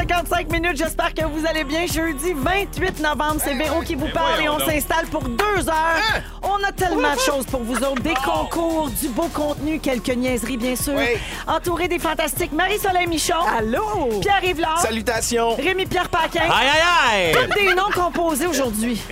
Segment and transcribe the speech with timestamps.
[0.00, 0.76] 55 minutes.
[0.78, 1.86] J'espère que vous allez bien.
[1.86, 5.96] Jeudi 28 novembre, c'est Véro qui vous eh, parle et on s'installe pour deux heures.
[6.14, 6.20] Hein?
[6.42, 8.02] On a tellement de choses pour vous autres.
[8.02, 10.98] Des concours, du beau contenu, quelques niaiseries, bien sûr.
[11.46, 13.34] Entouré des fantastiques Marie-Soleil Michon.
[13.58, 14.20] Allô?
[14.22, 14.80] Pierre Yvelard.
[14.80, 15.56] Salutations.
[15.56, 16.44] Rémi-Pierre Paquin.
[16.44, 17.32] Aïe, aïe, aïe.
[17.34, 19.02] Toutes des noms composés aujourd'hui.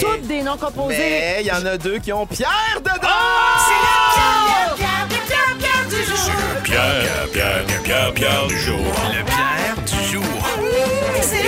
[0.00, 0.96] Toutes des noms composés.
[0.98, 2.90] Mais il y en a deux qui ont Pierre dedans.
[3.02, 3.68] Ah!
[3.68, 6.62] C'est le Pierre, Pierre, Pierre, Pierre, Pierre du jour.
[6.64, 8.78] Pierre, Pierre, Pierre, Pierre du jour.
[9.26, 9.61] Pierre.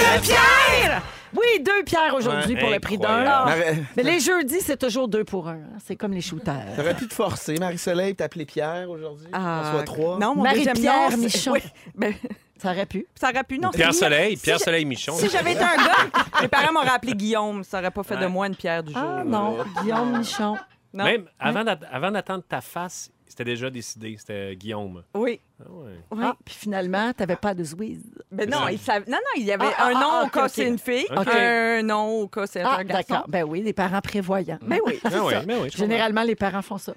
[0.04, 1.02] C'est le Pierre!
[1.36, 3.08] Oui, deux pierres aujourd'hui Ouais, pour le prix d'un.
[3.08, 3.48] incroyable.
[3.66, 5.54] Marie- Mais les jeudis, c'est toujours deux pour un.
[5.54, 5.78] hein.
[5.84, 6.76] C'est comme les shooters.
[6.76, 9.26] T'aurais pu te forcer, Marie-Soleil, t'appeler Pierre aujourd'hui?
[9.32, 10.18] Ah, On soit trois.
[10.20, 11.52] Non, mon Marie-Pierre deuxième nom, c'est- Michon.
[11.52, 11.60] Oui,
[11.96, 12.14] ben,
[12.62, 13.04] Ça aurait pu.
[13.16, 13.58] ça aurait pu.
[13.58, 14.02] Non, c'est Pierre Guillaume.
[14.04, 15.14] Soleil, Pierre Soleil Michon.
[15.16, 17.64] Si j'avais été un gars, mes parents m'auraient appelé Guillaume.
[17.64, 19.02] Ça aurait pas fait de moi une pierre du jour.
[19.04, 20.56] Ah non, Guillaume Michon.
[20.92, 21.04] Non.
[21.04, 24.14] Même avant d'att- avant d'attendre ta face, c'était déjà décidé.
[24.16, 25.02] C'était Guillaume.
[25.14, 25.40] Oui.
[25.60, 25.92] Ah ouais.
[26.10, 26.18] oui.
[26.24, 28.00] Ah, puis finalement, t'avais pas de Zwiz.
[28.32, 30.26] Ben non, il savait- non, non, il y avait Ah, un ah, nom ah, au
[30.26, 30.50] ok, cas ok.
[30.52, 31.28] c'est une fille, Ok.
[31.28, 33.04] un nom au cas c'est Ah, un garçon.
[33.08, 33.28] d'accord.
[33.28, 34.58] Ben oui, les parents prévoyants.
[34.62, 34.98] Ben oui.
[35.04, 35.40] Ah oui, ça.
[35.42, 36.92] ben oui, je Généralement, les parents font ça.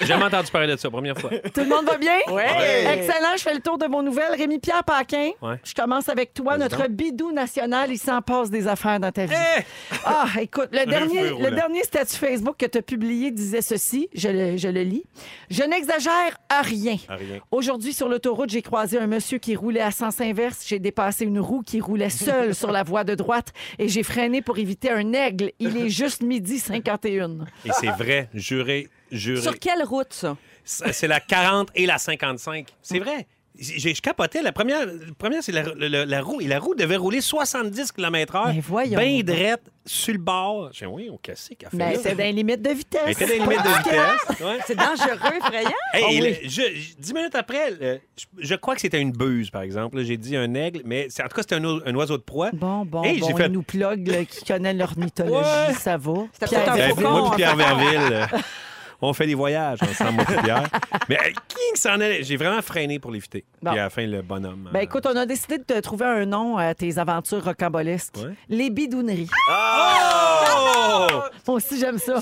[0.00, 1.30] J'ai jamais entendu parler de ça, première fois.
[1.30, 2.18] Tout le monde va bien?
[2.32, 2.94] Ouais.
[2.98, 4.34] Excellent, je fais le tour de vos nouvelles.
[4.36, 5.60] Rémi-Pierre Paquin, Ouais.
[5.62, 6.58] je commence avec toi.
[6.58, 9.34] Notre bidou national, il s'en passe des affaires dans ta vie.
[9.58, 9.62] Eh!
[10.04, 14.08] Ah, écoute, le dernier, feu le dernier statut Facebook que tu as publié disait ceci,
[14.14, 15.04] je le, je le lis.
[15.48, 16.96] Je n'exagère à rien.
[17.08, 17.38] Ah, rien.
[17.52, 20.64] Aujourd'hui, sur l'autoroute, j'ai croisé un monsieur qui roulait à sens inverse.
[20.66, 24.42] J'ai dépassé une roue qui roulait seule sur la voie de droite et j'ai freiné
[24.42, 25.52] pour éviter un aigle.
[25.58, 27.38] Il est juste midi 51.
[27.64, 29.42] Et c'est vrai, juré, juré.
[29.42, 30.36] Sur quelle route, ça?
[30.64, 32.66] C'est c'est la 40 et la 55.
[32.82, 33.26] C'est vrai.
[33.58, 34.40] J'ai je capotais.
[34.40, 36.40] La première, la première c'est la, la- la roue.
[36.40, 38.54] Et la roue devait rouler 70 km/h.
[38.54, 40.70] Mais voyons Bien drette, sur le bord.
[40.72, 41.18] J'ai dit, oui, on
[41.72, 41.98] Mais là?
[42.00, 43.00] c'est dans les limites de vitesse.
[43.04, 44.40] Elle était dans les limites de vitesse.
[44.40, 44.58] Ouais.
[44.66, 45.70] C'est dangereux, effrayant.
[45.92, 46.36] Hey, Ah et oui.
[46.42, 49.62] le- je- je- dix minutes après, le- je, je crois que c'était une buse, par
[49.62, 50.00] exemple.
[50.04, 52.50] J'ai dit un aigle, mais c'est- en tout cas, c'était un, oiseau de proie.
[52.52, 55.34] Bon, bon, Hey, bon, j'ai fait- il nous plug là, qui connaît l'ornithologie,
[55.68, 55.74] Ouais.
[55.74, 56.12] ça va.
[56.32, 57.56] C'était Pierre peut-être un Ben, faucon, moi en et Pierre.
[57.56, 58.26] Verville, euh,
[59.00, 60.64] on fait des voyages ensemble, Pierre.
[61.08, 62.22] Mais euh, qui s'en allait?
[62.22, 63.44] J'ai vraiment freiné pour l'éviter.
[63.62, 63.70] Bon.
[63.70, 64.68] Puis à la fin, le bonhomme.
[64.72, 68.16] Ben euh, écoute, on a décidé de te trouver un nom à tes aventures rocambolesques.
[68.16, 68.34] Ouais.
[68.48, 69.28] Les bidouneries.
[69.50, 71.20] Oh!
[71.46, 72.20] Moi aussi, j'aime ça.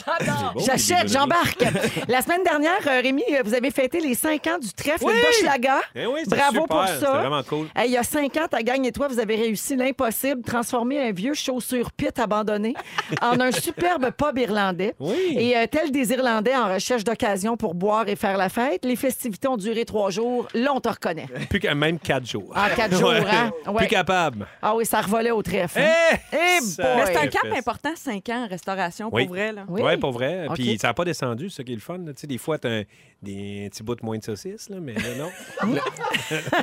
[0.64, 1.64] J'achète, j'embarque.
[2.08, 5.14] La semaine dernière, euh, Rémi, euh, vous avez fêté les 5 ans du trèfle Oui!
[5.20, 5.80] d'Hochelaga.
[5.94, 6.66] Eh oui, Bravo super.
[6.66, 7.18] pour ça.
[7.18, 7.66] vraiment cool.
[7.74, 11.00] Hey, il y a 5 ans, ta gang et toi, vous avez réussi l'impossible, transformer
[11.08, 12.74] un vieux chaussure pit abandonné
[13.20, 14.94] en un superbe pub irlandais.
[15.00, 15.34] Oui.
[15.36, 18.96] Et euh, tel des Irlandais en recherche d'occasion pour boire et faire la fête, les
[18.96, 20.48] festivités ont duré trois jours.
[20.54, 21.26] Là, on te reconnaît.
[21.50, 22.52] Plus qu'à même quatre jours.
[22.56, 23.22] En quatre jours, Ouais.
[23.30, 23.52] hein?
[23.66, 23.78] Ouais.
[23.78, 24.46] Plus capable.
[24.62, 25.78] Ah oui, ça revolait au trèfle.
[25.80, 25.90] hein?
[26.32, 26.36] Eh!
[26.36, 26.36] Eh!
[26.36, 27.58] Mais c'est un cap fesse.
[27.58, 29.26] important, 5 ans en restauration, pour Oui.
[29.26, 29.52] vrai.
[29.52, 29.64] Là.
[29.68, 29.82] Oui.
[29.84, 30.46] Oui, pour vrai.
[30.54, 31.98] Puis ça n'a pas descendu, c'est ça qui est le fun.
[31.98, 32.82] Tu sais, des fois, tu as
[33.22, 35.30] des petits bouts de moins de saucisses, là, mais là, non.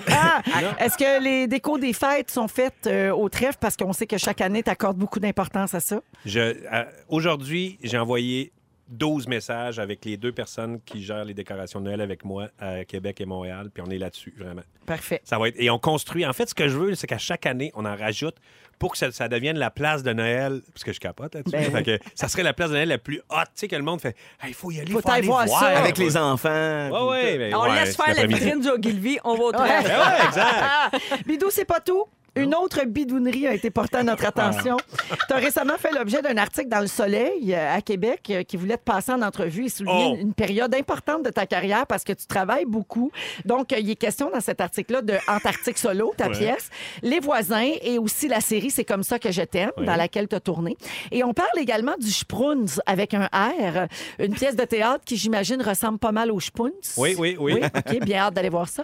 [0.07, 0.41] Ah!
[0.79, 3.57] Est-ce que les décos des fêtes sont faites euh, au trèfle?
[3.59, 6.01] Parce qu'on sait que chaque année, tu accordes beaucoup d'importance à ça?
[6.25, 8.51] Je- euh, Aujourd'hui, j'ai envoyé
[8.89, 12.83] 12 messages avec les deux personnes qui gèrent les décorations de Noël avec moi à
[12.85, 14.61] Québec et Montréal, puis on est là-dessus, vraiment.
[14.85, 15.21] Parfait.
[15.23, 15.55] Ça va être...
[15.57, 16.25] Et on construit.
[16.25, 18.35] En fait, ce que je veux, c'est qu'à chaque année, on en rajoute
[18.79, 21.55] pour que ça, ça devienne la place de Noël, parce que je capote là-dessus.
[21.55, 23.75] Ben Fait que ça serait la place de Noël la plus haute, tu sais, que
[23.77, 25.59] le monde fait Il faut y aller, Faut faut, aller aller voir voir.
[25.61, 25.79] ça.
[25.79, 26.89] Avec les enfants.
[26.89, 29.83] Ouais, ouais, ben, On ouais, laisse faire la vitrine du Ogilvy, on va au Ouais.
[29.83, 31.25] Ben ouais, exact.
[31.27, 32.05] Bidou, c'est pas tout.
[32.35, 34.77] Une autre bidounerie a été portée à notre attention.
[35.27, 38.57] Tu as récemment fait l'objet d'un article dans Le Soleil euh, à Québec euh, qui
[38.57, 40.15] voulait te passer en entrevue et souligner Oh.
[40.15, 43.11] une, une période importante de ta carrière parce que tu travailles beaucoup.
[43.45, 46.37] Donc, euh, il est question dans cet article-là de Antarctique Solo, ta Ouais.
[46.37, 46.69] pièce,
[47.03, 50.35] Les voisins et aussi la série C'est comme ça que je t'aime, dans laquelle tu
[50.35, 50.75] as tourné.
[51.11, 53.87] Et on parle également du Spruns avec un R,
[54.19, 56.71] une pièce de théâtre qui, j'imagine, ressemble pas mal au Spuns.
[56.97, 57.61] Oui, oui, oui.
[57.63, 58.83] OK, bien hâte d'aller voir ça.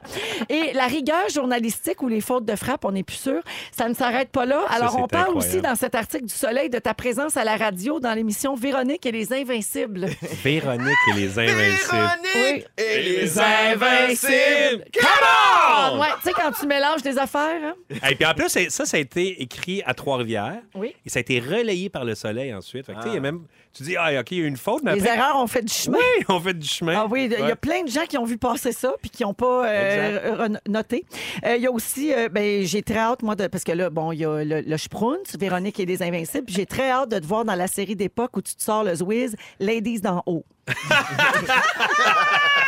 [0.50, 3.38] Et la rigueur journalistique ou les fautes de frappe, on n'est plus sûr.
[3.71, 4.62] Ça ne s'arrête pas là.
[4.69, 5.38] Alors, on parle incroyable.
[5.38, 9.06] aussi dans cet article du Soleil de ta présence à la radio dans l'émission Véronique
[9.06, 10.07] et les Invincibles.
[10.44, 11.91] Véronique et les Invincibles.
[11.91, 12.83] Véronique Oui.
[12.83, 14.86] et les Invincibles!
[14.94, 17.59] Come Ouais, tu sais, quand tu mélanges des affaires.
[17.63, 17.74] hein?
[18.09, 20.59] Et puis en plus, ça, ça a été écrit à Trois-Rivières.
[20.75, 20.94] Oui.
[21.06, 22.85] Et ça a été relayé par le soleil ensuite.
[22.85, 23.44] Fait que, tu sais, il y a même,
[23.75, 25.47] tu dis, ah, OK, il y a eu une faute, mais Les après, erreurs ont
[25.47, 25.97] fait du chemin.
[25.97, 26.94] oui, on fait du chemin.
[26.97, 29.24] Ah oui, il y a plein de gens qui ont vu passer ça puis qui
[29.24, 31.06] n'ont pas euh, noté.
[31.45, 34.19] Euh, Il y a aussi, euh, ben, j'ai très hâte, parce que là, bon, il
[34.19, 37.45] y a le, le Spruns, Véronique et les Invincibles, j'ai très hâte de te voir
[37.45, 40.45] dans la série d'époque où tu te sors le Zwiz, Ladies d'en haut.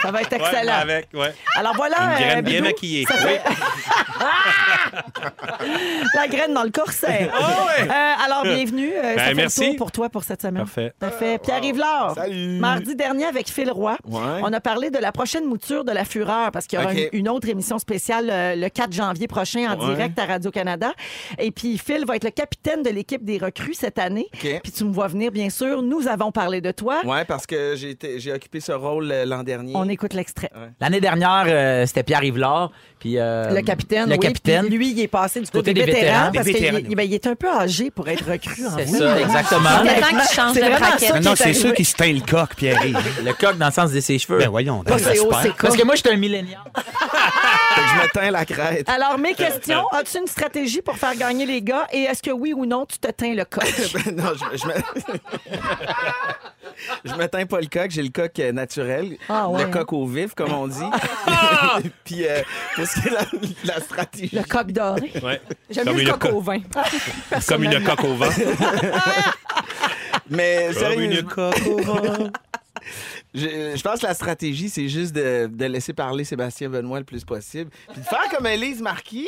[0.01, 0.73] Ça va être Ouais, excellent.
[0.81, 1.33] avec, ouais.
[1.55, 1.97] Alors voilà.
[2.01, 3.05] Une graine euh, bien maquillée.
[3.09, 3.15] Oui.
[3.17, 3.41] fait-
[6.15, 7.29] La graine dans le corset.
[7.31, 8.91] Euh, alors, bienvenue.
[8.93, 9.61] Euh, ça fait merci.
[9.61, 10.63] le tour pour toi pour cette semaine.
[10.63, 10.93] Parfait.
[10.99, 11.37] Parfait.
[11.39, 12.13] Pierre-Yves Laure.
[12.15, 12.59] Salut.
[12.59, 14.19] Mardi dernier, avec Phil Roy, Ouais.
[14.43, 17.09] on a parlé de la prochaine mouture de la Fureur parce qu'il y aura une,
[17.13, 19.95] une autre émission spéciale euh, le 4 janvier prochain en Ouais.
[19.95, 20.91] direct à Radio-Canada.
[21.39, 24.27] Et puis, Phil va être le capitaine de l'équipe des recrues cette année.
[24.33, 24.59] OK.
[24.63, 25.81] Puis tu me vois venir, bien sûr.
[25.81, 27.01] Nous avons parlé de toi.
[27.05, 29.73] Ouais, parce que j'ai j'ai occupé ce rôle euh, l'an dernier.
[29.75, 30.49] On écoute l'extrait.
[30.79, 32.71] L'année dernière, euh, c'était Pierre Yvelard.
[32.99, 34.65] Puis, euh, Le capitaine, Le oui, capitaine.
[34.67, 36.31] puis lui, il est passé du côté, Côté des des vétérans, vétérans.
[36.33, 36.85] parce Des qu'il vétérans.
[36.89, 39.69] il- ben, il est un peu âgé pour être recru en C'est ça, exactement.
[39.69, 41.13] A temps qu'il change C'est de braquette.
[41.13, 42.97] qui non, est c'est sûr qu'il se teint le coq, Pierre-Yves.
[43.25, 44.37] Le coq dans le sens de ses cheveux.
[44.39, 44.83] Ben voyons.
[44.83, 45.27] Pas c'est c'est
[45.59, 46.59] Parce que moi, j'étais un millénial.
[47.77, 48.87] Je me teins la crête.
[48.89, 49.83] Alors, mes questions.
[49.91, 51.87] As-tu une stratégie pour faire gagner les gars?
[51.91, 53.63] Et est-ce que oui ou non, tu te teins le coq?
[54.05, 54.73] Ben non, je, je me...
[57.05, 59.17] je me teins pas le coq, j'ai le coq euh, naturel.
[59.29, 60.79] Ah ouais, Le coq au vif, comme on dit.
[62.03, 62.41] Puis, euh,
[62.75, 64.35] pour ce qui est la, la stratégie.
[64.35, 65.11] Le coq doré.
[65.23, 65.41] Ouais.
[65.69, 66.59] J'aime mieux le coq co- au vin.
[67.47, 68.29] Comme une coque au vent.
[70.29, 72.01] Mais Comme une coque au vent.
[73.33, 77.05] je, je pense que la stratégie, c'est juste de, de laisser parler Sébastien Benoît le
[77.05, 77.69] plus possible.
[77.91, 79.27] Puis de faire comme Elise Marquis.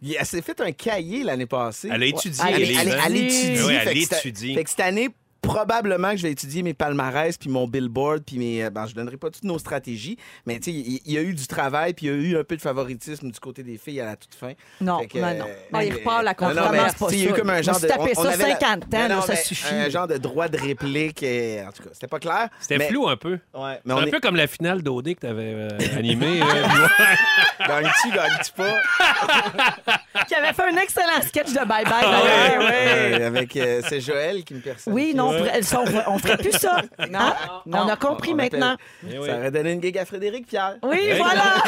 [0.00, 1.88] Il- Elle s'est fait un cahier l'année passée.
[1.92, 3.62] Elle a étudié, Elle, elle- elle étudie.
[3.66, 4.54] Oui, elle étudie.
[4.54, 5.08] Fait que cette année,
[5.40, 8.94] probablement que je vais étudier mes palmarès puis mon billboard puis mes euh, ben je
[8.94, 12.06] donnerai pas toutes nos stratégies mais tu sais il y, a eu du travail puis
[12.06, 14.34] il y a eu un peu de favoritisme du côté des filles à la toute
[14.34, 15.44] fin Non, Fait que, ben non.
[15.46, 17.50] euh, Ah, il repart la non, non, mais, pas sais, il y a eu comme
[17.50, 19.36] un genre me de tapé on- on ça avait la- 50 ans, Non, non, ça
[19.36, 19.74] suffit.
[19.74, 22.88] un genre de droit de réplique et, en tout cas c'était pas clair C'était mais-
[22.88, 23.32] flou un peu.
[23.32, 26.42] ouais mais C'est on un est peu comme la finale d'OD que tu avais animée.
[26.42, 30.24] euh, gagnes-tu gagnes-tu pas?
[30.26, 31.84] Qui avait fait un excellent sketch de bye-bye.
[32.02, 32.70] Ah d'ailleurs.
[32.72, 36.04] Euh, avec euh, c'est Joël qui me personne Oui, non, on ferait- ça, on ferait-
[36.08, 36.82] on ferait plus ça.
[36.98, 37.08] Hein?
[37.66, 37.78] non.
[37.84, 38.76] On a compris On maintenant.
[39.06, 41.62] Eh ça aurait donné une gig à Frédéric Pierre Oui, voilà.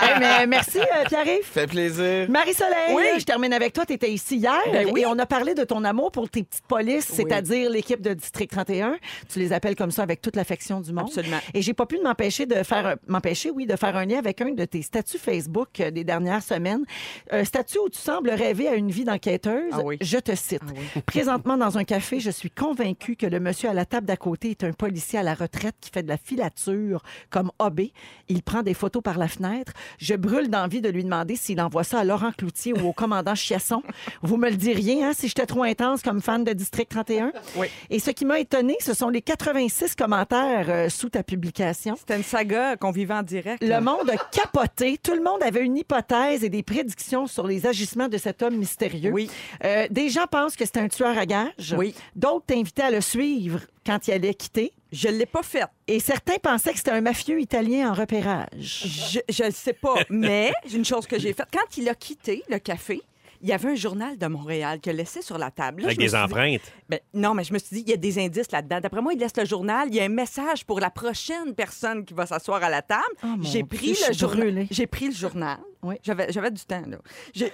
[0.00, 1.44] Hey, mais merci, euh, Pierre-Yves.
[1.44, 3.04] fait plaisir Marie-Soleil, Oui.
[3.18, 3.84] je termine avec toi.
[3.86, 5.02] Tu étais ici hier Ben oui.
[5.02, 7.16] et on a parlé de ton amour pour tes petites polices, Oui.
[7.16, 8.96] c'est-à-dire l'équipe de District 31.
[9.32, 11.06] Tu les appelles comme ça avec toute l'affection du monde.
[11.08, 11.38] Absolument.
[11.54, 14.40] Et j'ai pas pu m'empêcher de faire un- m'empêcher, oui, de faire un lien avec
[14.40, 16.84] un de tes statuts Facebook euh, des dernières semaines.
[17.30, 19.72] Un statut où tu sembles rêver à une vie d'enquêteuse.
[19.72, 19.96] Ah oui.
[20.00, 20.60] Je te cite.
[20.96, 24.16] Ah Présentement, dans un café, je suis convaincue que le monsieur à la table d'à
[24.16, 27.92] côté est un policier à la retraite qui fait de la filature comme hobby.
[28.28, 29.72] Il prend des photos par la fenêtre.
[29.98, 33.34] Je brûle d'envie de lui demander s'il envoie ça à Laurent Cloutier ou au commandant
[33.34, 33.82] Chiasson.
[34.22, 37.32] Vous me le diriez, hein, si j'étais trop intense comme fan de District 31.
[37.56, 37.68] Oui.
[37.90, 41.96] Et ce qui m'a étonné, ce sont les 86 commentaires euh, sous ta publication.
[41.96, 43.62] C'était une saga qu'on vivait en direct.
[43.62, 44.98] Le monde a capoté.
[45.02, 48.56] Tout le monde avait une hypothèse et des prédictions sur les agissements de cet homme
[48.56, 49.12] mystérieux.
[49.12, 49.30] Oui.
[49.64, 51.74] Euh, des gens pensent que c'est un tueur à gages.
[51.76, 51.94] Oui.
[52.16, 54.72] D'autres t'invitaient à le suivre quand il allait quitter.
[54.92, 55.68] Je l'ai pas faite.
[55.86, 58.48] Et certains pensaient que c'était un mafieux italien en repérage.
[58.60, 61.48] Je, je le sais pas, mais une chose que j'ai faite.
[61.52, 63.00] Quand il a quitté le café,
[63.40, 65.80] il y avait un journal de Montréal qu'il a laissé sur la table.
[65.82, 66.60] Là, Avec des dit- empreintes.
[66.88, 68.80] Ben, non, mais je me suis dit, il y a des indices là-dedans.
[68.80, 69.88] D'après moi, il laisse le journal.
[69.88, 73.02] Il y a un message pour la prochaine personne qui va s'asseoir à la table.
[73.24, 74.66] Oh, j'ai pris le journal.
[74.90, 75.58] pris le journal.
[75.82, 75.96] Oui.
[76.02, 76.98] J'avais, j'avais du temps, là.
[77.34, 77.50] J'ai,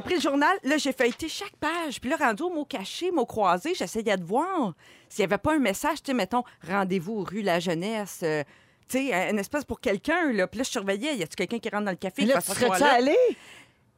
[0.00, 0.56] pris le journal.
[0.64, 2.00] Là, j'ai feuilleté chaque page.
[2.00, 4.74] Puis là, rendu au mot caché, mot croisé, j'essayais de voir
[5.08, 8.20] s'il n'y avait pas un message, tu sais, mettons, rendez-vous rue La Jeunesse.
[8.24, 8.42] euh,
[8.88, 10.46] tu sais, une espèce pour quelqu'un, là.
[10.46, 11.16] Puis là, je surveillais.
[11.16, 12.22] Y a-tu quelqu'un qui rentre dans le café?
[12.22, 13.16] Mais là, tu serais-tu allé?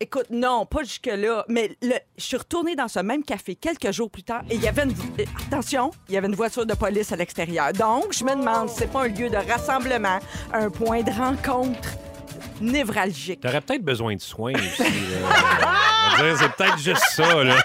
[0.02, 1.44] Écoute, non, pas jusque-là.
[1.49, 4.62] Mais le- je suis retournée dans ce même café quelques jours plus tard et il
[4.62, 4.94] y avait une.
[5.46, 7.72] Attention, il y avait une voiture de police à l'extérieur.
[7.75, 10.18] Donc, je me demande si c'est pas un lieu de rassemblement,
[10.52, 11.88] un point de rencontre?
[12.61, 13.40] Névralgique.
[13.40, 14.82] T'aurais peut-être besoin de soins aussi.
[16.38, 17.42] C'est peut-être juste ça.
[17.44, 17.56] Là.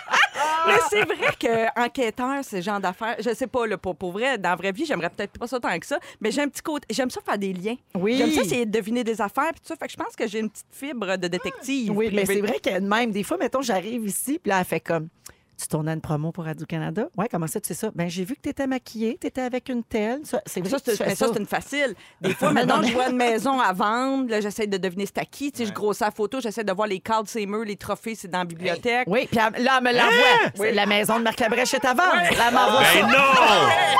[0.67, 4.37] Mais c'est vrai que enquêteur, ce genre d'affaires, je sais pas, là, pour, pour vrai,
[4.37, 6.61] dans la vraie vie, j'aimerais peut-être pas ça tant que ça, mais j'ai un petit
[6.61, 6.85] côté.
[6.89, 7.75] J'aime ça faire des liens.
[7.93, 8.17] Oui.
[8.17, 9.75] J'aime ça essayer de deviner des affaires, puis tout ça.
[9.75, 11.91] Fait que je pense que j'ai une petite fibre de détective.
[11.95, 14.79] Oui, mais c'est vrai que même, des fois, mettons, j'arrive ici, puis là, elle fait
[14.79, 15.07] comme.
[15.57, 17.07] Tu tournes à une promo pour Radio-Canada?
[17.17, 17.89] Ouais, comment ça, tu sais ça?
[17.95, 20.19] Ben, j'ai vu que tu étais maquillée, tu étais avec une telle.
[20.25, 21.33] Ça, c'est vrai Ça, que tu c'est fais mais ça, ça.
[21.33, 21.95] c'est une facile.
[22.19, 24.29] Des fois, maintenant, je vois une maison à vendre.
[24.29, 25.51] Là, j'essaie de deviner c'est à qui.
[25.53, 28.15] Tu sais, je grosse la photo, j'essaie de voir les cadres, ces murs, les trophées,
[28.15, 29.07] c'est dans la bibliothèque.
[29.07, 30.51] Oui, puis là, elle me l'envoie.
[30.55, 32.15] C'est La maison de Marc Labrèche est à vendre.
[32.15, 32.93] Là, elle m'envoie ça.
[33.01, 33.17] Ben non!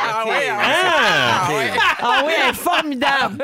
[0.07, 1.47] Ah ouais, Ah!
[2.01, 3.37] Ah oui, elle est formidable.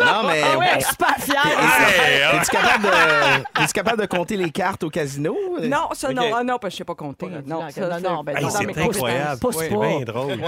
[0.00, 1.46] non mais Ah oui, elle est super fière.
[1.46, 2.36] Hey, ah.
[2.36, 3.62] Es-tu capable, de...
[3.62, 5.36] es-tu capable de compter les cartes au casino?
[5.62, 6.30] Non, ça, non.
[6.34, 7.11] Ah, non, parce que je sais pas compter.
[7.46, 9.40] Non, ça, non, non, ben, Hey, non, c'est incroyable.
[9.40, 9.86] pousse C'est pas.
[9.88, 10.38] bien drôle.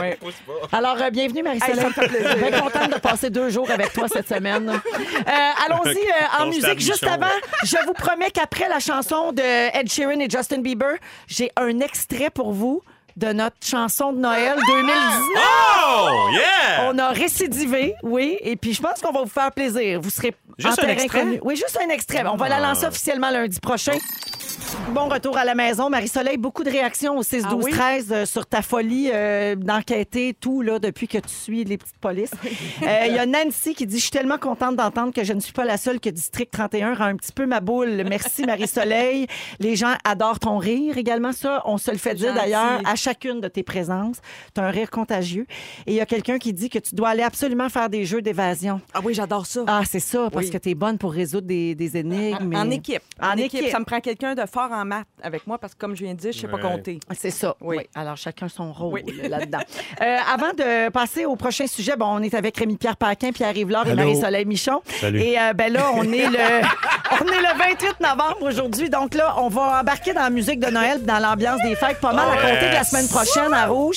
[0.73, 1.77] Alors, euh, bienvenue, Marie-Soleil.
[1.77, 2.37] Hey, ça me fait plaisir.
[2.37, 4.69] Bien contente de passer deux jours avec toi cette semaine.
[4.71, 5.31] Euh,
[5.67, 6.81] Allons-y euh, en musique.
[6.81, 7.27] Juste avant,
[7.65, 12.31] je vous promets qu'après la chanson de Ed Sheeran et Justin Bieber, j'ai un extrait
[12.31, 12.83] pour vous
[13.17, 14.97] de notre chanson de Noël 2019.
[15.37, 16.89] Oh, yeah!
[16.91, 20.01] On a récidivé, oui, et puis je pense qu'on va vous faire plaisir.
[20.01, 21.21] Vous serez Juste en un extrait?
[21.21, 21.39] connu.
[21.45, 22.25] Oui, juste un extrait.
[22.27, 23.93] On va la lancer officiellement lundi prochain.
[24.93, 25.91] Bon retour à la maison.
[25.91, 27.71] Marie-Soleil, beaucoup de réactions au 6, Ah 12, oui?
[27.73, 31.99] 13 euh, sur ta folie euh, d'enquêter tout là, depuis que tu suis les petites
[31.99, 32.31] polices.
[32.83, 35.41] Euh, Il y a Nancy qui dit Je suis tellement contente d'entendre que je ne
[35.41, 38.05] suis pas la seule que District 31 rend un petit peu ma boule.
[38.09, 39.27] Merci Marie-Soleil.
[39.59, 41.63] Les gens adorent ton rire également, ça.
[41.67, 44.19] On se le fait dire d'ailleurs à chacune de tes présences.
[44.55, 45.47] Tu as un rire contagieux.
[45.87, 48.23] Et il y a quelqu'un qui dit que tu dois aller absolument faire des jeux
[48.23, 48.81] d'évasion.
[48.93, 49.65] Ah oui, j'adore ça.
[49.67, 50.51] Ah, c'est ça, parce Oui.
[50.53, 52.55] que tu es bonne pour résoudre des, des énigmes.
[52.55, 53.03] En mais- équipe.
[53.21, 53.69] En équipe.
[53.71, 56.15] Ça me prend quelqu'un de fort en maths avec moi parce que, comme je viens
[56.15, 57.01] de dire, je sais pas compter.
[57.19, 57.57] C'est ça.
[57.61, 57.77] Oui.
[57.79, 57.85] Oui.
[57.97, 59.29] Alors, chacun son rôle Oui.
[59.29, 59.59] là-dedans.
[60.01, 63.89] Euh, avant de passer au prochain sujet, bon, on est avec Rémi-Pierre Paquin, Pierre Rivlard
[63.89, 63.95] et.
[63.95, 64.81] Marie-Soleil Michon.
[65.01, 65.21] Salut.
[65.21, 66.39] Et euh, ben là, on est, le,
[67.21, 68.89] on est le 28 novembre aujourd'hui.
[68.89, 72.13] Donc là, on va embarquer dans la musique de Noël, dans l'ambiance des fêtes, pas
[72.13, 73.97] mal à compter de la semaine prochaine à Rouge.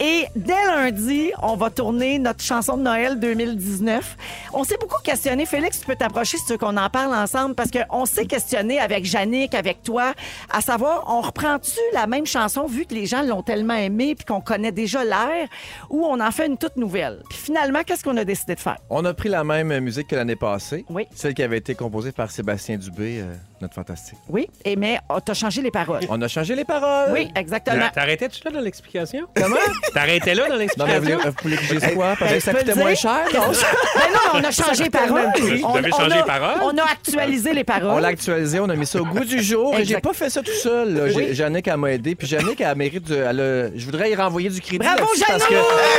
[0.00, 4.16] Et dès lundi, on va tourner notre chanson de Noël 2019.
[4.52, 5.46] On s'est beaucoup questionné.
[5.46, 8.78] Félix, tu peux t'approcher si tu veux qu'on en parle ensemble parce qu'on s'est questionné
[8.80, 13.22] avec Yannick, avec toi, à savoir, on reprend-tu la même chanson vu que les gens
[13.22, 15.48] l'ont tellement aimée puis qu'on connaît déjà l'air
[15.90, 17.22] ou on en fait une toute nouvelle?
[17.28, 18.78] Puis finalement, qu'est-ce qu'on a décidé de faire?
[18.90, 20.84] On a pris la même musique que l'année passée.
[20.88, 21.06] Oui.
[21.14, 24.18] Celle qui avait été composée par Sébastien Dubé, euh, notre fantastique.
[24.28, 26.00] Oui, et mais oh, t'as changé les paroles.
[26.08, 27.10] On a changé les paroles.
[27.12, 27.88] Oui, exactement.
[27.94, 29.26] T'arrêtais-tu là dans l'explication?
[29.34, 29.56] Comment?
[29.94, 31.00] T'arrêtais là dans Non, mais vous l'explication?
[31.02, 32.14] voulez, vous voulez que je dise quoi?
[32.18, 33.40] Parce Ben, que ça peux coûtait moins cher, non?
[33.40, 35.32] Ben non, on a changé les paroles.
[35.40, 36.58] Vous On- avez on changé a- les paroles?
[36.62, 37.90] On a actualisé les paroles.
[37.90, 39.74] On l'a actualisé, on a mis ça au goût du jour.
[39.76, 41.10] Et j'ai pas fait ça tout seul.
[41.34, 42.14] Jannick, elle m'a aidé.
[42.14, 43.16] Puis Jannick, elle mérite de.
[43.16, 44.78] elle a- je voudrais y renvoyer du crédit.
[44.78, 45.54] Bravo, que-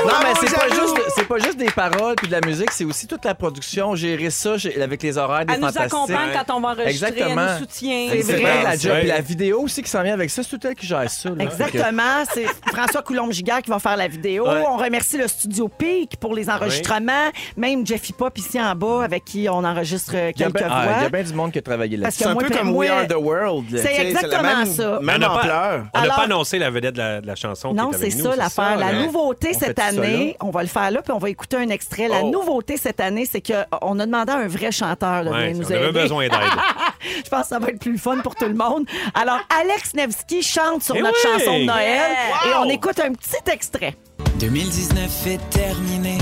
[0.07, 2.85] Non, mais c'est pas, juste, c'est pas juste des paroles puis de la musique, c'est
[2.85, 3.95] aussi toute la production.
[3.95, 5.93] Gérer ça avec les horaires des Elle nous fantastiques.
[5.93, 7.47] accompagne quand on va enregistrer, Exactement.
[7.59, 8.07] Soutient.
[8.11, 8.41] C'est vrai.
[8.41, 8.97] vrai, la job.
[8.99, 11.29] Puis la vidéo aussi qui s'en vient avec ça, c'est tout elle qui gère ça.
[11.29, 11.43] là.
[11.43, 12.23] Exactement.
[12.33, 14.47] C'est François Coulombe-Giguère qui va faire la vidéo.
[14.47, 14.63] Ouais.
[14.69, 17.29] On remercie le studio Peak pour les enregistrements.
[17.57, 20.93] Même Jeffy Pop ici en bas avec qui on enregistre Il quelques bien- ah, voix.
[20.99, 22.17] il y a bien du monde qui a travaillé là-dessus.
[22.19, 23.65] que C'est un moi, peu comme moi- We Are the World.
[23.77, 24.99] C'est exactement la même, ça.
[25.01, 25.85] Même On n'a pas- ampleur.
[25.93, 27.73] On n'a pas annoncé la vedette de la, de la chanson.
[27.73, 28.77] Non, est c'est ça l'affaire.
[28.77, 32.07] La nouveauté cette année, on va le faire là, puis on va écouter un extrait.
[32.07, 32.29] La Oh.
[32.31, 35.71] nouveauté cette année, c'est qu'on a demandé à un vrai chanteur de venir nous on
[35.71, 35.99] avait aider.
[36.01, 36.31] besoin d'aide.
[37.23, 38.85] Je pense que ça va être plus fun pour tout le monde.
[39.13, 41.39] Alors, Alex Nevsky chante sur Eh notre oui!
[41.39, 42.11] chanson de Noël
[42.45, 42.51] Yeah!
[42.51, 43.95] et on écoute un petit extrait.
[44.39, 46.17] 2019 est terminé.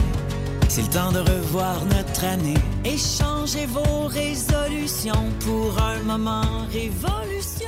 [0.70, 2.56] C'est le temps de revoir notre année.
[2.84, 7.63] Échangez vos résolutions pour un moment révolution.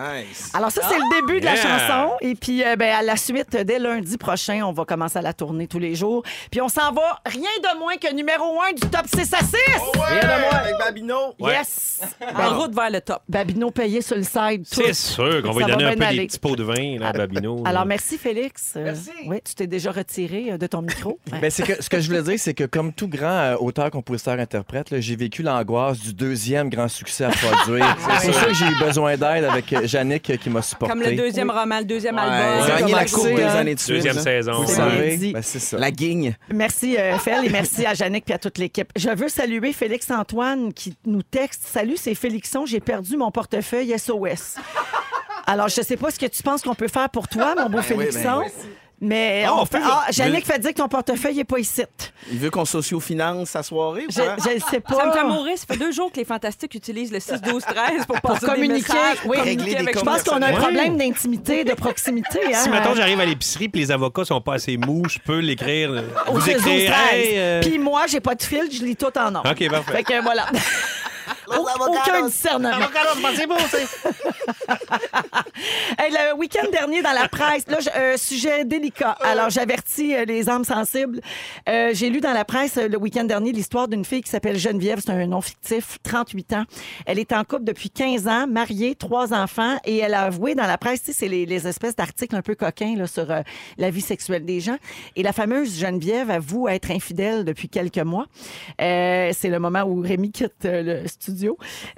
[0.00, 0.50] Nice.
[0.54, 1.78] Alors ça, c'est le début de la Yeah!
[1.78, 2.12] chanson.
[2.20, 5.32] Et puis, euh, ben, à la suite, dès lundi prochain, on va commencer à la
[5.32, 6.22] tourner tous les jours.
[6.50, 9.56] Puis on s'en va rien de moins que numéro un du top 6 à 6.
[9.94, 11.34] Rien de moi avec Babino.
[11.38, 11.52] Ouais.
[11.54, 12.00] Yes!
[12.34, 13.22] En route vers le top.
[13.28, 14.64] Babino payé sur le side.
[14.70, 14.80] tout.
[14.84, 16.18] C'est sûr qu'on va Ça lui donner va un bien peu aller.
[16.20, 17.62] des petits pots de vin, là, à Babino.
[17.66, 18.74] Alors, merci, Félix.
[18.76, 19.10] Euh, Merci.
[19.26, 21.18] oui, tu t'es déjà retiré euh, de ton micro.
[21.40, 23.90] Ben, c'est que, ce que je voulais dire, c'est que comme tout grand euh, auteur,
[23.90, 27.96] compositeur, interprète, là, j'ai vécu l'angoisse du deuxième grand succès à produire.
[28.20, 30.92] c'est pour ça que j'ai eu besoin d'aide avec euh, Yannick euh, qui m'a supporté.
[30.92, 32.66] Comme le deuxième roman, le deuxième Ouais, album.
[32.68, 33.54] Gagné comment la coupe hein?
[33.56, 33.86] années de.
[33.86, 34.52] Deuxième saison.
[34.62, 35.32] Vous savez?
[35.32, 35.78] Ben, c'est ça.
[35.78, 36.36] La guigne.
[36.52, 38.90] Merci, euh, Fel, et merci à Jannick et à toute l'équipe.
[38.96, 41.62] Je veux saluer Félix-Antoine qui nous texte.
[41.66, 44.56] Salut, c'est Félixon, j'ai perdu mon portefeuille SOS.
[45.46, 47.78] Alors, je sais pas ce que tu penses qu'on peut faire pour toi, mon beau
[47.78, 48.40] Ben oui, Félixon.
[48.40, 48.50] ben
[49.02, 51.82] Mais Ah, on fait- ah, Jannick fait dire que ton portefeuille n'est pas ici.
[52.30, 54.94] Il veut qu'on socio-finance sa soirée ou Je ne sais pas.
[54.94, 55.56] Ça me fait mourir.
[55.56, 58.52] Ça fait deux jours que les Fantastiques utilisent le 6, 12, 13 pour passer des
[58.52, 59.38] communiquer, messages, oui.
[59.38, 62.40] communiquer des avec Je pense qu'on a un problème d'intimité, de proximité.
[62.54, 62.58] Hein?
[62.62, 66.04] Si, mettons, j'arrive à l'épicerie et les avocats sont pas assez mous, je peux l'écrire.
[66.28, 66.92] Au Vous 16, 12, écrire.
[66.92, 67.14] 13.
[67.14, 69.50] hey, euh, Puis moi, j'ai pas de fil, je lis tout en ordre.
[69.50, 69.92] OK, parfait.
[69.92, 70.46] Fait que voilà.
[71.88, 72.70] Aucun discernement.
[75.98, 79.10] Hey, le week-end dernier, dans la presse, là, euh, sujet délicat.
[79.20, 81.20] Alors, j'avertis euh, les âmes sensibles.
[81.68, 84.56] Euh, J'ai lu dans la presse euh, le week-end dernier l'histoire d'une fille qui s'appelle
[84.58, 85.00] Geneviève.
[85.04, 86.64] C'est un nom fictif, 38 ans.
[87.04, 90.66] Elle est en couple depuis 15 ans, mariée, trois enfants, et elle a avoué dans
[90.66, 93.26] la presse, tu sais, c'est les, les espèces d'articles un peu coquins là, sur
[93.76, 94.76] la vie sexuelle des gens.
[95.16, 98.26] Et la fameuse Geneviève avoue être infidèle depuis quelques mois.
[98.78, 101.39] C'est le moment où Rémi quitte le studio.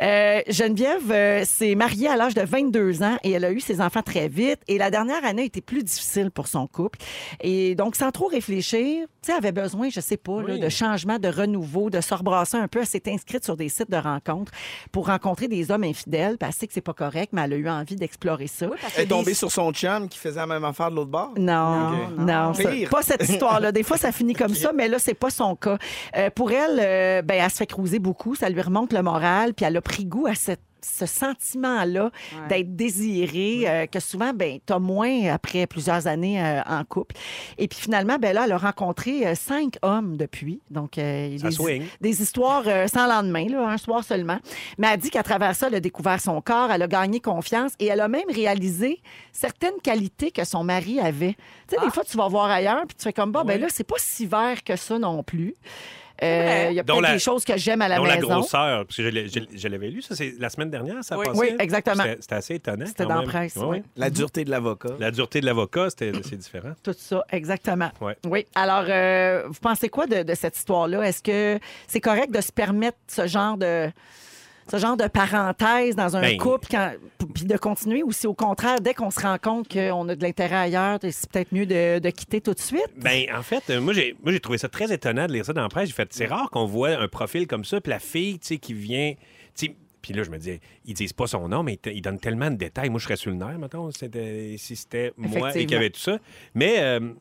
[0.00, 3.80] Euh, Geneviève euh, s'est mariée à l'âge de 22 ans et elle a eu ses
[3.80, 4.58] enfants très vite.
[4.68, 6.98] Et la dernière année a été plus difficile pour son couple.
[7.40, 10.68] Et donc, sans trop réfléchir, tu sais, elle avait besoin, je sais pas, là, de
[10.68, 12.80] changement, de renouveau, de se rebrasser un peu.
[12.80, 14.52] Elle s'est inscrite sur des sites de rencontres
[14.90, 16.38] pour rencontrer des hommes infidèles.
[16.38, 18.66] Puis elle sait que c'est pas correct, mais elle a eu envie d'explorer ça.
[18.66, 20.96] Oui, parce Elle est tombée des- sur son chum qui faisait la même affaire de
[20.96, 21.32] l'autre bord?
[21.38, 22.18] Non, Ok.
[22.18, 22.88] non, ça- Pire.
[22.90, 23.70] pas cette histoire-là.
[23.72, 25.78] Des fois, ça finit comme ça, mais là, c'est pas son cas.
[26.16, 29.22] Euh, pour elle, euh, ben, elle se fait cruiser beaucoup, ça lui remonte le moral,
[29.54, 32.48] puis elle a pris goût à cette ce sentiment-là Ouais.
[32.48, 37.14] d'être désiré, euh, que souvent, ben, tu as moins après plusieurs années euh, en couple.
[37.56, 40.60] Et puis finalement, ben là, elle a rencontré euh, cinq hommes depuis.
[40.70, 44.38] Donc, euh, des, des histoires sans lendemain, là, un soir seulement.
[44.76, 47.74] Mais elle dit qu'à travers ça, elle a découvert son corps, elle a gagné confiance
[47.78, 51.34] et elle a même réalisé certaines qualités que son mari avait.
[51.68, 51.84] Tu sais, Ah.
[51.84, 53.94] des fois, tu vas voir ailleurs puis tu fais comme, bon, ben là, c'est pas
[53.98, 55.54] si vert que ça non plus.
[56.22, 56.66] Euh.
[56.70, 58.28] Il y a Dont peut-être la- des choses que j'aime à la Dont la maison.
[58.28, 59.10] grosseur, parce que
[59.56, 61.26] je l'avais lu, ça, c'est la semaine dernière, ça a Oui.
[61.26, 61.38] passé?
[61.40, 62.04] Oui, exactement.
[62.20, 62.86] C'était assez étonnant.
[62.86, 63.28] C'était dans la même.
[63.28, 63.64] presse, oui.
[63.66, 63.82] ouais.
[63.96, 64.90] La dureté de l'avocat.
[64.98, 66.72] La dureté de l'avocat, c'était- c'est différent.
[66.82, 67.90] Tout ça, exactement.
[68.00, 68.16] Ouais.
[68.26, 68.46] Oui.
[68.54, 71.02] Alors, euh, vous pensez quoi de, de cette histoire-là?
[71.02, 73.90] Est-ce que c'est correct de se permettre ce genre de
[74.70, 76.92] ce genre de parenthèse dans un Ben- couple quand-
[77.34, 80.22] puis de continuer ou si au contraire dès qu'on se rend compte qu'on a de
[80.22, 82.86] l'intérêt ailleurs c'est peut-être mieux de, de quitter tout de suite?
[82.96, 85.52] Ben, en fait, euh, moi, j'ai, moi, j'ai trouvé ça très étonnant de lire ça
[85.52, 85.88] dans la presse.
[85.88, 88.58] J'ai fait, c'est rare qu'on voit un profil comme ça, puis la fille, tu sais,
[88.58, 89.14] qui vient.
[90.02, 92.56] Puis là, je me disais, ils disent pas son nom, mais ils, donnent tellement de
[92.56, 92.90] détails.
[92.90, 96.00] Moi, je serais sur le nerf, mettons, si c'était moi et qu'il y avait tout
[96.00, 96.18] ça.
[96.54, 97.12] Mais, euh,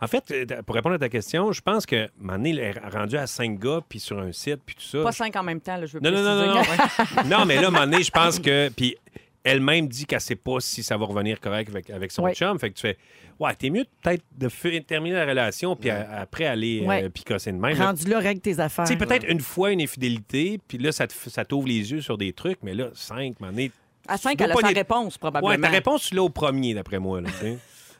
[0.00, 2.08] en fait, euh, pour répondre à ta question, je pense que,
[2.44, 5.02] elle est rendue à cinq gars, puis sur un site, puis tout ça.
[5.02, 7.24] Pas cinq en même temps, là, je veux Non, non, non, non, non.
[7.38, 8.68] non, mais là, donné, je pense que.
[8.70, 8.96] Puis
[9.44, 12.34] elle-même dit qu'elle sait pas si ça va revenir correct avec, avec son Ouais.
[12.34, 12.58] chum.
[12.58, 12.96] Fait que tu fais.
[13.38, 14.48] Ouais, t'es mieux peut-être de
[14.80, 17.08] terminer la relation, puis après aller euh, Ouais.
[17.10, 17.76] picasser de même.
[17.76, 21.06] rendu là règle tes affaires Tu sais, peut-être une fois une infidélité, puis là, ça
[21.06, 23.70] te f- ça t'ouvre les yeux sur des trucs, mais là, cinq, donné,
[24.08, 25.50] À cinq, elle a sa réponse, probablement.
[25.50, 27.20] Ouais, ta réponse, tu l'as au premier, d'après moi.
[27.20, 27.28] Là.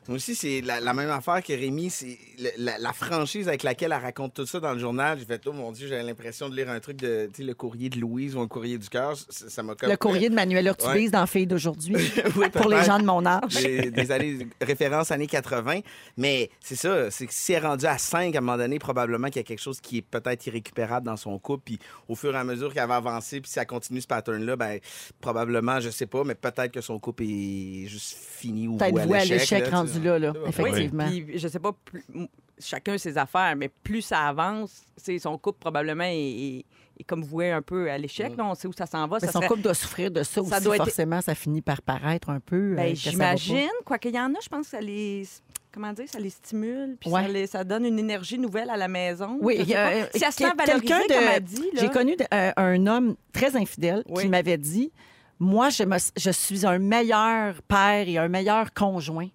[0.09, 1.91] Moi aussi, c'est la, la même affaire que Rémi.
[1.91, 5.19] C'est le- la, la franchise avec laquelle elle raconte tout ça dans le journal.
[5.19, 7.55] J'ai fait, oh mon Dieu, j'avais l'impression de lire un truc de, tu sais, le
[7.55, 9.15] courrier de Louise ou un courrier du cœur.
[9.31, 9.89] Ça m'a comme.
[9.91, 11.11] le courrier de Manuel Urtubise Ouais.
[11.11, 11.95] dans Filles d'aujourd'hui
[12.37, 12.85] Oui, pour les peut-être.
[12.87, 15.81] gens de mon âge des, des années référence années 80
[16.17, 18.79] mais c'est ça c'est que si elle est rendue à 5 à un moment donné
[18.79, 22.15] probablement qu'il y a quelque chose qui est peut-être irrécupérable dans son couple puis au
[22.15, 24.79] fur et à mesure qu'elle va avancer puis si elle continue ce pattern là ben
[25.21, 29.05] probablement je sais pas mais peut-être que son couple est juste fini ou peut-être voué
[29.05, 30.05] voué à l'échec rendu tu sais.
[30.05, 30.41] là, là Oui.
[30.45, 32.05] Oui, effectivement puis je sais pas, plus-
[32.59, 36.65] chacun ses affaires, mais plus ça avance, c'est son couple probablement est,
[37.01, 38.37] est- comme voué un peu à l'échec.
[38.37, 39.19] là, on sait où ça s'en va.
[39.21, 41.35] Mais ça son serait- couple doit souffrir de ça, Ça aussi, doit être- forcément, ça
[41.35, 42.73] finit par paraître un peu.
[42.73, 42.95] euh, Ben, pas.
[42.95, 45.25] J'imagine, quoi qu'il y en a, je pense que ça les.
[45.73, 47.23] Comment dire, ça les stimule, puis Ouais.
[47.23, 49.39] ça, les- ça donne une énergie nouvelle à la maison.
[49.41, 51.69] Oui, il y a, euh, si elle se sent valorisée, de- comme elle dit.
[51.75, 54.23] J'ai connu de- euh, un homme très infidèle Oui.
[54.23, 54.93] qui m'avait dit
[55.41, 59.27] Moi, je, me- je suis un meilleur père et un meilleur conjoint.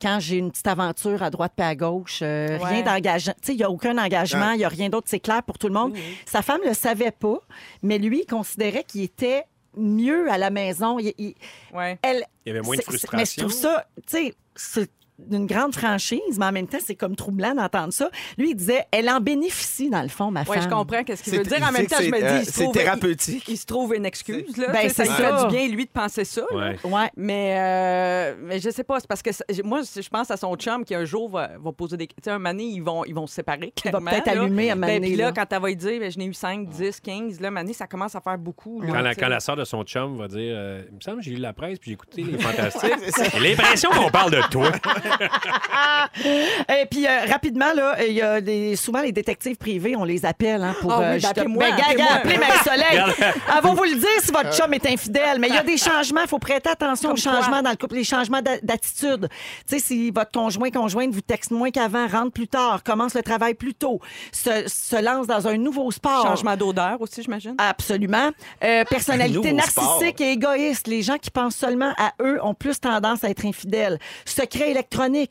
[0.00, 2.68] Quand j'ai une petite aventure à droite et à gauche, euh, Ouais.
[2.68, 3.32] rien d'engageant.
[3.40, 5.58] Tu sais, il n'y a aucun engagement, il n'y a rien d'autre, c'est clair pour
[5.58, 5.94] tout le monde.
[6.26, 7.38] Sa femme ne le savait pas,
[7.82, 9.44] mais lui, il considérait qu'il était
[9.76, 10.98] mieux à la maison.
[10.98, 11.34] Il- il-
[11.74, 11.98] Ouais.
[12.02, 13.18] elle, Il y avait moins de frustration.
[13.18, 14.90] Mais je trouve ça, tu sais, c'est
[15.28, 18.10] d'une grande franchise, mais en même temps, c'est comme troublant d'entendre ça.
[18.38, 20.62] Lui, il disait, elle en bénéficie, dans le fond, ma Oui, femme.
[20.62, 21.62] je comprends qu'est-ce qu'il veut dire.
[21.66, 24.56] En même temps, je me dis, euh, c'est thérapeutique il, il se trouve une excuse.
[24.56, 25.14] Là, Ben, ça ça.
[25.14, 26.42] fait du bien, lui, de penser ça.
[26.52, 26.76] Ouais.
[26.84, 27.10] Ouais.
[27.16, 30.54] Mais, euh, mais je sais pas, c'est parce que ça- moi, je pense à son
[30.56, 32.06] chum qui un jour va, va poser des.
[32.06, 33.72] Tu sais, un donné, ils vont, ils vont se séparer.
[33.84, 35.32] Il va peut-être allumer à un Ben, donné, Puis là, là.
[35.32, 37.86] quand elle va lui dire, ben, je n'ai eu 5, 10, 15, là, donné, ça
[37.86, 38.80] commence à faire beaucoup.
[38.80, 41.18] là, Quand la, quand la sœur de son chum va dire euh, Il me semble
[41.18, 42.90] que j'ai lu la presse puis j'ai écouté les Fantastiques.
[43.34, 44.70] J'ai l'impression qu'on parle de toi.
[46.82, 50.24] Et puis, euh, rapidement, là, il y a des, souvent les détectives privés, on les
[50.24, 50.92] appelle hein, pour.
[50.92, 52.06] Ah oui, ben, justement- appelez-moi, Ben, gars, appelez-moi.
[52.08, 52.86] gars, appelez Marie-Soleil.
[52.90, 53.14] Regarde.
[53.56, 55.38] Elle va vous le dire si votre chum est infidèle.
[55.38, 56.20] Mais il y a des changements.
[56.22, 59.28] Il faut prêter attention aux changements dans le couple, les changements d'a- d'attitude.
[59.68, 63.22] Tu sais, si votre conjoint, conjointe vous texte moins qu'avant, rentre plus tard, commence le
[63.22, 64.00] travail plus tôt,
[64.32, 66.26] se, se lance dans un nouveau sport.
[66.26, 67.54] Changement d'odeur aussi, j'imagine.
[67.58, 68.30] Absolument.
[68.64, 69.84] Euh, personnalité Nouveau sport.
[69.84, 70.86] narcissique et égoïste.
[70.86, 73.98] Les gens qui pensent seulement à eux ont plus tendance à être infidèles.
[74.24, 74.72] Secret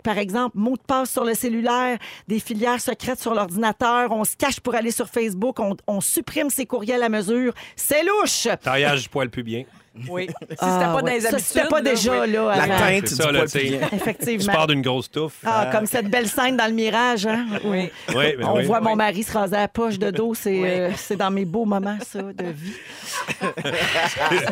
[0.04, 4.36] par exemple, mot de passe sur le cellulaire, des filières secrètes sur l'ordinateur, on se
[4.36, 7.54] cache pour aller sur Facebook, on, on supprime ses courriels à mesure.
[7.76, 8.48] C'est louche.
[8.62, 9.64] Taillage du poil pubien.
[10.10, 10.28] Oui.
[10.40, 11.14] Si c'était Ah, pas dans ouais.
[11.16, 11.46] les Ça, habitudes.
[11.46, 12.32] c'était pas là, déjà oui.
[12.32, 12.56] là.
[12.56, 12.78] la avant.
[12.78, 13.60] teinte C'est du ça, là, poil tu sais.
[13.66, 13.88] pubien.
[13.90, 14.54] Tu Effectivement.
[14.54, 15.36] pars d'une grosse touffe.
[15.46, 17.46] Ah, Euh, comme cette belle scène dans le Mirage, hein?
[17.64, 17.90] Oui.
[18.16, 18.64] Oui, ben On oui.
[18.66, 20.34] voit mon mari se raser la poche de dos.
[20.34, 20.68] C'est Oui.
[20.70, 22.74] euh, c'est dans mes beaux moments, ça, de vie.
[23.40, 23.48] Ça,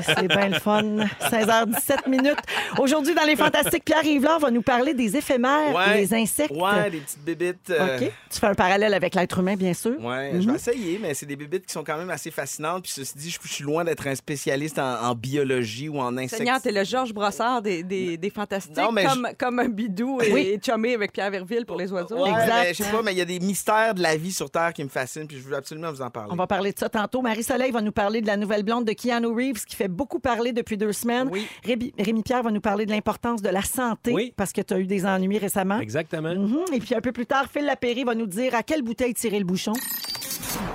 [0.19, 0.83] c'est bien le fun.
[1.31, 2.37] 16h17 minutes.
[2.77, 5.97] Aujourd'hui, dans Les Fantastiques, Pierre Yvelard va nous parler des éphémères Ouais.
[6.01, 6.51] des insectes.
[6.51, 8.11] ouais des petites bébites euh, OK.
[8.31, 9.93] Tu fais un parallèle avec l'être humain, bien sûr.
[9.99, 10.41] Ouais, Mhm.
[10.41, 12.83] je vais essayer, mais c'est des bébites qui sont quand même assez fascinantes.
[12.83, 16.15] Puis ceci dit, je, je suis loin d'être un spécialiste en, en biologie ou en
[16.17, 16.37] insectes.
[16.37, 20.19] Seigneur, t'es le Georges Brossard des, des, des Fantastiques, Non, mais comme, comme un bidou
[20.21, 20.41] et, Oui.
[20.47, 22.15] et chumé avec Pierre Verville pour les oiseaux.
[22.23, 22.47] Ouais, Exact.
[22.47, 24.73] ben, je sais pas, mais il y a des mystères de la vie sur Terre
[24.73, 26.29] qui me fascinent, puis je veux absolument vous en parler.
[26.31, 27.21] On va parler de ça tantôt.
[27.21, 30.51] Marie-Soleil va nous parler de la nouvelle blonde de Keanu Reeves qui fait beaucoup parler
[30.53, 31.29] depuis deux semaines.
[31.31, 31.45] Oui.
[31.63, 34.33] Rémi, Rémi-Pierre va nous parler de l'importance de la santé Oui.
[34.35, 35.79] parce que tu as eu des ennuis récemment.
[35.79, 36.33] Exactement.
[36.33, 36.59] Mhm.
[36.73, 39.39] Et puis un peu plus tard, Phil Lapéry va nous dire à quelle bouteille tirer
[39.39, 39.73] le bouchon.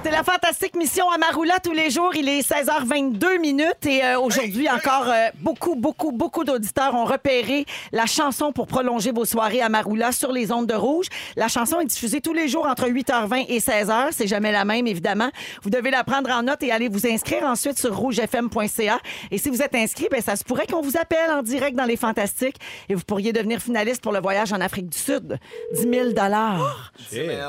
[0.05, 2.11] C'est la fantastique mission Amarula tous les jours.
[2.17, 7.67] Il est 16h22 minutes et euh, aujourd'hui encore euh, beaucoup, beaucoup, beaucoup d'auditeurs ont repéré
[7.93, 11.07] la chanson pour prolonger vos soirées Amarula sur les ondes de rouge.
[11.37, 14.09] La chanson est diffusée tous les jours entre 8h20 et 16h.
[14.11, 15.31] C'est jamais la même, évidemment.
[15.63, 18.99] Vous devez la prendre en note et aller vous inscrire ensuite sur rougefm.ca.
[19.31, 21.85] Et si vous êtes inscrit, ben, ça se pourrait qu'on vous appelle en direct dans
[21.85, 22.57] les fantastiques
[22.89, 25.39] et vous pourriez devenir finaliste pour le voyage en Afrique du Sud.
[25.75, 26.09] 10 000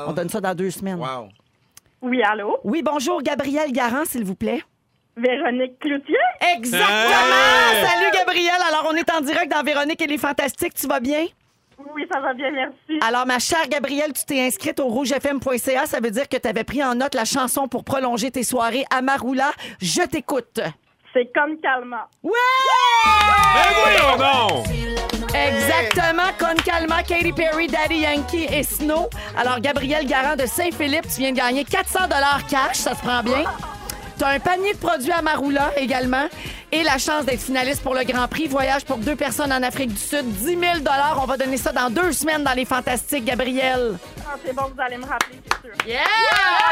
[0.06, 1.00] On donne ça dans deux semaines.
[1.00, 1.28] Wow.
[2.04, 2.58] Oui, allô?
[2.64, 4.62] Oui, bonjour, Gabriel Garand, s'il vous plaît.
[5.16, 6.18] Véronique Cloutier?
[6.54, 6.84] Exactement!
[7.82, 8.60] Salut, Gabriel.
[8.68, 10.74] Alors, on est en direct dans Véronique et les Fantastiques.
[10.74, 11.24] Tu vas bien?
[11.94, 13.00] Oui, ça va bien, merci.
[13.00, 15.86] Alors, ma chère Gabrielle, tu t'es inscrite au rougefm.ca.
[15.86, 18.84] Ça veut dire que tu avais pris en note la chanson pour prolonger tes soirées
[18.90, 19.50] à Maroula.
[19.80, 20.60] Je t'écoute.
[21.14, 22.08] C'est comme calma.
[22.24, 22.32] Ouais!
[23.54, 24.66] Ben voyons donc!
[25.32, 26.32] Exactement.
[26.38, 29.08] Con Calma, Katy Perry, Daddy Yankee et Snow.
[29.36, 32.08] Alors, Gabriel Garand de Saint-Philippe, tu viens de gagner 400
[32.48, 32.76] cash.
[32.78, 33.44] Ça se prend bien.
[34.18, 36.26] Tu as un panier de produits à Maroula également
[36.72, 38.48] et la chance d'être finaliste pour le Grand Prix.
[38.48, 40.24] Voyage pour deux personnes en Afrique du Sud.
[40.24, 40.60] 10 000
[41.20, 43.96] On va donner ça dans deux semaines dans les Fantastiques, Gabriel.
[44.26, 45.38] Ah, c'est bon, vous allez me rappeler.
[45.86, 46.00] Yeah!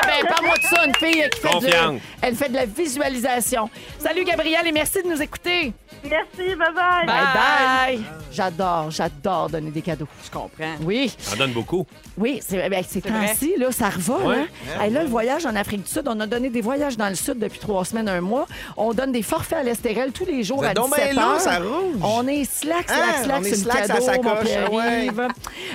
[0.06, 2.00] Ben, parle-moi de ça, une fille qui fait de, Confiante.
[2.22, 3.68] elle fait de la visualisation.
[3.98, 5.72] Salut, Gabriel, et merci de nous écouter.
[6.08, 7.06] Merci, bye-bye.
[7.06, 8.02] Bye bye.
[8.32, 10.08] J'adore, j'adore donner des cadeaux.
[10.24, 10.74] Je comprends.
[10.82, 11.86] Oui, Ça en donne beaucoup.
[12.16, 13.26] oui, c'est ben, ces C'est vrai.
[13.28, 14.14] temps-ci, là, ça reva.
[14.26, 14.36] Ouais.
[14.38, 14.80] Hein?
[14.82, 17.14] Hey, là, le voyage en Afrique du Sud, on a donné des voyages dans le
[17.14, 18.46] Sud depuis trois semaines, un mois.
[18.76, 21.22] On donne des forfaits à l'Estérel tous les jours Vous à êtes donc 17 bien
[21.22, 21.40] là, heures.
[21.40, 21.96] ça rouge.
[22.02, 23.22] On est slack, slack, Hein?
[23.24, 25.28] slack On est sur le slack, ça cadeau, mon sacoche, Pierre-Yves.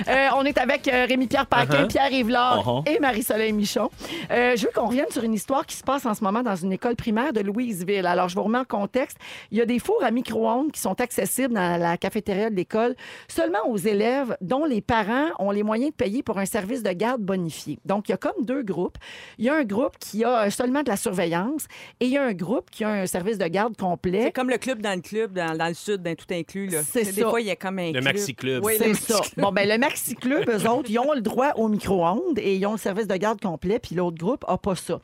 [0.08, 1.86] Euh, on est avec euh, Rémi-Pierre Paquin, Uh-huh.
[1.88, 2.88] Pierre-Yves Uh-huh.
[2.88, 3.90] et Marie-Soleil Michon.
[4.30, 6.54] Euh, je veux qu'on revienne sur une histoire qui se passe en ce moment dans
[6.54, 8.06] une école primaire de Louisville.
[8.06, 9.16] Alors, je vous remets en contexte.
[9.50, 12.94] Il y a des fours à micro-ondes qui sont accessibles dans la cafétéria de l'école
[13.28, 16.92] seulement aux élèves dont les parents ont les moyens de payer pour un service de
[16.92, 17.78] garde bonifié.
[17.84, 18.98] Donc, il y a comme deux groupes.
[19.38, 21.66] Il y a un groupe qui a euh, seulement de la surveillance
[21.98, 24.22] et il y a un groupe qui a un service de garde complet.
[24.26, 26.70] C'est comme le club dans le club, dans, dans le sud, dans tout inclus.
[26.88, 27.28] C'est Des ça.
[27.28, 28.04] fois, il y a comme un Le club.
[28.04, 28.64] Maxi Club.
[28.64, 29.20] Oui, C'est ça.
[29.36, 32.66] Bon, ben, le Maxi Club, eux autres, ils ont le droit au micro-ondes et ils
[32.66, 35.00] ont le service de garde complet, puis l'autre groupe n'a pas ça.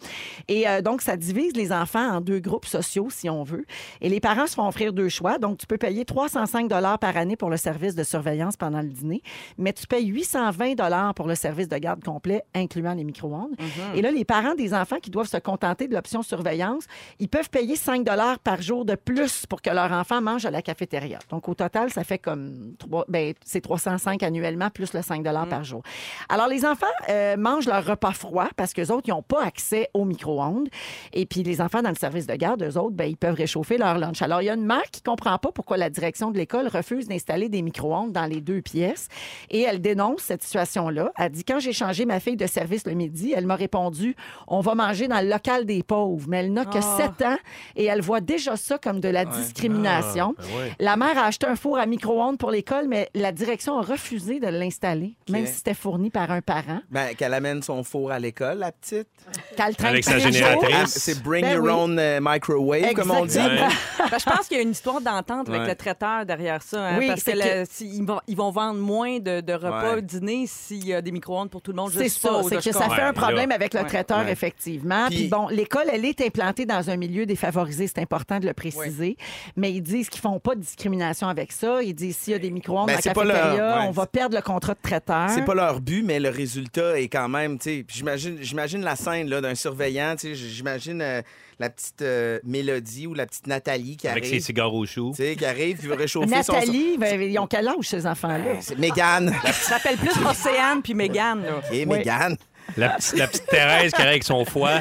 [0.48, 3.64] Et euh, donc, ça divise les enfants en deux groupes sociaux, si on veut.
[4.00, 5.38] Et les parents se font offrir deux choix.
[5.38, 6.68] Donc, tu peux payer 305
[7.00, 9.22] par année pour le service de surveillance pendant le dîner,
[9.58, 13.54] mais tu payes 820 pour le service de garde complet, incluant les micro-ondes.
[13.58, 13.96] Mhm.
[13.96, 16.84] Et là, les parents des enfants qui doivent se contenter de l'option surveillance,
[17.18, 18.04] ils peuvent payer 5
[18.42, 21.18] par jour de plus pour que leur enfant mange à la cafétéria.
[21.30, 22.74] Donc, au total, ça fait comme
[23.08, 25.82] ben, c'est 305 annuellement plus le 5 par jour.
[26.28, 29.88] Alors, les enfants euh, mangent leur repas froid parce qu'eux autres, ils n'ont pas accès
[29.94, 30.68] au micro-ondes.
[31.12, 33.78] Et puis, les enfants dans le service de garde, eux autres, ben, ils peuvent réchauffer
[33.78, 34.22] leur lunch.
[34.22, 36.68] Alors, il y a une mère qui ne comprend pas pourquoi la direction de l'école
[36.68, 39.08] refuse d'installer des micro-ondes dans les deux pièces.
[39.50, 41.12] Et elle dénonce cette situation-là.
[41.18, 44.14] Elle dit Quand j'ai changé ma fille de service le midi, elle m'a répondu
[44.48, 46.26] On va manger dans le local des pauvres.
[46.28, 46.96] Mais elle n'a que Ah.
[47.18, 47.36] 7 ans
[47.76, 50.34] et elle voit déjà ça comme de la discrimination.
[50.38, 50.72] Ah, ben ouais.
[50.78, 54.40] La mère a acheté un four à micro-ondes pour l'école, mais la direction a refusé
[54.40, 56.80] de l'installer, même si c'était fourni par un parent.
[56.90, 59.08] Ben, qu'elle amène son four à l'école, la petite.
[59.56, 60.74] Qu'elle traîne Avec sa génératrice.
[60.74, 61.70] Ah, C'est bring Ben your oui.
[61.70, 63.36] own euh, microwave, comme on dit.
[63.38, 63.68] Exactement.
[64.10, 65.68] Ben, je pense qu'il y a une histoire d'entente avec Ouais.
[65.68, 66.80] le traiteur derrière ça.
[66.88, 69.52] hein, Oui, parce que, c'est le- si- ils, vont, ils vont vendre moins de, de
[69.54, 70.02] repas Ouais.
[70.02, 71.90] dîner s'il y a des micro-ondes pour tout le monde.
[71.92, 72.94] C'est ça, c'est que ça comprends.
[72.94, 73.86] fait un problème avec le Ouais.
[73.86, 74.32] traiteur, Ouais.
[74.32, 75.06] effectivement.
[75.08, 78.52] Puis Puis- bon, l'école, elle est implantée dans un milieu défavorisé, c'est important de le
[78.52, 79.16] préciser.
[79.56, 81.82] Mais ils disent qu'ils font pas de discrimination avec ça.
[81.82, 83.86] Ils disent s'il y a des micro-ondes Ben, dans la c'est pas leur- cafétéria, ouais.
[83.88, 85.30] on va perdre le contrat de traiteur.
[85.30, 89.28] C'est pas leur but, mais le résultat est quand même, tu j'imagine, j'imagine la scène
[89.28, 91.22] là, d'un surveillant, tu sais, j'imagine euh,
[91.58, 95.12] la petite euh, Mélodie ou la petite Nathalie qui Avec ses arrive, cigares au chou.
[95.16, 96.52] sais, qui arrive, qui veut réchauffer son...
[96.52, 98.60] Nathalie, ben, ils ont quel âge, ces enfants-là?
[98.60, 99.32] C'est Mégane.
[99.44, 101.42] Ça s'appelle plus Océane puis Mégane.
[101.44, 101.58] là.
[101.58, 102.36] OK, Mégane.
[102.76, 104.80] La, petite- la petite Thérèse qui arrive avec son foie.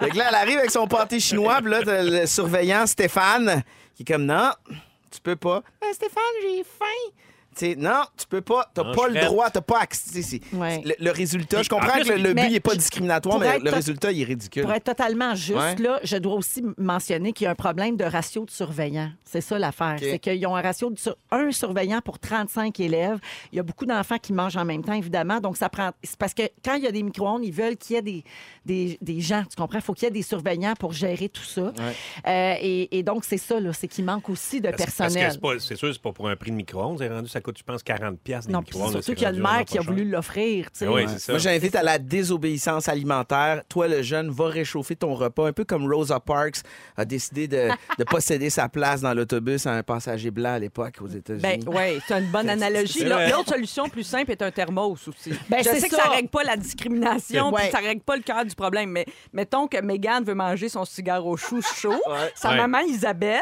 [0.00, 3.62] Là, elle arrive avec son pâté chinois, puis là, t'as le surveillant Stéphane
[3.96, 4.50] qui est comme, non,
[5.10, 5.62] tu peux pas.
[5.80, 7.12] Ben, Stéphane, j'ai faim.
[7.78, 8.70] Non, tu peux pas.
[8.74, 10.40] T'as pas le droit, t'as pas accès.
[10.52, 10.82] Ouais.
[10.84, 13.70] Le, le résultat, je En comprends plus, que le, but n'est pas discriminatoire, mais le
[13.70, 14.62] résultat, il est ridicule.
[14.62, 15.76] Pour être totalement juste, Ouais.
[15.76, 19.10] là, je dois aussi mentionner qu'il y a un problème de ratio de surveillants.
[19.24, 19.96] C'est ça l'affaire.
[20.00, 23.18] C'est qu'ils ont un ratio de sur- un surveillant pour 35 élèves.
[23.52, 25.40] Il y a beaucoup d'enfants qui mangent en même temps, évidemment.
[25.40, 25.90] Donc, ça prend.
[26.02, 28.24] C'est parce que quand il y a des micro-ondes, ils veulent qu'il y ait des,
[28.64, 29.42] des, des gens.
[29.48, 29.78] Tu comprends?
[29.78, 31.72] Il faut qu'il y ait des surveillants pour gérer tout ça.
[32.26, 33.72] Euh, et, et donc, c'est ça, là.
[33.72, 35.32] C'est qu'il manque aussi de Parce, personnel.
[35.60, 37.82] c'est sûr, c'est pas pour un prix de micro-ondes, c'est rendu, ça coûte, je pense,
[37.82, 40.66] 40 pièces Non, puis surtout qu'il y a le maire qui a voulu l'offrir.
[40.72, 40.86] tu sais.
[40.88, 41.06] Oui, Ouais.
[41.08, 41.32] c'est ça.
[41.32, 43.62] Moi, j'invite à la désobéissance alimentaire.
[43.68, 46.56] Toi, le jeune, va réchauffer ton repas, un peu comme Rosa Parks
[46.96, 50.94] a décidé de, de posséder sa place dans l'autobus à un passager blanc à l'époque
[51.00, 51.42] aux États-Unis.
[51.42, 53.04] Ben oui, c'est une bonne analogie.
[53.04, 55.30] L'autre solution plus simple est un thermos aussi.
[55.48, 56.04] Ben, je c'est sais que ça.
[56.04, 57.62] ça règle pas la discrimination, Ouais.
[57.62, 60.84] puis ça règle pas le cœur du problème, mais mettons que Megan veut manger son
[60.84, 62.00] cigare au chou chaud,
[62.34, 62.56] sa Ouais.
[62.56, 63.40] maman Isabelle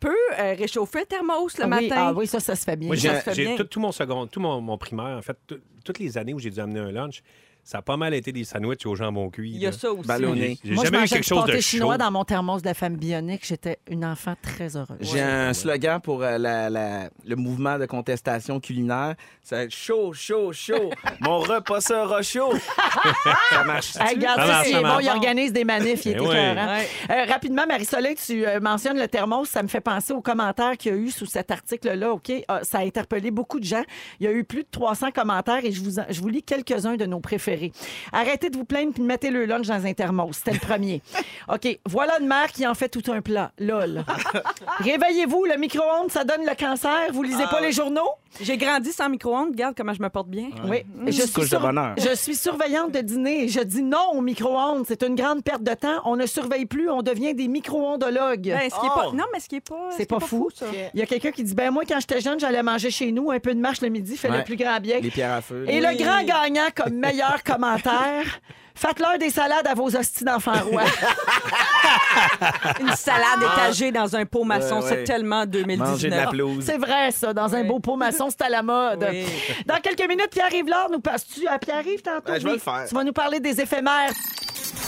[0.00, 2.04] peut euh, réchauffer un thermos le Ah oui, matin.
[2.08, 2.88] ah oui, ça, ça se fait bien.
[2.88, 5.98] Moi, Ça j'ai tout, tout mon second, tout mon, mon primaire, en fait, tout- toutes
[5.98, 7.22] les années où j'ai dû amener un lunch,
[7.68, 9.50] ça a pas mal été des sandwichs au jambon cuit.
[9.50, 9.76] Il y a là.
[9.76, 10.06] ça aussi.
[10.06, 10.56] Ballonné.
[10.62, 11.68] J'ai jamais eu quelque chose de pâté chaud.
[11.78, 13.44] chinois dans mon thermos de la femme bionique.
[13.44, 14.96] J'étais une enfant très heureuse.
[15.00, 19.16] J'ai un slogan pour euh, la- la- le mouvement de contestation culinaire.
[19.42, 20.90] C'est chaud, chaud, chaud.
[21.20, 22.52] Mon repas sera chaud.
[23.50, 23.96] ça marche.
[24.00, 26.20] Hey, regarde, Ça ça, marche, c'est ça bon, il organise des manifs, il est Eh.
[26.20, 26.88] Ouais.
[27.10, 29.48] Euh, rapidement, Marie-Soleil, tu euh, mentionnes le thermos.
[29.48, 32.12] Ça me fait penser aux commentaires qu'il y a eu sous cet article-là.
[32.12, 32.30] OK?
[32.46, 33.82] Ah, ça a interpellé beaucoup de gens.
[34.20, 36.44] Il y a eu plus de 300 commentaires et je vous, en- je vous lis
[36.44, 37.55] quelques-uns de nos préférés.
[38.12, 40.36] Arrêtez de vous plaindre puis mettez le lunch dans un thermos.
[40.36, 41.02] C'était le premier.
[41.52, 41.78] OK.
[41.88, 43.52] Voilà une mère qui en fait tout un plat.
[43.58, 44.04] Lol.
[44.80, 47.12] Réveillez-vous, le micro-ondes, ça donne le cancer.
[47.12, 48.08] Vous lisez pas les journaux?
[48.40, 50.48] J'ai grandi sans micro-ondes, regarde comment je me porte bien.
[50.66, 50.82] Oui.
[51.00, 51.94] Je Petite suis, couche de bonheur.
[51.96, 54.84] je suis surveillante de dîner et je dis non au micro-ondes.
[54.86, 56.00] C'est une grande perte de temps.
[56.04, 58.42] On ne surveille plus, on devient des micro-ondologues.
[58.50, 59.10] Ben, ce qui est pas...
[59.14, 59.90] Non, mais ce qui est pas...
[59.90, 60.50] ce C'est pas fou.
[60.54, 60.66] ça.
[60.92, 63.30] Il y a quelqu'un qui dit ben moi quand j'étais jeune, j'allais manger chez nous
[63.30, 64.38] un peu de marche le midi, fait Ouais.
[64.38, 64.98] le plus grand bien.
[65.00, 65.64] Les pierres à feu.
[65.68, 68.24] Et le grand gagnant comme meilleur commentaire,
[68.74, 70.82] faites-leur des salades à vos hosties d'enfants rois.
[72.80, 74.88] Une salade étagée dans un pot maçon, Ouais, ouais.
[74.90, 76.10] c'est tellement Manger de 2019.
[76.24, 76.64] la pelouse.
[76.66, 79.06] C'est vrai ça, dans un beau pot maçon, c'est à la mode.
[79.10, 79.24] Oui.
[79.66, 82.22] Dans quelques minutes, Pierre-Yves Lard nous passe-tu à Pierre-Yves tantôt?
[82.32, 82.56] Ben, je vais Oui.
[82.56, 82.84] le faire.
[82.88, 84.10] Tu vas nous parler des éphémères.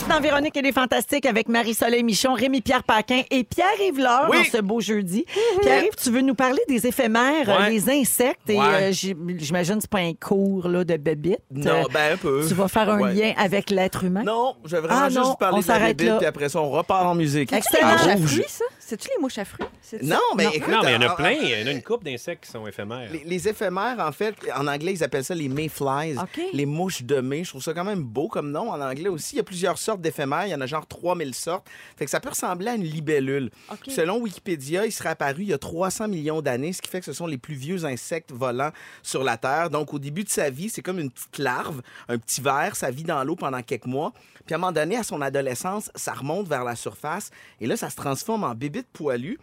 [0.09, 4.37] Dans Véronique et les Fantastiques avec Marie-Soleil Michon, Rémi-Pierre Paquin et Pierre-Yves Oui.
[4.39, 5.23] en ce beau jeudi.
[5.61, 7.69] Pierre-Yves, tu veux nous parler des éphémères, euh, Ouais.
[7.69, 8.65] les insectes et Ouais.
[8.65, 11.37] euh, j'im- j'imagine que c'est pas un cours là, de bébites.
[11.51, 12.43] Non, Euh, ben un peu.
[12.47, 13.13] tu vas faire un Ouais.
[13.13, 14.23] lien avec l'être humain?
[14.23, 16.17] Non, je vais vraiment Ah, juste non, vous parler on de la s'arrête bébite, là.
[16.17, 17.53] puis après ça, on repart en musique.
[17.53, 17.87] Excellent.
[17.89, 18.25] À rouge.
[18.31, 18.65] fruits, ça?
[18.89, 19.67] C'est-tu les mouches à fruits?
[20.01, 21.29] Non, mais écoute, Non, mais il y en a plein.
[21.29, 23.07] Il y en a une couple d'insectes qui sont éphémères.
[23.11, 26.41] Les, les éphémères, en fait, en anglais, ils appellent ça les mayflies, OK.
[26.53, 27.43] les mouches de mai.
[27.43, 29.35] Je trouve ça quand même beau comme nom en anglais aussi.
[29.35, 30.47] Il y a plusieurs sortes d'éphémères.
[30.47, 31.67] Il y en a genre 3000 sortes.
[31.97, 33.51] Fait que ça peut ressembler à une libellule.
[33.87, 37.05] Selon Wikipédia, il serait apparu il y a 300 millions d'années, ce qui fait que
[37.05, 38.71] ce sont les plus vieux insectes volants
[39.03, 39.69] sur la Terre.
[39.69, 42.75] Donc, au début de sa vie, c'est comme une petite larve, un petit ver.
[42.75, 44.13] Ça vit dans l'eau pendant quelques mois.
[44.49, 47.29] Puis, à un moment donné, à son adolescence, ça remonte vers la surface.
[47.61, 49.37] Et là, ça se transforme en bébite poilue.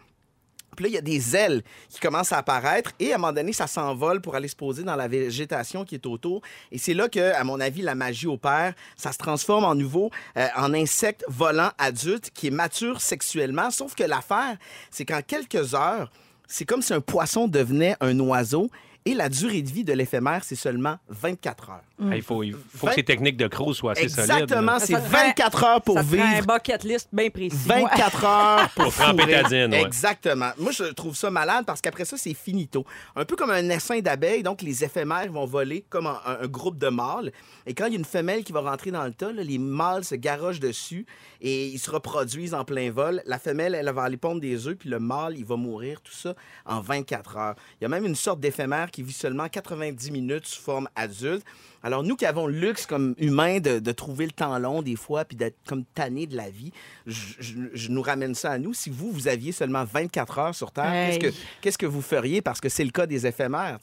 [0.75, 3.31] Puis là, il y a des ailes qui commencent à apparaître et à un moment
[3.31, 6.41] donné, ça s'envole pour aller se poser dans la végétation qui est autour.
[6.73, 8.73] Et c'est là que, à mon avis, la magie opère.
[8.97, 13.71] Ça se transforme en nouveau euh, en insecte volant adulte qui est mature sexuellement.
[13.71, 14.57] Sauf que l'affaire,
[14.91, 16.11] c'est qu'en quelques heures,
[16.49, 18.69] c'est comme si un poisson devenait un oiseau.
[19.07, 21.81] Et la durée de vie de l'éphémère, c'est seulement 24 heures.
[22.13, 24.29] Il faut, il faut Vingt- que ces techniques de crocs soient assez solides.
[24.31, 26.45] Exactement, c'est Ça te ferait- 24 heures pour ça ferait un vivre.
[26.47, 27.57] bucket list bien précis.
[27.65, 29.41] 24 heures pour, Pour tremper fourrer.
[29.41, 29.81] ta dîne, ouais.
[29.81, 30.51] Exactement.
[30.59, 32.85] Moi, je trouve ça malade parce qu'après ça, c'est finito.
[33.15, 34.43] Un peu comme un essaim d'abeilles.
[34.43, 37.31] Donc, les éphémères vont voler comme un, un- un groupe de mâles.
[37.65, 39.57] Et quand il y a une femelle qui va rentrer dans le tas, là, les
[39.57, 41.05] mâles se garochent dessus
[41.41, 43.23] et ils se reproduisent en plein vol.
[43.25, 46.01] La femelle, elle va aller pondre des œufs, puis le mâle, il va mourir.
[46.01, 47.55] Tout ça en 24 heures.
[47.79, 51.45] Il y a même une sorte d'éphémère qui vit seulement 90 minutes sous forme adulte.
[51.83, 54.95] Alors, nous qui avons le luxe comme humains de, de trouver le temps long des
[54.95, 56.71] fois, puis d'être comme tannés de la vie,
[57.05, 58.73] je, je- je nous ramène ça à nous.
[58.73, 61.19] Si vous, vous aviez seulement 24 heures sur Terre, Hey.
[61.19, 62.41] qu'est-ce que, qu'est-ce que vous feriez?
[62.41, 63.77] Parce que c'est le cas des éphémères.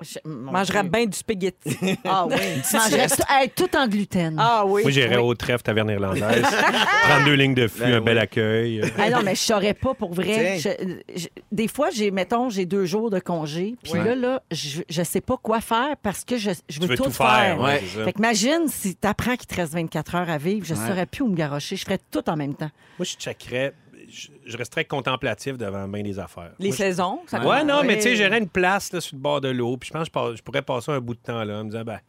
[0.00, 1.76] Je Mangerais bien du spaghetti.
[2.04, 2.36] Ah oui.
[2.72, 4.36] Mangerais tout, hey, tout en gluten.
[4.38, 4.82] ah oui.
[4.82, 5.22] Moi, j'irais oui.
[5.22, 6.44] au trèfle taverne irlandaise.
[7.08, 8.82] 32 lignes de fût, Ben un bel accueil.
[8.98, 10.58] Ah non, mais je saurais pas pour vrai.
[10.58, 13.74] Je- je- des fois, j'ai, mettons, j'ai deux jours de congé.
[13.82, 14.04] Puis Ouais.
[14.04, 17.04] là, là, je, je sais pas quoi faire parce que je, je veux, veux tout,
[17.04, 17.28] tout faire.
[17.56, 17.78] faire, ouais.
[17.80, 20.86] Fait imagine si t'apprends qu'il te reste 24 heures à vivre, je Ouais.
[20.88, 21.76] saurais plus où me garocher.
[21.76, 22.70] Je ferais tout en même temps.
[22.98, 23.72] Moi, je checkerais.
[24.10, 26.52] Je, resterais contemplatif devant bien des affaires.
[26.58, 27.20] Les Moi, je- saisons.
[27.26, 29.76] Ça Ouais, non, mais tu sais, j'aurais une place là, sur le bord de l'eau.
[29.76, 31.84] Puis je pense que je pourrais passer un bout de temps là en me disant,
[31.84, 32.00] ben,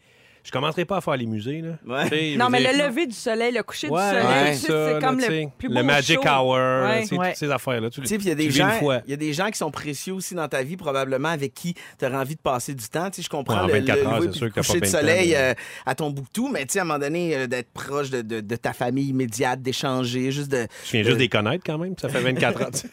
[0.44, 1.62] je commencerai pas à faire les musées.
[1.62, 1.72] Là.
[1.86, 2.36] Ouais.
[2.38, 5.18] Non, mais dire- le lever du soleil, le coucher Ouais, du soleil, ouais, c'est comme
[5.18, 6.28] le sais, plus beau Le Magic show.
[6.28, 6.58] Hour,
[7.10, 7.90] toutes ces affaires-là.
[7.90, 8.70] Tu, Tu sais, puis il y a des gens,
[9.06, 11.76] il y a des gens qui sont précieux aussi dans ta vie, probablement, avec qui
[12.00, 13.10] tu auras envie de passer du temps.
[13.10, 14.52] Tu sais, je comprends Ouais, en le, 24 le heures, lever c'est puis sûr le
[14.54, 15.54] coucher de temps, soleil mais- euh,
[15.86, 18.42] à ton Bouctou, mais tu sais, à un moment donné, euh, d'être proche de, de-
[18.42, 20.68] de ta famille immédiate, d'échanger, juste de...
[20.86, 22.66] Je viens juste des connaître quand même, ça fait 24 ans.
[22.72, 22.88] tu sais.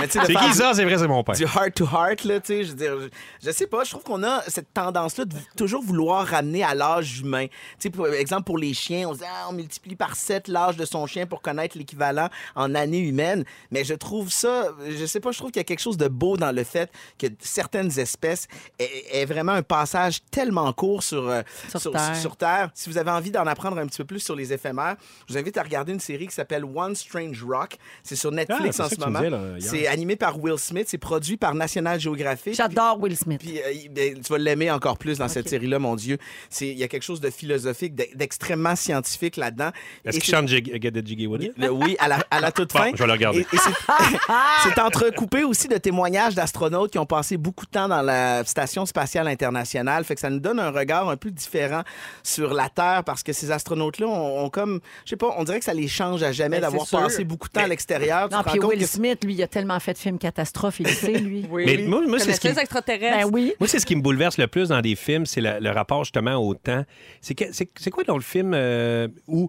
[0.00, 0.72] Mais tu sais, de C'est qui ça?
[0.74, 1.34] C'est vrai, c'est mon père.
[1.34, 3.90] du heart to heart là tu sais je veux dire je, je sais pas je
[3.90, 7.46] trouve qu'on a cette tendance là de toujours vouloir pouvoir ramener à l'âge humain.
[7.78, 10.76] Tu sais, par exemple, pour les chiens, on dit, ah, on multiplie par 7 l'âge
[10.76, 13.44] de son chien pour connaître l'équivalent en années humaines.
[13.70, 16.08] Mais je trouve ça, je sais pas, je trouve qu'il y a quelque chose de
[16.08, 18.46] beau dans le fait que certaines espèces
[18.78, 21.42] aient, aient vraiment un passage tellement court sur, euh,
[21.76, 22.16] Sur Terre.
[22.16, 22.70] sur Terre.
[22.74, 24.96] Si vous avez envie d'en apprendre un petit peu plus sur les éphémères,
[25.28, 27.76] je vous invite à regarder une série qui s'appelle One Strange Rock.
[28.02, 29.20] C'est sur Netflix Ah, en ce moment.
[29.60, 30.86] C'est animé par Will Smith.
[30.88, 32.54] C'est produit par National Geographic.
[32.54, 33.40] J'adore Will Smith.
[33.40, 36.11] Puis euh, ben, tu vas l'aimer encore plus dans cette série-là, mon Dieu.
[36.60, 39.70] Il y a quelque chose de philosophique, d'e- d'extrêmement scientifique là-dedans.
[40.04, 41.52] Est-ce qu'il chante Jig- Get the Jiggy With It?
[41.56, 42.90] le- oui, à la, à la toute Bon, fin.
[42.94, 43.40] je vais le regarder.
[43.40, 43.58] Et- et
[44.64, 48.86] c'est- entrecoupé aussi de témoignages d'astronautes qui ont passé beaucoup de temps dans la Station
[48.86, 50.04] spatiale internationale.
[50.04, 51.82] Fait que ça nous donne un regard un peu différent
[52.22, 55.58] sur la Terre parce que ces astronautes-là ont, ont comme, je sais pas, on dirait
[55.58, 58.28] que ça les change à jamais Ben, d'avoir passé beaucoup de temps à l'extérieur.
[58.30, 60.92] Non, puis Will que- Smith, lui, il a tellement fait de films catastrophes, il le
[60.92, 61.46] sait, lui.
[61.50, 61.82] Oui, Mais oui.
[61.86, 62.48] moi- moi, c'est ce qui?
[62.52, 63.52] Ben oui.
[63.60, 66.36] Moi, c'est ce qui me bouleverse le plus dans des films, c'est le rapport justement
[66.36, 66.84] au temps.
[67.20, 69.48] C'est que- c'est c'est quoi dans le film euh, où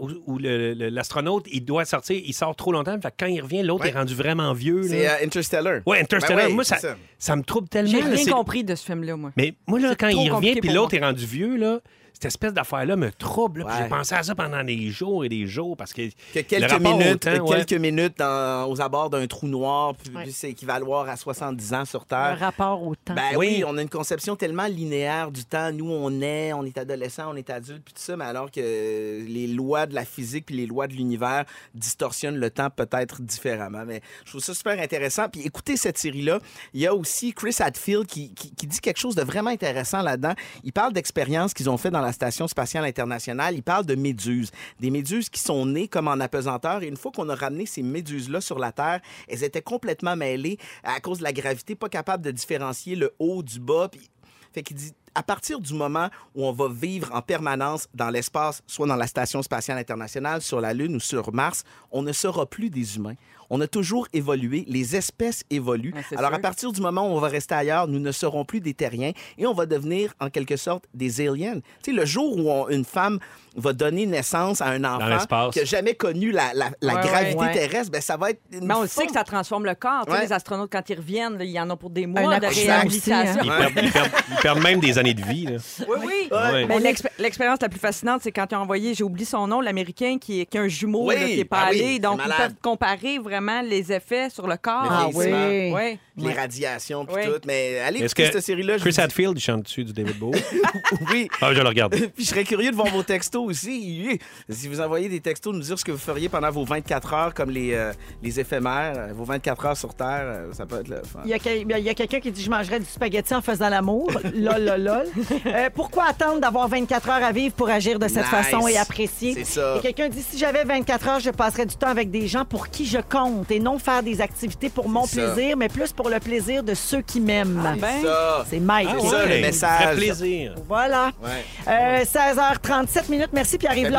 [0.00, 3.26] où, où le- le- l'astronaute, il doit sortir, il sort trop longtemps, fait que quand
[3.26, 3.90] il revient, l'autre Ouais.
[3.90, 4.80] est rendu vraiment vieux.
[4.80, 4.88] là.
[4.88, 5.80] C'est euh, Interstellar.
[5.86, 6.46] Ouais, Interstellar.
[6.48, 6.96] Ben moi, ça, ça.
[7.18, 7.90] ça me trouble tellement.
[7.90, 9.32] J'ai rien compris de ce film-là, moi.
[9.36, 11.02] Mais moi, là, quand il revient, puis l'autre moi.
[11.02, 11.80] est rendu vieux, là,
[12.14, 13.64] cette espèce d'affaire-là me trouble.
[13.64, 13.72] Ouais.
[13.78, 16.08] J'ai pensé à ça pendant des jours et des jours parce que.
[16.32, 17.56] Quelques rapport minutes, temps, ouais.
[17.64, 20.24] quelques minutes dans- aux abords d'un trou noir, puis Ouais.
[20.30, 22.38] c'est équivaloir à 70 ans sur Un Terre.
[22.38, 23.14] rapport au temps.
[23.14, 23.56] Ben oui.
[23.58, 23.64] Oui.
[23.66, 25.70] on a une conception tellement linéaire du temps.
[25.72, 28.60] Nous, on est, on est adolescent, on est adulte, puis tout ça, mais alors que
[28.60, 33.84] les lois de la physique puis les lois de l'univers distorsionnent le temps peut-être différemment.
[33.86, 35.28] Mais je trouve ça super intéressant.
[35.28, 36.38] Puis écoutez cette série-là.
[36.72, 40.00] Il y a aussi Chris Hadfield qui, qui- qui dit quelque chose de vraiment intéressant
[40.02, 40.34] là-dedans.
[40.62, 43.54] Il parle d'expériences qu'ils ont fait dans la Station spatiale internationale.
[43.54, 44.50] Il parle de méduses.
[44.80, 46.82] Des méduses qui sont nées comme en apesanteur.
[46.82, 50.58] Et une fois qu'on a ramené ces méduses-là sur la Terre, elles étaient complètement mêlées
[50.82, 53.88] à cause de la gravité, pas capables de différencier le haut du bas.
[53.90, 54.08] Puis
[54.54, 58.62] fait qu'il dit, à partir du moment où on va vivre en permanence dans l'espace,
[58.68, 62.46] soit dans la Station spatiale internationale, sur la Lune ou sur Mars, on ne sera
[62.46, 63.14] plus des humains.
[63.56, 65.94] On a toujours évolué, les espèces évoluent.
[66.16, 66.34] Alors, sûr.
[66.34, 69.12] à partir du moment où on va rester ailleurs, nous ne serons plus des terriens
[69.38, 71.60] et on va devenir, en quelque sorte, des aliens.
[71.80, 73.20] Tu sais, le jour où on- une femme
[73.56, 77.36] va donner naissance à un enfant qui n'a jamais connu la, la- la Ouais, gravité
[77.38, 77.52] ouais.
[77.52, 80.04] terrestre, ben, ça va être une Mais on le sait que ça transforme le corps.
[80.06, 80.22] Tu Ouais.
[80.22, 82.44] Les astronautes, quand ils reviennent, là, il y en a pour des Un mois de
[82.46, 83.40] accouchement réhabilitation.
[83.40, 85.46] aussi, Ils, perdent, ils perdent- ils perdent même des années de vie.
[85.46, 85.58] là.
[85.88, 85.96] Oui,
[86.30, 86.64] oui.
[86.68, 89.60] Mais l'expé- l'expérience la plus fascinante, c'est quand ils ont envoyé, j'ai oublié son nom,
[89.60, 91.98] l'Américain qui, est- qui a un jumeau Oui, là, qui n'est pas ah allé.
[91.98, 94.84] Donc, ils peuvent comparer vraiment les effets sur le corps.
[94.84, 95.98] Le Ah oui.
[96.16, 97.32] Les radiations, puis tout.
[97.46, 98.78] Mais allez Est-ce écouter que cette série-là.
[98.78, 100.40] je Chris Hadfield, il chante dessus du David Bowie?
[101.10, 101.28] Oui.
[101.40, 101.92] Ah, je le regarde.
[102.14, 104.18] Puis je serais curieux de voir vos textos aussi.
[104.48, 107.34] Si vous envoyez des textos, nous dire ce que vous feriez pendant vos 24 heures,
[107.34, 110.88] comme les, euh, les éphémères, euh, vos 24 heures sur Terre, euh, ça peut être
[110.88, 111.20] le fun.
[111.24, 113.42] Il y a, quel- il y a quelqu'un qui dit Je mangerais du spaghetti en
[113.42, 114.10] faisant l'amour.
[114.34, 115.06] lol, lol, lol.
[115.46, 118.30] Euh, pourquoi attendre d'avoir 24 heures à vivre pour agir de cette Nice.
[118.30, 119.34] façon et apprécier?
[119.34, 119.76] C'est ça.
[119.78, 122.68] Et quelqu'un dit Si j'avais 24 heures, je passerais du temps avec des gens pour
[122.68, 125.32] qui je compte et non faire des activités pour mon C'est ça.
[125.32, 127.76] plaisir, mais plus pour le plaisir de ceux qui m'aiment.
[127.80, 128.02] ben.
[128.02, 128.44] Ça.
[128.48, 128.88] C'est Mike.
[129.00, 129.82] C'est ça, le ouais, message.
[129.84, 130.54] Ça plaisir.
[130.68, 131.10] Voilà.
[131.22, 131.44] Ouais.
[131.68, 133.30] Euh, 16h37 minutes.
[133.34, 133.92] Merci Pierre-Yves.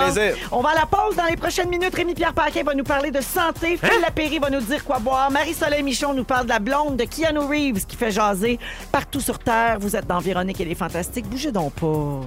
[0.52, 1.94] On va à la pause dans les prochaines minutes.
[1.94, 3.78] Rémi-Pierre Paquin va nous parler de santé.
[3.78, 5.30] Phil Lapéry va nous dire quoi boire.
[5.30, 8.60] Marie-Soleil Michon nous parle de la blonde de Keanu Reeves qui fait jaser
[8.92, 9.78] partout sur Terre.
[9.80, 11.28] Vous êtes dans Véronique et les Fantastiques.
[11.28, 12.22] Bougez donc pas.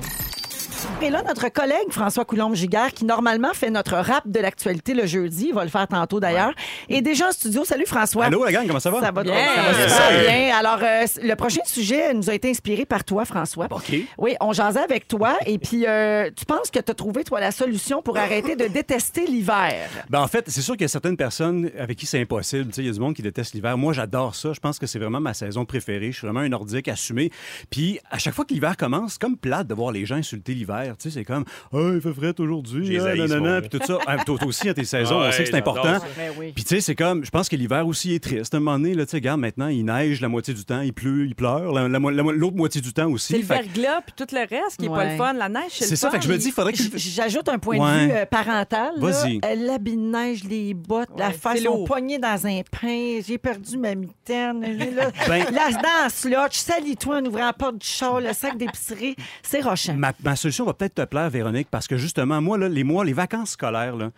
[1.03, 5.47] Et là, notre collègue François Coulombe-Giguère, qui normalement fait notre rap de l'actualité le jeudi,
[5.49, 6.53] il va le faire tantôt d'ailleurs,
[6.89, 7.65] est déjà en studio.
[7.65, 8.27] Salut François.
[8.27, 9.01] Allô, la gang, comment ça va?
[9.01, 9.35] Ça va, Bien.
[9.35, 10.27] ça va super Salut.
[10.27, 10.57] bien.
[10.57, 13.67] Alors, euh, le prochain sujet nous a été inspiré par toi, François.
[13.71, 13.93] OK.
[14.19, 17.41] Oui, on jasait avec toi et puis euh, tu penses que tu as trouvé, toi,
[17.41, 19.89] la solution pour arrêter de détester l'hiver?
[20.11, 22.67] Ben, en fait, c'est sûr qu'il y a certaines personnes avec qui c'est impossible.
[22.69, 23.77] Tu sais, Il y a du monde qui déteste l'hiver.
[23.79, 24.53] Moi, j'adore ça.
[24.53, 26.13] Je pense que c'est vraiment ma saison préférée.
[26.13, 27.31] Je suis vraiment un nordique assumé.
[27.71, 30.55] Puis, à chaque fois que l'hiver commence, c'est comme plate de voir les gens insulter
[30.55, 30.68] l'hiver.
[30.69, 33.99] Tu sais, c'est comme, ah, il fait frais aujourd'hui, ah, nanana, puis tout ça.
[34.07, 35.99] Ah, toi toi aussi, à tes saisons, on sait que c'est important.
[36.17, 36.53] Ben oui.
[36.55, 38.55] Puis tu sais, c'est comme, je pense que l'hiver aussi est triste.
[38.55, 40.81] À un moment donné, là, tu sais, regarde, maintenant, il neige la moitié du temps,
[40.81, 43.33] il pleut, il pleure, la- la mo- la mo- l'autre moitié du temps aussi.
[43.33, 45.33] C'est le verglas puis tout le reste qui n'est pas le fun.
[45.33, 46.13] La neige, c'est le C'est ça, fun.
[46.13, 46.79] fait que je me dis, il faudrait que...
[46.97, 48.93] J'ajoute un point de vue euh, parental.
[48.97, 49.01] là.
[49.11, 49.41] Vas-y.
[49.45, 51.85] Euh, L'habit de neige, les bottes, la face, lourd.
[51.85, 53.21] poignés dans un pain.
[53.27, 54.61] J'ai perdu ma mitaine.
[54.61, 58.57] Là, Ben- là, dans le slot, salis-toi en ouvrant la porte du char, le sac
[58.57, 59.17] d'épicerie.
[59.43, 59.95] C'est rochant.
[59.95, 63.05] Ma, ma solution va peut-être te plaire, Véronique, parce que justement, moi, là, les mois,
[63.05, 64.11] les vacances scolaires, là,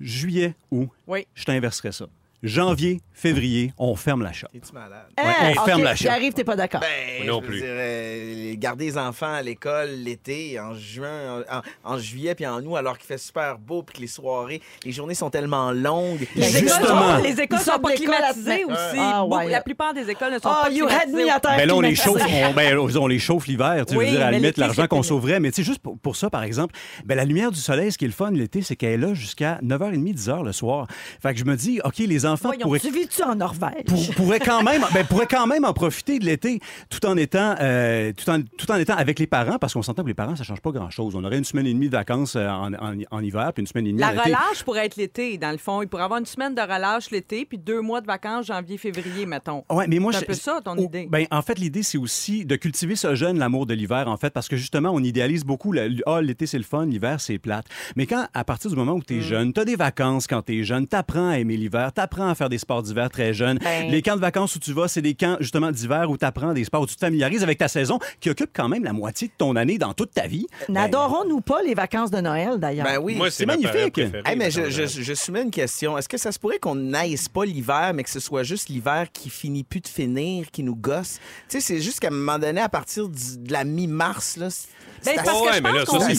[0.00, 1.26] juillet, août, Oui.
[1.34, 2.06] je t'inverserais ça.
[2.42, 4.48] Janvier, février, on ferme la shop.
[4.54, 5.06] Es-tu malade?
[5.18, 5.52] Ouais, Hein?
[5.58, 6.08] on ferme OK, la shop.
[6.10, 6.80] arrive, t'es pas d'accord.
[6.80, 7.60] Ben, Non je veux plus.
[7.60, 12.46] dire, euh, garder les enfants à l'école l'été, en juin, en, en- en juillet puis
[12.46, 15.72] en août, alors qu'il fait super beau puis que les soirées, les journées sont tellement
[15.72, 16.26] longues.
[16.36, 17.16] Les écoles, Justement.
[17.18, 18.76] sont, les écoles Ils sont sortent pas de l'école à- climatisées aussi.
[18.98, 19.50] Ah, Beaucoup- ouais.
[19.50, 21.24] La plupart des écoles ne sont Oh, pas you had climatisées.
[21.24, 21.56] me à terre.
[21.56, 23.84] Ben là, on les chauffe, on, ben, on les chauffe l'hiver.
[23.86, 25.06] tu sais, Oui, je veux dire, à la mais limite, l'été, l'argent c'est qu'on pénible.
[25.08, 25.40] sauverait.
[25.40, 26.74] Mais tu sais, juste pour, pour ça, par exemple,
[27.04, 29.14] ben, la lumière du soleil, ce qui est le fun l'été, c'est qu'elle est là
[29.14, 30.86] jusqu'à 9h30, 10h le soir.
[31.22, 33.84] Fait que je me dis, OK, les enfants Voyons, pourraient tu en Norvège?
[33.86, 36.60] pour- pourraient quand même ben, pourraient quand même en profiter de l'été
[36.90, 40.02] tout en étant euh, tout en tout en étant avec les parents parce qu'on s'entend
[40.02, 41.96] que les parents ça change pas grand chose on aurait une semaine et demie de
[41.96, 44.96] vacances euh, en, en- en hiver puis une semaine et demie La relâche pourrait être
[44.96, 45.82] l'été, dans le fond.
[45.82, 49.26] Il pourrait avoir une semaine de relâche l'été, puis deux mois de vacances janvier, février,
[49.26, 49.64] mettons.
[49.70, 51.06] Ouais, mais moi, C'est un peu ça, ton Oh, idée.
[51.10, 54.30] Ben, en fait, l'idée, c'est aussi de cultiver ce jeune l'amour de l'hiver, en fait,
[54.30, 55.74] parce que justement, on idéalise beaucoup.
[56.06, 57.66] Ah, l'été, c'est le fun, l'hiver, c'est plate.
[57.96, 59.04] Mais quand, à partir du moment où Mm.
[59.04, 61.56] tu es jeune, tu as des vacances quand tu es jeune, tu apprends à aimer
[61.56, 63.58] l'hiver, tu apprends à faire des sports d'hiver très jeune.
[63.58, 66.24] Ben- Les camps de vacances où tu vas, c'est des camps, justement, d'hiver où tu
[66.24, 68.92] apprends des sports, où tu te familiarises avec ta saison qui occupe quand même la
[68.92, 70.46] moitié de ton année dans toute ta vie.
[70.68, 72.86] Ben, N'adorons-nous pas les vacances de Noël, d'ailleurs?
[72.86, 73.18] Ben oui.
[73.24, 73.98] C'est c'est ma magnifique.
[74.24, 75.96] Hey, mais je, soumets une question.
[75.98, 79.06] Est-ce que ça se pourrait qu'on n'aille pas l'hiver, mais que ce soit juste l'hiver
[79.12, 81.18] qui finit plus de finir, qui nous gosse?
[81.48, 84.68] Tu sais, c'est juste qu'à un moment donné, à partir de la mi-mars, là, c'est
[85.04, 86.14] Ben, parce assez- que Ouais, je pense qu'on- Ouais,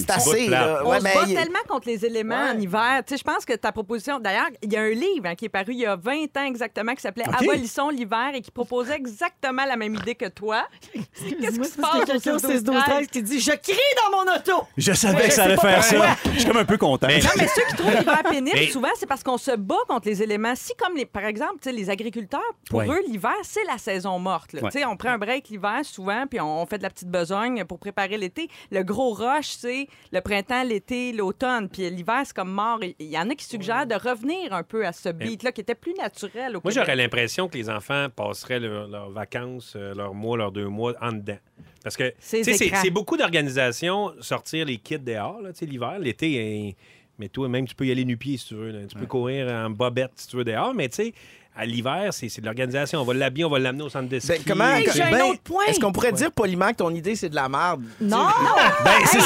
[1.00, 2.52] se bat il- tellement contre les éléments Ouais.
[2.56, 3.02] en hiver.
[3.06, 5.46] Tu sais, je pense que ta proposition, d'ailleurs, il y a un livre hein, qui
[5.46, 7.42] est paru il y a 20 ans exactement qui s'appelait OK.
[7.42, 10.66] Abolissons l'hiver et qui proposait exactement la même idée que toi.
[10.94, 13.74] Qu'est-ce qui se a passe quelqu'un au 6 6 12 13 qui dit Je crie
[14.12, 14.68] dans mon auto!
[14.78, 16.16] Je savais Ouais, que ça allait faire ça.
[16.26, 17.08] Je suis comme un peu content.
[17.08, 19.76] Mais- Non, mais ceux qui trouvent l'hiver pénible, Mais- souvent, c'est parce qu'on se bat
[19.88, 20.54] contre les éléments.
[20.56, 22.88] Si, comme les, par exemple, les agriculteurs, pour Ouais.
[22.90, 24.54] eux, l'hiver, c'est la saison morte.
[24.54, 24.62] là.
[24.64, 24.70] Ouais.
[24.72, 27.10] Tu sais, On prend un break l'hiver souvent, puis on, on fait de la petite
[27.10, 28.50] besogne pour préparer l'été.
[28.72, 31.70] Le gros rush, c'est le printemps, l'été, l'automne.
[31.70, 32.80] Puis l'hiver, c'est comme mort.
[32.82, 35.76] Il y en a qui suggèrent de revenir un peu à ce beat-là qui était
[35.78, 40.14] plus naturel au Moi, j'aurais l'impression que les enfants passeraient leur- leurs vacances, euh, leurs
[40.14, 41.38] mois, leurs deux mois en dedans.
[41.84, 45.66] Parce que Ces tu sais, c'est beaucoup d'organisations, sortir les kits dehors, là, tu sais,
[45.66, 46.00] l'hiver.
[46.00, 46.74] L'été, hein,
[47.20, 48.72] mais toi, même, tu peux y aller nu-pied si tu veux.
[48.72, 48.80] là.
[48.88, 51.14] Tu peux courir en bobette si tu veux dehors, mais tu sais,
[51.58, 53.02] à l'hiver, c'est c'est de l'organisation.
[53.02, 54.34] On va l'habiller, on va l'amener au centre de ski.
[54.34, 55.64] Ben, comment, Hey, j'ai un ben, autre point.
[55.68, 57.82] Est-ce qu'on pourrait dire poliment que ton idée, c'est de la merde?
[58.00, 58.28] Non!
[58.84, 59.24] Ben, c'est Hey,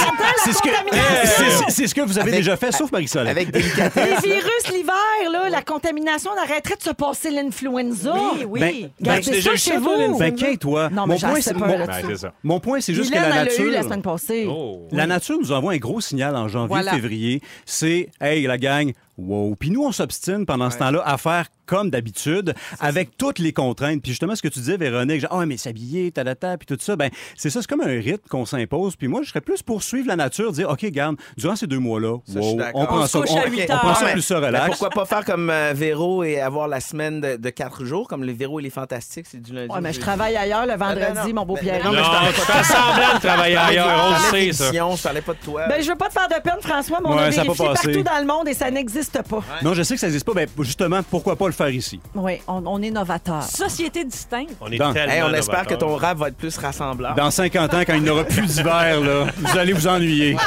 [1.87, 3.27] ce que ce vous avez Avec- déjà fait, sauf Marisol.
[3.27, 4.21] Avec délicatesse.
[4.23, 8.13] Les virus l'hiver, là, la contamination, on arrêterait de se passer l'influenza.
[8.13, 8.59] Oui, oui.
[8.59, 10.17] Ben, Gardez ben, ça chez vous.
[10.17, 10.89] Ben, toi?
[10.89, 11.87] Non, mais mon, point, sais c'est, pas, mon, là.
[11.87, 12.33] Ben, c'est ça.
[12.43, 13.71] mon point, c'est juste que la nature.
[13.71, 14.47] la semaine passée.
[14.49, 14.87] Oh.
[14.91, 16.67] La nature nous envoie un gros signal en Voilà.
[16.91, 17.41] janvier-février.
[17.65, 19.55] C'est, hey, la gang, wow.
[19.59, 24.01] Puis nous, on s'obstine pendant ce temps-là à faire comme d'habitude, avec toutes les contraintes.
[24.01, 26.25] Puis justement, ce que tu disais, Véronique, genre, ah, mais s'habiller, ta
[26.57, 28.97] puis tout ça, ben, c'est ça, c'est comme un rythme qu'on s'impose.
[28.97, 31.79] Puis moi, je serais plus pour suivre la nature, dire, OK, garde, durant ces deux
[31.79, 34.67] mois-là, wow, on prend ça, on, prend ça Mais- plus ça mais relax.
[34.67, 38.25] pourquoi pas faire comme euh, Véro et avoir la semaine de, de quatre jours, comme
[38.25, 39.73] le Véro et les Fantastiques, c'est du lundi.
[39.73, 41.41] Ouais, mais je travaille ailleurs le vendredi, non.
[41.41, 41.85] mon beau Mais- Pierre.
[41.85, 42.63] non, mais je Non, parlais je de fais toi.
[42.63, 44.71] semblant de travailler ailleurs, on le sait, ça.
[44.73, 45.67] Je parlais pas de toi.
[45.69, 48.03] Ben, je veux pas te faire de peine, François, mais on Ouais, a vérifié partout
[48.03, 49.41] dans le monde et ça n'existe pas.
[49.63, 51.99] Non, je sais que ça n'existe pas, mais justement, pourquoi pas le faire ici?
[52.15, 53.43] Oui, on, on est novateur.
[53.43, 54.51] Société distincte.
[54.61, 57.15] On est Dans- tellement Hey, on espère que ton rap va être plus rassembleur.
[57.15, 60.37] Dans 50 ans, quand il n'y aura plus d'hiver, là, vous allez vous ennuyer.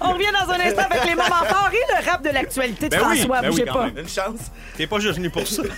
[0.00, 2.96] On revient dans un instant avec les moments forts et le rap de l'actualité de
[2.96, 3.40] Ben oui, François.
[3.40, 3.86] ben oui, Bougez quand pas.
[3.86, 3.98] même.
[3.98, 4.40] Une chance.
[4.76, 5.62] T'es pas juste venu pour ça.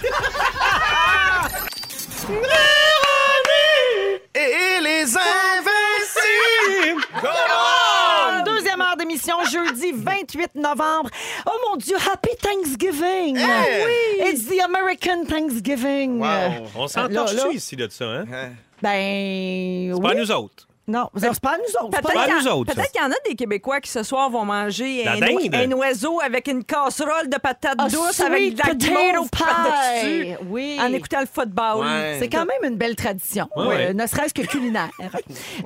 [4.36, 5.24] Et les invincibles!
[9.44, 11.10] Jeudi 28 novembre.
[11.46, 13.36] Oh mon Dieu, Happy Thanksgiving!
[13.36, 13.84] Hey!
[13.84, 14.24] Oui!
[14.26, 16.20] It's the American Thanksgiving.
[16.20, 16.68] Wow.
[16.76, 17.50] On là.
[17.52, 18.24] ici de ça, hein?
[18.32, 18.50] Hein?
[18.82, 19.88] Ben.
[19.90, 20.00] C'est oui.
[20.00, 20.68] pas à nous autres.
[20.86, 21.96] Non, c'est pas à nous autres.
[21.96, 22.74] c'est Peut-être qu'il y, nous a- autres, ça.
[22.76, 25.48] peut-être qu'il y en a des Québécois qui ce soir vont manger La un, oi-
[25.48, 25.54] dinde.
[25.54, 30.24] un oiseau avec une casserole de patates A douces avec de la potato guimauve par-dessus
[30.24, 30.34] pie.
[30.46, 30.78] Oui.
[30.80, 31.80] en écoutant le football.
[31.86, 32.16] Ouais.
[32.18, 33.94] C'est quand même une belle tradition, Ouais, euh, ouais.
[33.94, 34.90] ne serait-ce que culinaire.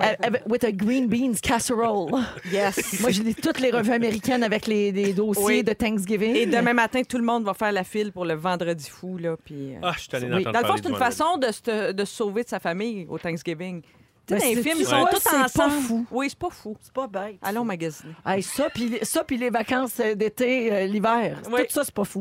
[0.01, 2.13] Euh, avec- with a green beans casserole.
[2.53, 2.79] Yes.
[3.01, 5.65] Moi, lis toutes les revues américaines avec les, les dossiers Oui.
[5.65, 6.35] de Thanksgiving.
[6.37, 9.19] Et demain matin, tout le monde va faire la file pour le vendredi fou.
[9.19, 10.45] Là, puis, euh, Ah, je suis allé Oui.
[10.45, 11.17] d'entendre Dans le fond, parler c'est une du vendredi.
[11.17, 11.53] façon de
[11.89, 13.83] se, de se sauver de sa famille au Thanksgiving.
[14.29, 16.07] Ben, les films, ils sont tous c'est pas fou.
[16.11, 16.77] Oui, c'est pas fou.
[16.81, 17.39] C'est pas bête.
[17.43, 18.13] Allons magasiner.
[18.27, 21.41] Hey, ça, puis ça, puis les vacances euh, d'été, euh, l'hiver.
[21.51, 21.61] Oui.
[21.63, 22.21] Tout ça, c'est pas fou.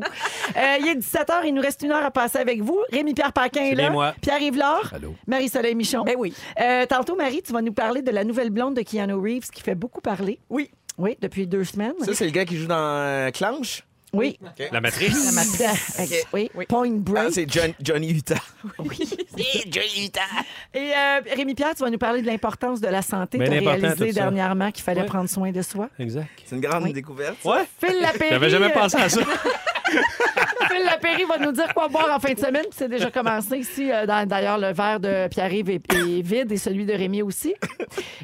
[0.56, 2.80] Euh, il est 17h, il nous reste une heure à passer avec vous.
[2.92, 3.84] Rémi-Pierre Paquin est C'est là.
[3.84, 4.14] bien moi.
[4.22, 4.92] Pierre-Yves Laure.
[4.94, 5.16] Allô?
[5.28, 6.04] Marie-Soleil Michon.
[6.04, 6.34] Ben oui.
[6.60, 9.62] Euh, tantôt, Marie, tu vas nous parler de la nouvelle blonde de Keanu Reeves qui
[9.62, 10.40] fait beaucoup parler.
[10.50, 10.70] Oui.
[10.98, 11.94] Oui, depuis deux semaines.
[12.02, 13.84] Ça, c'est le gars qui joue dans euh, Clanche?
[14.14, 14.40] Oui.
[14.72, 15.26] La matrice.
[15.26, 16.26] La matrice.
[16.34, 16.50] Oui.
[16.68, 17.34] Point Ah, Break.
[17.34, 18.36] c'est John- Johnny Utah.
[20.74, 23.38] Et euh, Rémi-Pierre, tu vas nous parler de l'importance de la santé.
[23.38, 24.22] Tu as réalisé ça.
[24.22, 25.08] dernièrement qu'il fallait Ouais.
[25.08, 25.90] prendre soin de soi.
[26.00, 26.28] Exact.
[26.46, 26.94] C'est une grande Oui.
[26.94, 27.38] découverte.
[27.46, 27.66] Ouais.
[27.84, 28.30] Phil Lapéry.
[28.32, 29.22] J'avais jamais pensé à ça.
[30.70, 32.64] Phil Lapéry va nous dire quoi boire en fin de semaine.
[32.64, 33.92] puis C'est déjà commencé ici.
[33.92, 37.54] euh, dans- D'ailleurs, le verre de Pierre-Yves est, est vide et celui de Rémi aussi.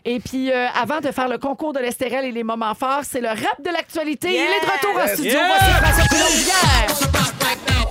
[0.06, 3.22] Et puis, euh, avant de faire le concours de l'Estérel et les moments forts, c'est
[3.22, 4.30] le rap de l'actualité.
[4.30, 5.32] Il est de retour en studio.
[5.32, 5.48] Yeah!
[5.48, 7.84] Voici François Coulombière.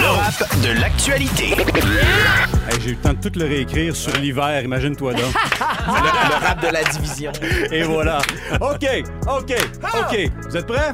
[0.00, 1.44] Le rap de l'actualité.
[1.52, 5.32] Hey, J'ai eu le temps de tout le réécrire sur l'hiver, imagine-toi donc.
[5.60, 7.32] Le rap de la division.
[7.70, 8.18] Et voilà.
[8.60, 8.86] OK,
[9.28, 10.30] OK, OK.
[10.48, 10.92] Vous êtes prêts?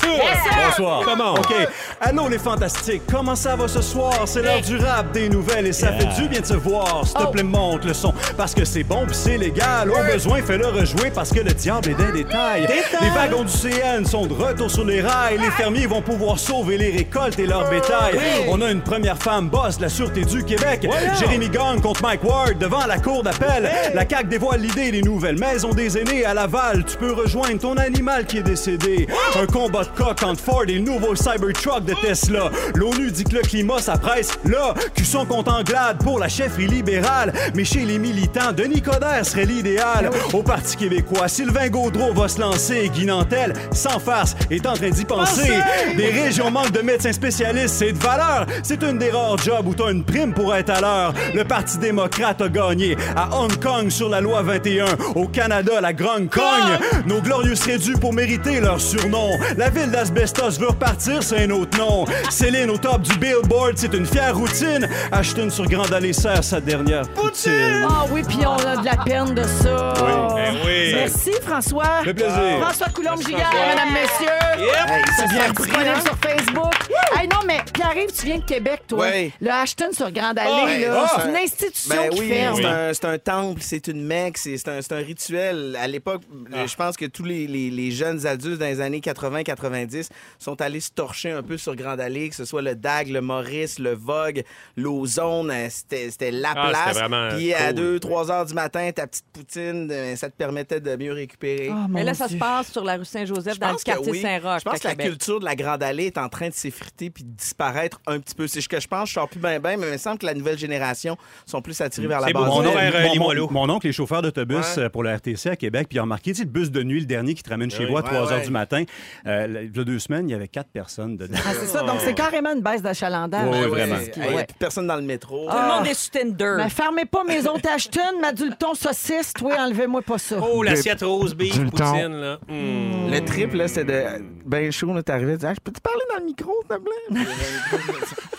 [0.66, 1.02] Bonsoir.
[1.04, 1.34] Comment?
[1.34, 1.54] OK.
[2.00, 3.02] Allô, les fantastiques.
[3.10, 4.12] Comment ça va ce soir?
[4.26, 7.06] C'est l'heure du rap, des nouvelles et ça fait du bien de se voir.
[7.06, 9.90] S'il te plaît, monte le son parce que c'est bon pis c'est légal.
[9.90, 12.68] Au besoin, fais-le rejouer parce que le diable est dans les détails.
[13.00, 15.38] Les wagons du CN sont de retour sur les rails.
[15.38, 18.18] Les fermiers vont pouvoir sauver les récoltes et leur bétail.
[18.48, 20.88] On a une première femme boss de la Sûreté du Québec.
[21.18, 23.70] Jérémy Gang contre Mike Ward devant la cour d'appel.
[23.94, 26.84] La CAQ dévoile l'idée des nouvelles maisons des aînés à Laval.
[26.84, 29.06] Tu peux rejoindre ton animal qui est décédé.
[29.40, 31.14] Un combat de coq entre Ford et le nouveau
[31.48, 32.50] De Tesla.
[32.74, 34.38] L'ONU dit que le climat, ça presse.
[34.44, 37.32] Là, Cusson compte en glade pour la chefferie libérale.
[37.54, 40.10] Mais chez les militants, Denis Coderre serait l'idéal.
[40.34, 42.90] Au Parti québécois, Sylvain Gaudreau va se lancer.
[42.90, 45.50] Guy Nantel, sans farce, est en train d'y penser.
[45.96, 48.46] Des régions manquent de médecins spécialistes, c'est de valeur.
[48.62, 51.14] C'est une des rares jobs où t'as une prime pour être à l'heure.
[51.34, 52.96] Le Parti démocrate a gagné.
[53.16, 54.84] À Hong Kong, sur la loi 21.
[55.14, 56.78] Au Canada, la grogne cogne.
[57.06, 59.30] Nos glorieux seraient dus pour mériter leur surnom.
[59.56, 62.04] La ville d'Asbestos veut repartir, c'est un autre nom.
[62.30, 64.88] Céline au top du Billboard, c'est une fière routine.
[65.12, 67.86] Ashton sur Grande Allée sert sa dernière poutine.
[67.88, 69.94] Ah oui, puis on a de la peine de ça.
[69.94, 70.92] Ben oui.
[70.94, 72.02] Merci, François.
[72.04, 72.58] fait plaisir.
[72.60, 74.28] François Coulombe-Giguère, mesdames, messieurs.
[74.58, 76.00] Hey, bien pris, Disponible hein?
[76.04, 76.74] sur Facebook.
[77.16, 79.06] Hey, non, mais Pierre-Yves, tu viens de Québec, toi.
[79.10, 79.32] Oui.
[79.40, 80.86] Le Ashton sur Grande Allée, Ouais.
[80.88, 81.20] là, Ah.
[81.22, 82.60] c'est une institution Ben qui oui, ferme.
[82.94, 85.76] c'est un, temple, c'est une mecque, c'est c'est un, c'est un rituel.
[85.80, 86.22] À l'époque,
[86.52, 90.80] je pense que tous les, les- les jeunes adultes dans les années 80-90 sont allés
[90.80, 93.94] se torcher un peu sur Grande Allée, que ce soit le DAG, le Maurice, le
[93.94, 94.42] Vogue,
[94.76, 97.36] l'Ozone, euh, c'était c'était la Ah, place.
[97.36, 97.98] Puis à cool.
[97.98, 101.70] 2-3 heures du matin, ta petite poutine, euh, ça te permettait de mieux récupérer.
[101.72, 104.12] Oh, Mais là, ça se passe sur la rue Saint-Joseph, dans le pense que quartier
[104.12, 104.20] oui.
[104.22, 104.60] Saint-Roch.
[104.60, 107.24] Je pense que la culture de la Grande Allée est en train de s'effriter puis
[107.24, 108.46] de disparaître un petit peu.
[108.46, 109.08] C'est ce que je pense.
[109.08, 111.16] Je sors plus bien, bien, mais il me semble que la nouvelle génération
[111.46, 112.44] sont plus attirés vers la base.
[112.44, 114.84] Mon Mon, mon- oncle est chauffeur d'autobus Ouais.
[114.84, 116.82] euh, pour la RTC à Québec, puis il a remarqué, tu sais, le bus de
[116.82, 117.90] nuit, le dernier qui te ramène chez Oui.
[117.90, 118.84] vous à 3 Ouais, h du matin.
[119.26, 121.38] Euh, il y a deux semaines, il y avait quatre personnes dedans.
[121.46, 121.82] Ah, c'est ça.
[121.82, 123.48] Donc, c'est carrément une baisse d'achalandage.
[123.48, 123.96] Ouais, Ouais, vraiment.
[123.96, 124.12] ouais.
[124.16, 125.46] Hey, y a plus personne dans le métro.
[125.50, 126.54] Tout le monde est sur Tinder.
[126.58, 129.32] Mais fermez pas mes autres Ashton, m'adulton saucisse.
[129.34, 130.36] Toi, enlevez-moi pas ça.
[130.42, 132.38] Oh, l'assiette rose beef, poutine, là.
[132.48, 133.10] Mm.
[133.10, 134.02] Le trip, là, c'est de.
[134.46, 137.24] Ben chaud, là, t'arrivais, tu dis, ah, je peux-tu parler dans le micro, te plaît?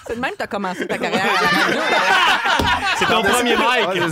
[0.07, 1.79] C'est de même que tu as commencé ta carrière à la radio.
[2.97, 4.01] C'est ton premier mic.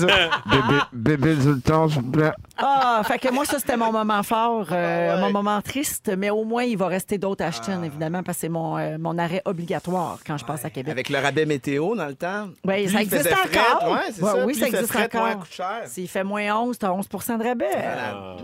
[0.47, 2.31] Bébé, bébé du temps, s'il vous plaît.
[2.57, 6.43] Ah, fait que moi, ça, c'était mon moment fort, euh, mon moment triste, mais au
[6.43, 10.19] moins, il va rester d'autres Ashton, évidemment, parce que c'est mon, euh, mon arrêt obligatoire
[10.25, 10.91] quand je passe à Québec.
[10.91, 12.47] Avec le rabais météo dans le temps.
[12.65, 13.91] Oui, Plus ça il existe faisait fret, encore.
[13.91, 14.37] Ouais, c'est Ouais, ça.
[14.45, 15.21] oui, Plus ça il fait existe fret, encore.
[15.21, 15.81] moins elle coûte cher.
[15.85, 17.65] S'il fait moins 11, t'as 11% de rabais.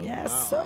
[0.03, 0.57] Yes, sir.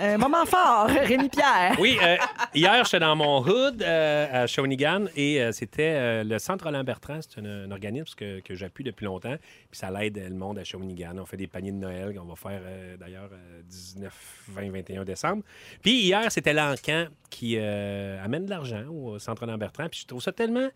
[0.00, 1.74] Euh, moment fort, Rémi Pierre.
[1.78, 2.16] Oui, euh,
[2.54, 6.84] hier, j'étais dans mon hood euh, à Shawinigan et euh, c'était euh, le Centre Roland
[6.84, 7.20] Bertrand.
[7.22, 9.36] C'est un, un organisme que, que j'appuie depuis longtemps.
[9.70, 11.16] Puis ça l'aide le monde à Shawinigan.
[11.18, 15.04] On fait des paniers de Noël qu'on va faire euh, d'ailleurs euh, 19, 20, 21
[15.04, 15.42] décembre.
[15.82, 19.88] Puis hier, c'était l'encan qui euh, amène de l'argent au Centre Roland Bertrand.
[19.88, 20.68] Puis je trouve ça tellement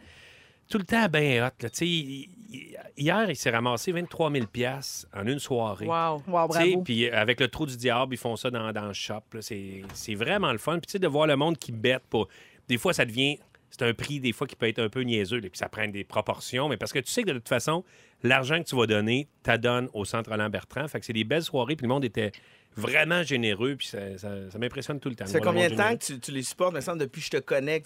[0.69, 1.51] tout le temps bien hot.
[1.63, 1.69] là.
[2.97, 4.47] Hier, il s'est ramassé 23 000
[5.15, 5.87] en une soirée.
[5.87, 6.23] Wow.
[6.27, 6.83] Wow, bravo.
[6.83, 9.23] Puis euh, avec le trou du diable, ils font ça dans, dans le shop.
[9.41, 10.79] C'est c'est vraiment le fun.
[10.79, 12.29] Puis tu sais, de voir le monde qui bête pour.
[12.69, 13.39] Des fois, ça devient.
[13.71, 15.87] C'est un prix, des fois, qui peut être un peu niaiseux, là, puis ça prend
[15.87, 16.71] des proportions.
[16.71, 17.85] Mais parce que tu sais que de toute façon,
[18.23, 20.89] l'argent que tu vas donner, t'adonnes au Centre Roland Bertrand.
[20.89, 22.33] Fait que c'est des belles soirées, puis le monde était
[22.77, 25.27] vraiment généreux, puis ça, ça- ça m'impressionne tout le temps.
[25.27, 26.75] Ça fait voir le combien de temps que tu, tu les supportes?
[26.75, 27.37] Me semble depuis que je te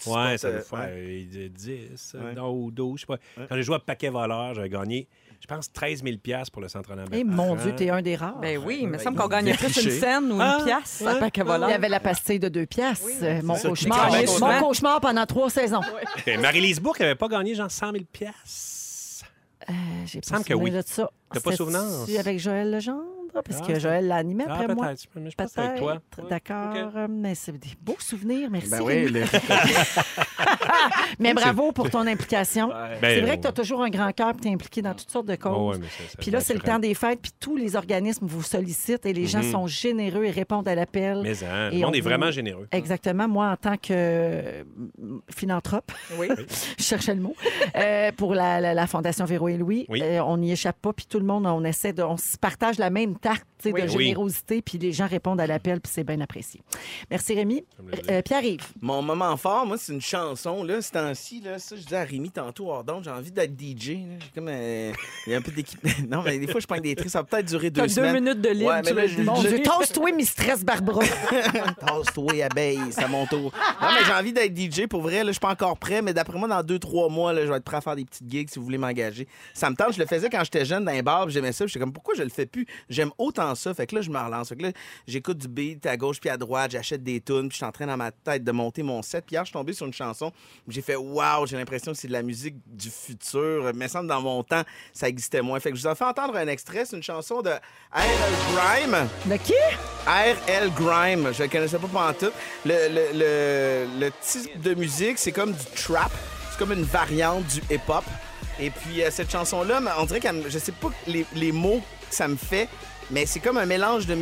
[0.03, 1.27] tu Ouais, ça doit faire ouais.
[1.35, 2.33] euh, 10, Ouais.
[2.33, 3.45] non, ou 12, je sais pas.
[3.47, 5.07] Quand j'ai joué à Paquet Voleur, j'avais gagné,
[5.43, 6.15] je pense, 13 000
[6.53, 8.39] pour le Centre Roland Eh, mon Dieu, t'es un des rares.
[8.39, 11.13] Ben oui, il me semble qu'on gagnait plus une scène ou Ah, une pièce à
[11.15, 11.19] ouais.
[11.19, 13.05] paquet Il y avait la pastille de deux piastres.
[13.21, 14.09] Euh, mon cauchemar.
[14.39, 14.59] Mon
[15.01, 15.81] pendant trois saisons.
[16.39, 18.03] Marie-Lise Bourque n'avait pas gagné genre 100 000
[19.69, 19.73] Euh,
[20.05, 20.71] J'ai pas semble que oui.
[20.71, 21.09] de ça.
[21.33, 22.07] T'as pas souvenance?
[22.17, 23.03] avec Joël Legendre?
[23.41, 24.87] Parce Ah, que Joël l'animait Ah, après moi.
[24.87, 25.05] peut-être.
[25.15, 25.97] Mais je pense avec toi.
[26.29, 26.73] D'accord.
[26.95, 28.49] Euh, Mais c'est des beaux souvenirs.
[28.51, 28.69] Merci.
[28.69, 29.23] Ben oui, le-
[31.19, 32.67] Mais bravo pour ton implication.
[32.67, 34.93] Ben, c'est vrai que tu as toujours un grand cœur et tu es impliqué dans
[34.93, 35.53] toutes sortes de causes.
[35.57, 35.79] Oh, ça-
[36.09, 39.13] ça- Puis là, c'est le temps des fêtes, puis tous les organismes vous sollicitent et
[39.13, 39.51] les gens Mhm.
[39.51, 41.21] sont généreux et répondent à l'appel.
[41.23, 42.67] Mais hein, Et le monde on est vraiment généreux.
[42.71, 43.27] Exactement.
[43.27, 44.63] Moi, en tant que euh,
[45.29, 46.27] philanthrope, Oui.
[46.77, 47.35] je cherchais le mot,
[47.75, 50.01] euh, pour la, la- la Fondation Véro et Louis, Oui.
[50.03, 52.77] euh, on n'y échappe pas, puis tout le monde, on essaie de, on se partage
[52.79, 53.17] la même
[53.65, 53.71] Oui.
[53.71, 54.03] de Oui.
[54.07, 56.61] générosité, puis les gens répondent à l'appel, puis c'est bien apprécié.
[57.09, 57.63] Merci Rémi.
[58.09, 58.59] Euh, Pierre-Yves.
[58.81, 62.03] Mon moment fort, moi, c'est une chanson, là, ce temps-ci, là, ça, je disais à
[62.03, 64.15] Rémi tantôt, hors d'onde, j'ai envie d'être DJ, là.
[64.19, 64.91] J'ai comme, euh,
[65.25, 65.79] il y a un peu d'équipe.
[66.09, 68.15] non, mais des fois, je prends des trucs, ça va peut-être durer deux deux semaines.
[68.21, 69.23] minutes de libre, Ouais, mais tu là, veux je- dire.
[69.23, 71.01] Mon je- tasse-toi, mistress Barbara.
[71.79, 73.51] Tasse-toi, abeille, c'est à mon tour.
[73.81, 75.17] Non, mais j'ai envie d'être DJ pour vrai.
[75.23, 77.49] Là, je suis pas encore prêt, mais d'après moi, dans deux, trois mois, là, je
[77.51, 79.27] vais être prêt à faire des petites gigs si vous voulez m'engager.
[79.53, 79.93] Ça me tente.
[79.93, 81.65] Je le faisais quand j'étais jeune dans les bars, j'aimais ça.
[81.65, 82.65] J'étais comme, pourquoi je le fais plus?
[82.89, 83.73] J'aime autant ça.
[83.73, 84.49] Fait que là, je me relance.
[84.49, 84.71] Fait que là,
[85.07, 87.71] j'écoute du beat à gauche puis à droite, j'achète des tunes, puis je suis en
[87.71, 89.25] train dans ma tête de monter mon set.
[89.25, 90.31] Puis hier, je suis tombé sur une chanson.
[90.67, 93.71] J'ai fait, waouh, j'ai l'impression que c'est de la musique du futur.
[93.75, 95.59] Mais semble dans mon temps, ça existait moins.
[95.59, 96.85] Fait que je vous en fais entendre un extrait.
[96.85, 98.33] C'est une chanson de R.L.
[98.53, 99.07] Grime.
[99.25, 99.53] De qui?
[100.07, 100.71] R.L.
[100.75, 102.31] Grime, je ne connaissais pas pendant tout.
[102.65, 106.11] Le, le, le, le type de musique, c'est comme du trap.
[106.51, 108.03] C'est comme une variante du hip-hop.
[108.59, 112.15] Et puis, euh, cette chanson-là, on dirait que je sais pas les, les mots que
[112.15, 112.69] ça me fait,
[113.13, 114.15] mais c'est comme un mélange de,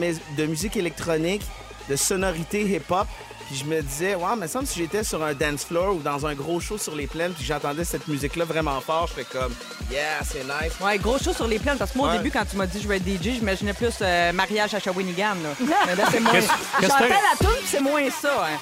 [0.45, 1.41] musique électronique,
[1.89, 3.07] de sonorité hip-hop.
[3.47, 6.25] Puis je me disais, wow, mais semble si j'étais sur un dance floor ou dans
[6.25, 9.53] un gros show sur les plaines, puis j'entendais cette musique-là vraiment fort, je fais comme,
[9.91, 10.73] yeah, c'est nice.
[10.79, 11.77] Ouais, gros show sur les plaines.
[11.77, 13.95] Parce que moi, au début, quand tu m'as dit je vais être DJ, j'imaginais plus
[14.01, 15.35] euh, mariage à Shawinigan.
[15.43, 15.49] Là.
[15.87, 16.39] Mais là, c'est moins.
[16.81, 18.45] J'entends la puis c'est moins ça.
[18.45, 18.57] Hein.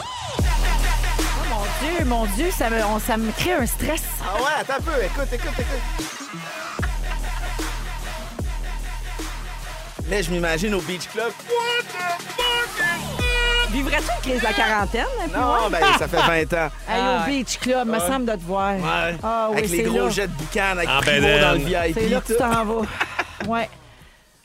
[1.50, 4.02] Mon Dieu, mon Dieu, ça me, on- ça me crée un stress.
[4.24, 6.20] Ah ouais, attends un peu, écoute, écoute, écoute.
[10.10, 11.32] Mais je m'imagine au Beach Club.
[13.72, 15.05] Vivrais-tu une crise de la quarantaine?
[15.24, 16.70] hein, Non, ben ça fait 20 ans.
[16.89, 18.74] Hey, Ah, au Beach Club, me semble de te voir.
[18.76, 19.16] Ouais.
[19.24, 20.10] Ah oui, avec les c'est gros là.
[20.10, 21.41] jets de boucan, avec En Primo bedaine.
[21.41, 21.93] dans le VIP.
[21.93, 22.39] C'est là que tu tout.
[22.39, 22.82] t'en vas.
[23.47, 23.70] Ouais.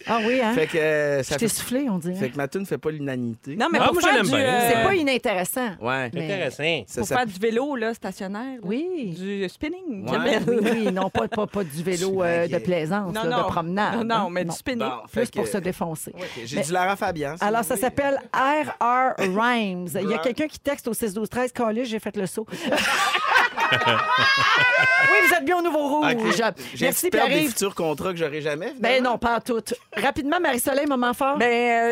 [0.06, 0.52] Ah oui, hein?
[0.54, 1.54] Fait que euh, Je ça t'ai fait...
[1.54, 2.14] soufflé, on dirait.
[2.14, 3.56] fait que ma tune fait pas l'unanimité.
[3.56, 4.40] Non, mais Ah, pour moi, je faire l'aime du, bien.
[4.40, 5.68] euh, C'est pas inintéressant.
[5.80, 6.10] Ouais.
[6.12, 6.84] Mais- Intéressant.
[6.86, 8.42] Ça, Pour ça- faire du vélo là, stationnaire.
[8.56, 8.60] là.
[8.62, 9.14] Oui.
[9.18, 10.08] Du spinning.
[10.08, 10.38] Ouais.
[10.46, 13.42] Oui, oui, non, pas, pas, pas du vélo euh, de plaisance, Non, là, non.
[13.44, 13.96] de promenade.
[13.98, 14.28] Non, non, hein?
[14.30, 14.78] mais du spinning.
[14.88, 16.12] Bon, Plus que- pour se défoncer.
[16.14, 17.36] Ok, J'ai Mais- du Lara Fabian.
[17.38, 19.14] si Alors, ça s'appelle R.R.
[19.18, 19.88] Rhymes.
[20.02, 22.46] Il y a quelqu'un qui texte au 6 12 13 Calais, j'ai fait le saut.
[25.10, 26.12] oui, vous êtes bien au nouveau rouge.
[26.12, 26.52] Ok.
[26.74, 28.72] J'ai Merci, perdre des futurs contrats que j'aurai jamais.
[28.78, 29.10] Ben finalement.
[29.12, 29.60] non, pas en tout.
[29.96, 31.38] Rapidement, Marie-Soleil, moment fort.
[31.38, 31.46] Ben,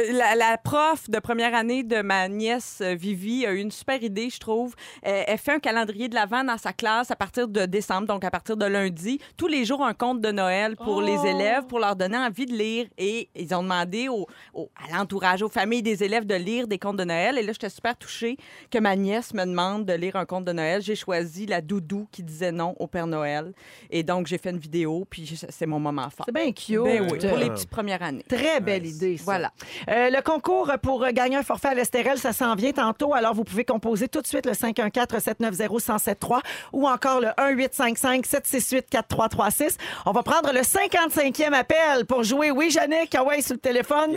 [0.08, 3.70] euh, la, la prof de première année de ma nièce euh, Vivi a eu une
[3.70, 4.74] super idée, je trouve.
[5.06, 8.24] Euh, elle fait un calendrier de l'Avent dans sa classe à partir de décembre, donc
[8.24, 9.20] à partir de lundi.
[9.36, 11.00] Tous les jours, un conte de Noël pour Oh!
[11.00, 12.86] les élèves, pour leur donner envie de lire.
[12.98, 16.78] Et ils ont demandé au, au- à l'entourage, aux familles des élèves de lire des
[16.78, 17.38] contes de Noël.
[17.38, 18.36] Et là, j'étais super touchée
[18.70, 20.82] que ma nièce me demande de lire un conte de Noël.
[20.82, 23.52] J'ai choisi la doudou qui disait non au Père Noël.
[23.90, 26.26] Et donc, j'ai fait une vidéo, puis c'est mon moment fort.
[26.26, 26.82] C'est bien cute.
[26.82, 28.24] Ben oui, pour les petites premières années.
[28.28, 29.16] Très belle idée.
[29.18, 29.24] ça.
[29.24, 29.52] Voilà.
[29.88, 33.12] Euh, le concours pour gagner un forfait à l'Estérel, ça s'en vient tantôt.
[33.14, 36.40] Alors, vous pouvez composer tout de suite le 514-790-1073
[36.72, 39.76] ou encore le 1-855-768-4336.
[40.06, 42.50] On va prendre le 55e appel pour jouer.
[42.50, 44.12] Oui, Jannick, ah ouais, sur le téléphone.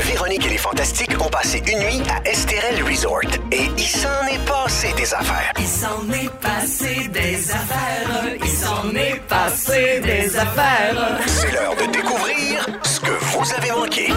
[0.00, 3.20] Véronique et les Fantastiques ont passé une nuit à Esterel Resort.
[3.50, 5.52] Et il s'en est passé des affaires.
[5.58, 8.36] Il s'en est passé des affaires.
[8.42, 11.18] Il s'en est passé des affaires.
[11.26, 14.08] C'est l'heure de découvrir ce que vous avez manqué.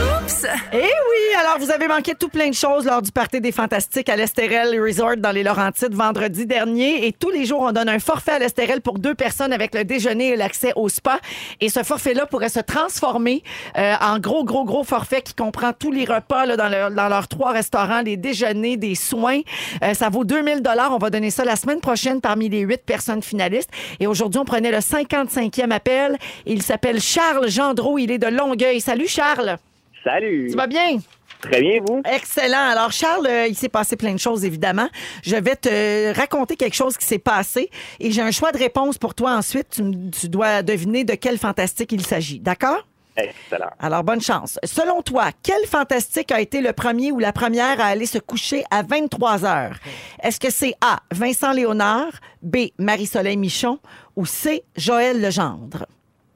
[0.73, 4.09] Eh oui, alors vous avez manqué tout plein de choses lors du Party des Fantastiques
[4.09, 7.07] à l'Estérel Resort dans les Laurentides vendredi dernier.
[7.07, 9.83] Et tous les jours, on donne un forfait à l'Estérel pour deux personnes avec le
[9.83, 11.19] déjeuner et l'accès au spa.
[11.59, 13.43] Et ce forfait-là pourrait se transformer
[13.77, 17.07] euh, en gros, gros, gros forfait qui comprend tous les repas là, dans, leur- dans
[17.09, 19.41] leurs trois restaurants, les déjeuners, des soins.
[19.83, 20.61] Euh, ça vaut 2000
[20.91, 23.69] On va donner ça la semaine prochaine parmi les huit personnes finalistes.
[23.99, 26.17] Et aujourd'hui, on prenait le 55e appel.
[26.45, 27.97] Il s'appelle Charles Gendreau.
[27.97, 28.81] Il est de Longueuil.
[28.81, 29.57] Salut, Charles.
[30.03, 30.47] Salut.
[30.49, 30.97] Tu vas bien?
[31.41, 32.01] Très bien, vous?
[32.05, 32.69] Excellent.
[32.71, 34.87] Alors, Charles, euh, il s'est passé plein de choses, évidemment.
[35.23, 37.69] Je vais te raconter quelque chose qui s'est passé
[37.99, 39.81] et j'ai un choix de réponse pour toi ensuite.
[40.19, 42.39] Tu dois deviner de quel fantastique il s'agit.
[42.39, 42.85] D'accord?
[43.17, 43.69] Excellent.
[43.79, 44.57] Alors, bonne chance.
[44.63, 48.63] Selon toi, quel fantastique a été le premier ou la première à aller se coucher
[48.71, 49.75] à 23 heures?
[50.23, 53.79] Est-ce que c'est A, Vincent Léonard, B, Marie-Soleil Michon
[54.15, 55.85] ou C, Joël Legendre?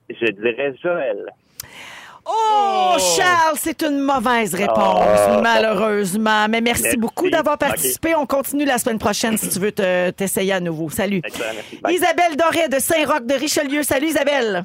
[0.10, 1.26] Je dirais Joël.
[2.28, 5.42] Oh, Charles, c'est une mauvaise réponse, Oh.
[5.44, 6.48] malheureusement.
[6.50, 6.98] Mais merci, Merci.
[6.98, 8.16] beaucoup d'avoir participé.
[8.16, 10.90] On continue la semaine prochaine si tu veux te- t'essayer à nouveau.
[10.90, 11.22] Salut.
[11.24, 11.80] Merci.
[11.90, 13.84] Isabelle Doré de Saint-Roch de Richelieu.
[13.84, 14.64] Salut, Isabelle.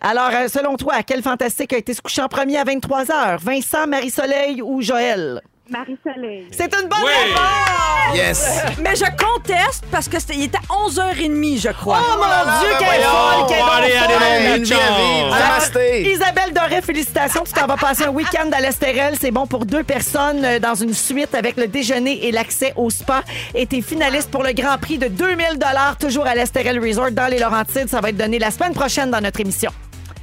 [0.00, 3.38] Alors, euh, selon toi, quel fantastique a été se coucher en premier à 23 heures?
[3.38, 5.40] Vincent, Marie-Soleil ou Joël?
[5.70, 6.46] Marie-Soleil.
[6.50, 7.10] C'est une bonne Oui.
[7.30, 8.16] réponse!
[8.16, 8.60] Yes!
[8.82, 12.00] Mais je conteste parce que c'était, il était 11h30, je crois.
[12.02, 13.10] Oh mon là, Dieu, ben quelle voyons.
[13.10, 14.22] folle, quelle Allez, bonne allez, folle.
[14.22, 15.34] allez, Une vie à vivre.
[15.34, 16.12] Alors, Namasté.
[16.12, 17.44] Isabelle Doré, félicitations.
[17.44, 19.14] Tu t'en vas passer un week-end à l'Estérel.
[19.18, 22.90] C'est bon pour deux personnes euh, dans une suite avec le déjeuner et l'accès au
[22.90, 23.22] spa.
[23.54, 25.58] Et t'es finaliste pour le grand prix de 2000
[25.98, 27.88] toujours à l'Estérel Resort dans les Laurentides.
[27.88, 29.70] Ça va être donné la semaine prochaine dans notre émission.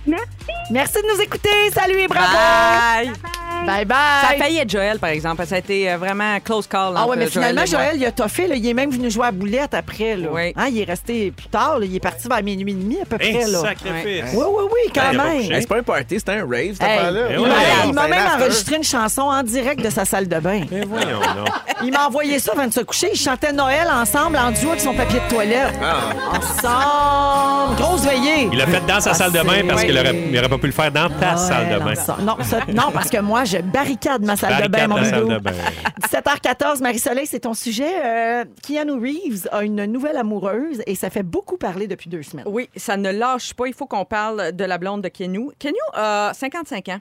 [0.05, 0.25] Merci.
[0.69, 1.49] Merci de nous écouter.
[1.73, 2.27] Salut et bravo.
[2.33, 3.07] Bye.
[3.07, 3.85] Bye bye.
[3.87, 5.45] Ça a failli être Joël, par exemple.
[5.45, 6.93] Ça a été euh, vraiment close call.
[6.95, 7.65] Ah ouais, mais Joël finalement.
[7.65, 8.47] Joël, il a toffé.
[8.47, 8.55] Là.
[8.55, 10.15] Il est même venu jouer à boulette après.
[10.15, 10.27] Là.
[10.31, 10.53] Oui.
[10.55, 11.79] Hein, il est resté plus tard.
[11.79, 11.85] là.
[11.85, 13.31] Il est parti vers minuit et demi à peu près.
[13.47, 13.59] Là.
[13.59, 14.23] sacrifice.
[14.33, 15.43] Oui, oui, oui, quand même.
[15.61, 17.21] c'est pas un party, c'est un rave, cette Hey, affaire-là.
[17.29, 17.93] Eh il ouais.
[17.93, 20.61] m'a- même un enregistré une chanson en direct de sa salle de bain.
[20.71, 21.19] Mais voyons.
[21.83, 23.09] Il m'a envoyé ça avant de se coucher.
[23.13, 25.73] Ils chantaient Noël ensemble en duo avec son papier de toilette.
[26.31, 27.75] Ensemble.
[27.75, 28.49] Grosse veillée.
[28.51, 29.99] Il l'a fait dans sa Ah, salle de bain parce qu'il Oui.
[29.99, 31.93] aurait, il aurait pas pu le faire dans ta salle de bain.
[32.73, 35.33] non, parce que moi, je barricade ma salle de bain, mon la salle bidou.
[35.35, 35.51] de bain.
[36.11, 37.91] 17h14, Marie-Soleil, c'est ton sujet.
[38.03, 42.45] Euh, Keanu Reeves a une nouvelle amoureuse et ça fait beaucoup parler depuis deux semaines.
[42.47, 43.67] Oui, ça ne lâche pas.
[43.67, 45.49] Il faut qu'on parle de la blonde de Keanu.
[45.59, 46.99] Keanu a 55 ans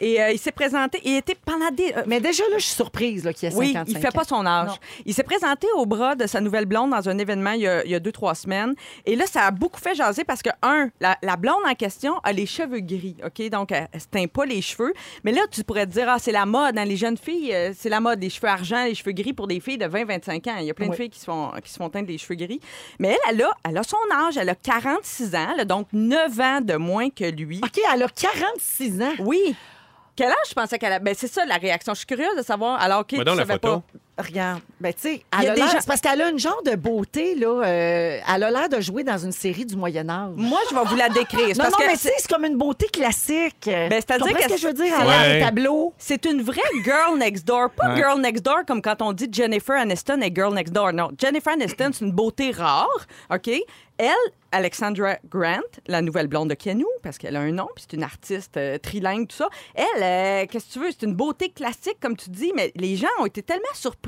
[0.00, 1.00] et euh, il s'est présenté.
[1.04, 1.92] Il était pendant des.
[1.96, 4.22] euh, Mais déjà, là, je suis surprise là, qu'il ait oui, 55 il fait pas
[4.22, 4.24] ans.
[4.38, 4.68] son âge.
[4.68, 4.74] Non.
[5.06, 7.84] Il s'est présenté au bras de sa nouvelle blonde dans un événement il y a,
[7.84, 8.74] il y a deux, trois semaines.
[9.06, 12.14] Et là, ça a beaucoup fait jaser parce que, un, la, la blonde en question
[12.24, 13.48] a les cheveux gris, OK?
[13.50, 14.92] Donc, elle, se teint pas les cheveux.
[15.24, 17.88] Mais là, tu pourrais dire, ah, c'est la mode, hein, les jeunes filles, euh, c'est
[17.88, 20.56] la mode, les cheveux argent, les cheveux gris pour des filles de 20-25 ans.
[20.60, 20.96] Il y a plein de Oui.
[20.96, 22.60] filles qui se, font, qui se font teindre les cheveux gris.
[22.98, 25.88] Mais elle, elle a, elle a son âge, elle a 46 ans, elle a donc
[25.92, 27.60] 9 ans de moins que lui.
[27.62, 29.12] OK, elle a 46 ans?
[29.20, 29.54] Oui.
[30.14, 30.98] Quel âge je pensais qu'elle a?
[30.98, 31.94] Ben, c'est ça la réaction.
[31.94, 32.80] Je suis curieuse de savoir.
[32.82, 33.80] Alors, OK, tu savais photo.
[33.80, 33.82] pas.
[34.18, 37.64] Regarde, ben tu sais, c'est parce qu'elle a une genre de beauté là.
[37.64, 40.32] euh, elle a l'air de jouer dans une série du Moyen Âge.
[40.36, 41.40] Moi, je vais vous la décrire.
[41.48, 43.56] C'est Non, parce non, que mais tu sais, c'est comme une beauté classique.
[43.64, 44.92] Ben, c'est-à-dire que ce que je veux dire?
[45.00, 45.34] a Ouais.
[45.34, 45.94] des tableaux.
[45.96, 47.70] C'est une vraie girl next door.
[47.70, 47.96] Pas Ouais.
[47.96, 50.92] girl next door comme quand on dit Jennifer Aniston est girl next door.
[50.92, 53.50] Non, Jennifer Aniston, c'est une beauté rare, OK?
[53.98, 54.08] Elle,
[54.50, 58.02] Alexandra Grant, la nouvelle blonde de Keanu, parce qu'elle a un nom, puis c'est une
[58.02, 59.48] artiste euh, trilingue, tout ça.
[59.74, 62.96] Elle, euh, qu'est-ce que tu veux, c'est une beauté classique, comme tu dis, mais les
[62.96, 64.01] gens ont été tellement surpris.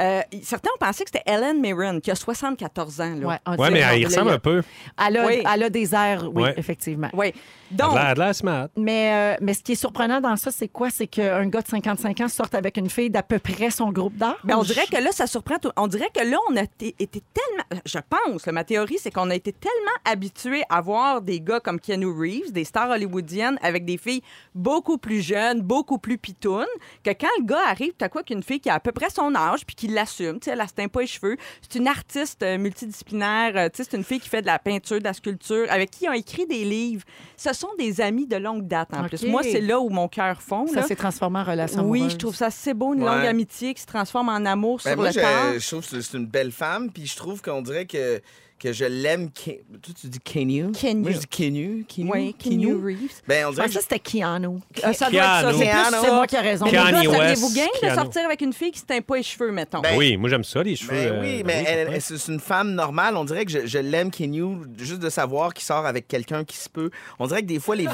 [0.00, 3.14] Euh, certains ont pensé que c'était Ellen Mirren, qui a 74 ans.
[3.20, 3.26] Là.
[3.26, 4.62] Ouais, on Ouais, dirait- mais on il ressemble un peu.
[5.06, 5.42] Elle a, Oui.
[5.54, 6.54] elle a des airs, oui, Ouais.
[6.56, 7.08] effectivement.
[7.12, 7.32] Oui.
[7.70, 8.68] Elle Donc, elle a smart.
[8.76, 10.88] Mais, euh, mais ce qui est surprenant dans ça, c'est quoi?
[10.90, 14.16] C'est qu'un gars de 55 ans sorte avec une fille d'à peu près son groupe
[14.16, 14.34] d'âge?
[14.44, 15.56] Ben, on dirait que là, ça surprend.
[15.58, 17.82] tout- On dirait que là, on a été, tellement.
[17.84, 21.58] Je pense, là, ma théorie, c'est qu'on a été tellement habitués à voir des gars
[21.60, 24.22] comme Keanu Reeves, des stars hollywoodiennes, avec des filles
[24.54, 26.64] beaucoup plus jeunes, beaucoup plus pitounes,
[27.04, 29.34] que quand le gars arrive, à quoi qu'une fille qui a à peu près son
[29.34, 31.36] âge, puis qui l'assume, tu sais, elle ne se teint pas les cheveux.
[31.62, 34.58] C'est une artiste euh, multidisciplinaire, euh, tu sais, c'est une fille qui fait de la
[34.58, 37.04] peinture, de la sculpture, avec qui ils ont écrit des livres.
[37.36, 39.24] Ce sont des amis de longue date, en plus.
[39.24, 40.66] Moi, c'est là où mon cœur fond.
[40.66, 42.12] Ça s'est transformé en relation Oui, amoureuse.
[42.12, 43.14] je trouve ça assez beau, une Ouais.
[43.16, 46.16] longue amitié qui se transforme en amour Ben, sur moi, le je trouve que c'est
[46.16, 48.20] une belle femme, puis je trouve qu'on dirait que,
[48.58, 49.30] que je l'aime.
[49.30, 49.54] Toi,
[50.00, 50.72] tu dis Kenyu?
[50.72, 51.00] Keanu.
[51.02, 51.84] Moi, je dis Kenyu.
[51.88, 52.10] Kenyu?
[52.12, 53.22] Oui, Keanu Reeves.
[53.26, 54.58] Ben, on Je dirait pensais que c'était Keanu.
[54.82, 55.42] Ah, ça doit être ça.
[55.42, 55.58] Keanu.
[55.58, 55.84] C'est Keanu.
[55.90, 56.14] C'est ça.
[56.14, 56.64] moi qui ai raison.
[56.66, 57.94] Mais les gars, West, game de Keanu.
[57.94, 59.80] sortir avec une fille qui se teint pas les cheveux, mettons?
[59.80, 60.90] Ben, oui, moi, j'aime ça, les cheveux.
[60.92, 61.94] Ben euh, oui, ben mais elle- pourquoi?
[61.96, 63.16] elle- c'est une femme normale.
[63.16, 66.56] On dirait que je, je l'aime, Kenyu, juste de savoir qu'il sort avec quelqu'un qui
[66.56, 66.90] se peut.
[67.18, 67.86] On dirait que des fois, les.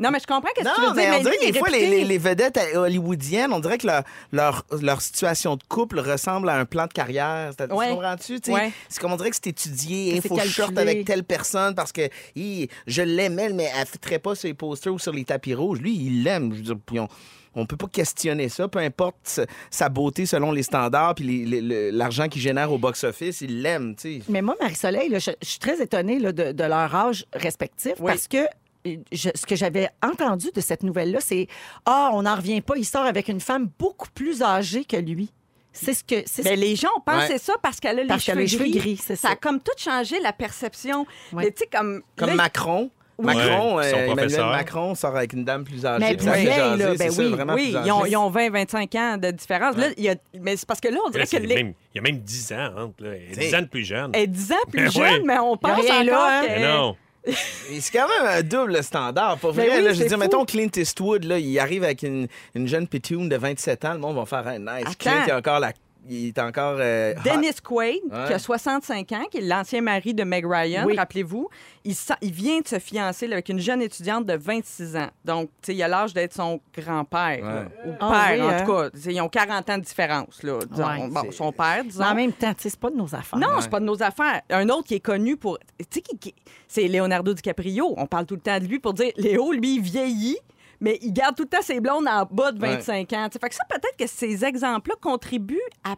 [0.00, 1.14] Non, mais je comprends ce que tu Non, veux mais dire.
[1.18, 1.96] on dirait il que des fois, les, réputé.
[1.98, 6.56] les- les vedettes hollywoodiennes, on dirait que leur, leur, leur situation de couple ressemble à
[6.56, 7.52] un plan de carrière.
[7.56, 7.88] C'est- Ouais.
[7.88, 8.40] Tu comprends-tu?
[8.40, 8.72] Tu sais, Ouais.
[8.88, 10.80] C'est comme on dirait que c'est étudié, c'est short calculé.
[10.80, 14.48] avec telle personne parce que hi, je l'aime, elle, mais elle ne ferait pas sur
[14.48, 15.80] les posters ou sur les tapis rouges.
[15.80, 16.50] Lui, il l'aime.
[16.52, 17.08] Je veux dire, puis on,
[17.54, 21.44] on peut pas questionner ça, peu importe sa- sa beauté selon les standards puis les-
[21.44, 24.22] les- le- l'argent qu'il génère au box-office, il l'aime, tu sais.
[24.28, 27.92] Mais moi, Marie-Soleil, là, je, je suis très étonnée là, de, de leur âge respectif
[27.98, 28.06] Oui.
[28.12, 28.38] parce que
[28.84, 31.46] je- ce que j'avais entendu de cette nouvelle-là, c'est
[31.86, 35.30] Ah, on n'en revient pas, il sort avec une femme beaucoup plus âgée que lui.
[35.72, 36.22] C'est ce que.
[36.26, 37.38] c'est Ben, ce- les gens ont pensé Ouais.
[37.38, 38.96] ça parce qu'elle a les Parce qu'elle cheveux a les cheveux gris.
[38.96, 39.34] c'est Ça ça.
[39.34, 41.06] a comme tout changé la perception.
[41.32, 41.44] Ouais.
[41.44, 42.02] Mais tu sais, comme.
[42.16, 42.90] Comme là, Macron.
[43.22, 44.50] Macron, Ouais, son euh, Emmanuel professeur.
[44.50, 46.02] Macron sort avec une dame plus âgée.
[46.06, 47.86] Mais puis ça plus fait vieille, jaser, là, c'est ben ça, oui, vraiment Oui, plus
[47.86, 48.10] ils ont, âgée.
[48.12, 49.76] ils ont 20-25 ans de différence.
[49.76, 51.54] Là, il y a- mais c'est parce que là, on Là, dirait que c'est les-
[51.54, 53.04] même- il y a même 10 ans entre.
[53.04, 53.10] Là.
[53.18, 54.10] Il y a 10 ans de plus jeune.
[54.14, 56.46] elle est 10 ans plus Ben jeune, mais on pense rien encore là, hein?
[56.46, 56.96] que- Mais non.
[57.26, 59.38] C'est quand même un double standard.
[59.38, 60.20] Pour Ben vrai, oui, là, je veux dire, fou.
[60.20, 63.98] mettons Clint Eastwood, là, il arrive avec une, une jeune pitoune de 27 ans, le
[63.98, 64.82] monde va faire un nice.
[64.86, 64.92] Attends.
[64.98, 65.72] Clint, il est encore la.
[66.12, 66.76] Il est encore.
[66.80, 67.14] euh.
[67.24, 68.24] Dennis Quaid, Ouais.
[68.26, 70.96] qui a 65 ans, qui est l'ancien mari de Meg Ryan, Oui.
[70.96, 71.48] rappelez-vous,
[71.84, 71.94] il,
[72.32, 75.08] vient de se fiancer là, avec une jeune étudiante de 26 ans.
[75.24, 78.64] Donc, tu sais, il a l'âge d'être son grand-père, ou Ah père, oui, en hein?
[78.64, 79.10] tout cas.
[79.10, 80.84] Ils ont 40 ans de différence, là, disons.
[80.84, 82.00] Ouais, bon, son père, disons.
[82.02, 83.38] Mais en même temps, tu sais, c'est pas de nos affaires.
[83.38, 84.40] Non, c'est pas de nos affaires.
[84.50, 85.58] Un autre qui est connu pour.
[85.78, 86.34] Tu sais, qui, qui-
[86.66, 87.94] c'est Leonardo DiCaprio.
[87.96, 90.38] On parle tout le temps de lui pour dire Léo, lui, il vieillit.
[90.80, 93.28] Mais il garde tout le temps ses blondes en bas de 25 ans.
[93.28, 95.96] Tu sais, Fait que ça, peut-être que ces exemples-là contribuent à.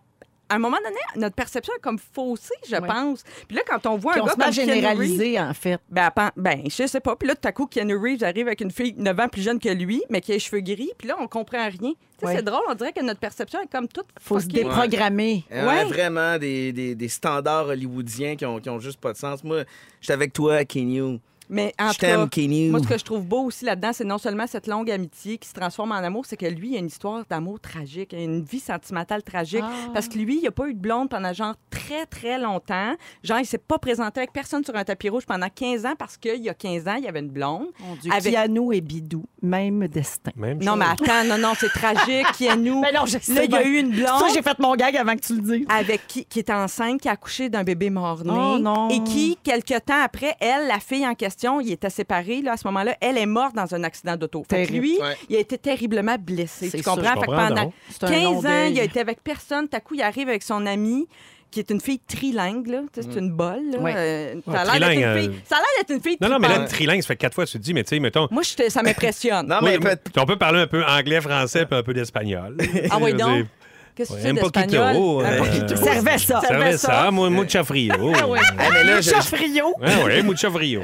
[0.48, 2.86] À un moment donné, notre perception est comme faussée, je Ouais.
[2.86, 3.22] pense.
[3.48, 5.80] Puis là, quand on voit Puis un on gars se comme généraliser, en fait.
[5.88, 7.16] ben, ben, je sais pas.
[7.16, 9.58] Puis là, tout à coup, Keanu Reeves arrive avec une fille 9 ans plus jeune
[9.58, 10.90] que lui, mais qui a les cheveux gris.
[10.98, 11.92] Puis là, on comprend rien.
[12.22, 15.42] C'est drôle, on dirait que notre perception est comme toute faut se déprogrammer.
[15.50, 15.84] Ouais, Ouais.
[15.86, 19.42] Vraiment des, des, des standards hollywoodiens qui ont, qui ont juste pas de sens.
[19.42, 19.64] Moi,
[20.02, 21.18] j'étais avec toi, Kenyu.
[21.48, 22.68] Mais en Je t'aime, Kenny.
[22.70, 25.48] moi, ce que je trouve beau aussi là-dedans, c'est non seulement cette longue amitié qui
[25.48, 28.60] se transforme en amour, c'est que lui, il a une histoire d'amour tragique, une vie
[28.60, 29.60] sentimentale tragique.
[29.62, 29.70] Ah.
[29.92, 32.94] Parce que lui, il n'a pas eu de blonde pendant genre très, très longtemps.
[33.22, 36.16] Genre, il s'est pas présenté avec personne sur un tapis rouge pendant 15 ans parce
[36.16, 37.66] qu'il y a 15 ans, il y avait une blonde.
[37.80, 40.30] Mon Dieu, Avec- Keanu et Bidou, même destin.
[40.36, 40.78] Même Non, chose.
[40.78, 42.26] mais attends, non, non, c'est tragique.
[42.40, 42.56] Est?
[42.56, 44.58] Mais non, je sais Là, il y a eu une pour ça blonde j'ai fait
[44.58, 45.66] mon gag avant que tu le dises.
[45.68, 48.30] avec qui, qui était enceinte, qui a accouché d'un bébé mort-né.
[48.32, 48.88] Oh non.
[48.88, 52.56] Et qui, quelques temps après, elle, la fille en question, il était séparé là, à
[52.56, 54.44] ce moment-là, elle est morte dans un accident d'auto.
[54.48, 55.16] Fait que lui, Ouais.
[55.28, 56.70] il a été terriblement blessé.
[56.70, 56.96] Tu comprends?
[56.96, 57.72] Je Fait que comprends pendant donc.
[57.90, 59.68] C'est un long 15 ans, il a été avec personne.
[59.68, 61.06] Tout à coup, il arrive avec son amie
[61.50, 62.80] qui est une fille trilingue, là.
[62.94, 63.78] C'est une bolle, là.
[63.78, 63.92] Ouais.
[63.94, 65.28] Euh, ça Ouais, a l'air d'être trilingue, une fille.
[65.38, 67.34] euh, Ça a l'air d'être une fille Non, non, mais là, trilingue, ça fait quatre
[67.34, 68.26] fois que tu te dis, mais tu sais, mettons.
[68.30, 69.46] Moi, je te- ça m'impressionne.
[69.48, 72.56] Non, mais Oui, peut- on peut parler un peu anglais, français, puis un peu d'espagnol.
[72.90, 73.46] Ah oui, donc?
[73.94, 74.94] Qu'est-ce que tu Un d'espagnol?
[74.94, 75.20] poquito.
[75.20, 75.76] Un poquito.
[75.76, 76.40] Servait ça.
[76.40, 77.94] Servait ça, moi, mucha frio.
[77.98, 79.74] Mucha frio.
[79.80, 80.80] Oui, mucha frio.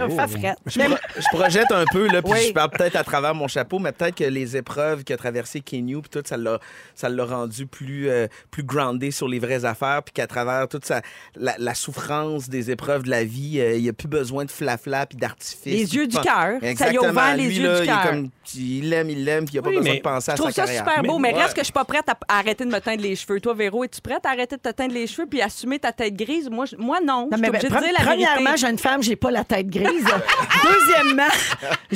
[0.67, 2.39] Je, pro- je projette un peu, là, puis Oui.
[2.49, 6.01] je parle peut-être à travers mon chapeau, mais peut-être que les épreuves qu'a traversé Kenyu,
[6.03, 6.59] puis tout, ça l'a,
[6.95, 10.85] ça l'a rendu plus, euh, plus groundé sur les vraies affaires, puis qu'à travers toute
[10.85, 11.01] sa,
[11.37, 14.51] la, la souffrance des épreuves de la vie, euh, il n'y a plus besoin de
[14.51, 15.65] flafla puis d'artifice.
[15.65, 16.59] Les yeux du cœur.
[16.77, 18.03] Ça lui a ouvert les Lui, yeux là, du il cœur.
[18.11, 20.41] comme- Il l'aime, il l'aime, puis il n'a pas Oui, besoin de penser à Je
[20.41, 21.43] trouve sa ça super beau, mais Ouais.
[21.43, 23.41] reste que je suis pas prête à à arrêter de me teindre les cheveux.
[23.41, 26.15] Toi, Véro, es-tu prête à arrêter de te teindre les cheveux puis assumer ta tête
[26.15, 26.49] grise?
[26.51, 27.29] Moi, je- moi non.
[27.31, 29.69] Non, je mais suis obligée ben, dire la premièrement, jeune femme, j'ai pas la tête
[29.69, 30.05] grise.
[30.65, 31.23] Deuxièmement,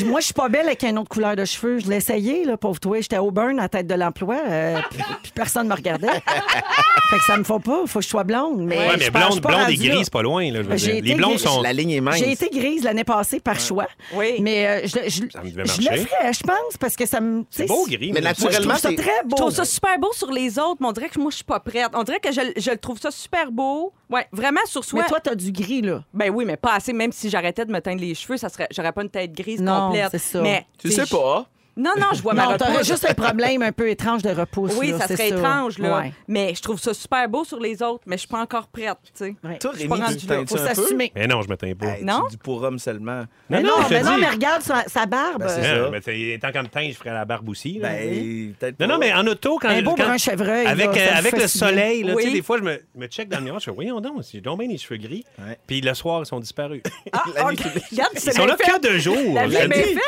[0.07, 1.78] moi, je suis pas belle avec une autre couleur de cheveux.
[1.78, 3.00] Je l'ai essayé, là, pauvre toi.
[3.00, 6.07] J'étais au burn à la tête de l'emploi, euh, puis, puis personne me regardait.
[6.09, 7.82] fait que ça me faut pas.
[7.86, 8.59] Faut que je sois blonde.
[8.62, 9.94] Mais, Ouais, mais pense- blonde, pas blonde et rendue là.
[9.94, 10.50] grise, pas loin.
[10.50, 10.96] Là, je veux J'ai dire.
[10.96, 11.42] été Les blondes grise.
[11.42, 11.62] sont.
[11.62, 12.16] La ligne est mince.
[12.18, 13.86] J'ai été grise l'année passée par choix.
[14.14, 14.36] Oui.
[14.40, 16.00] Mais euh, je, je, Ça me devait je marcher.
[16.00, 17.44] le ferais, je pense, parce que ça me.
[17.50, 18.12] C'est tu sais, beau, gris.
[18.12, 19.36] Mais moi, Moi, je naturellement, trouve ça c'est- très beau.
[19.36, 21.45] Je trouve ça super beau sur les autres, mais on dirait que moi, je suis
[21.45, 21.88] pas prête.
[21.95, 23.93] On dirait que je, je le trouve ça super beau.
[24.11, 25.03] Ouais, vraiment sur soi.
[25.03, 26.05] Mais toi, t'as du gris, là.
[26.12, 26.93] Ben oui, mais pas assez.
[26.93, 29.61] Même si j'arrêtais de me teindre les cheveux, ça serait, j'aurais pas une tête grise
[29.62, 30.09] Non, complète.
[30.11, 30.43] c'est ça.
[30.43, 31.47] Mais Tu sais pas.
[31.76, 34.72] Non, non, je vois ma Non, t'aurais juste un problème un peu étrange de repousse.
[34.78, 35.98] Oui, là, ça serait étrange, là.
[36.00, 36.12] Ouais.
[36.28, 38.96] Mais je trouve ça super beau sur les autres, mais je suis pas encore prête,
[39.04, 39.34] tu sais.
[39.42, 39.58] Ouais.
[39.58, 40.36] Toi, Rémi, pas tu rendue te là.
[40.38, 41.12] teins-tu Faut s'assumer.
[41.14, 41.86] Mais non, je me teins pas.
[41.86, 42.24] Hey, Non?
[42.26, 43.24] Tu dis pour homme seulement.
[43.48, 44.20] Mais non, je te mais non, dis.
[44.20, 45.38] mais regarde sa, sa barbe.
[45.40, 45.90] Ben, c'est ça.
[45.90, 47.78] mais tant qu'à me teindre, je ferais la barbe aussi.
[47.78, 47.88] là.
[47.90, 49.68] Ben, peut-être Non, non, mais en auto, quand.
[49.70, 50.66] un beau quand- brun chevreuil.
[50.66, 52.32] Avec, là, euh, avec le soleil, là, tu sais, Oui.
[52.34, 54.68] des fois, je me, check dans le miroir, je fais, voyons donc, j'ai donc bien
[54.68, 55.24] les cheveux gris.
[55.66, 56.82] Puis le soir, ils sont disparus.
[57.12, 59.16] Ah, Regarde, Ils sont là que de jour.
[59.34, 59.98] La vie est faite.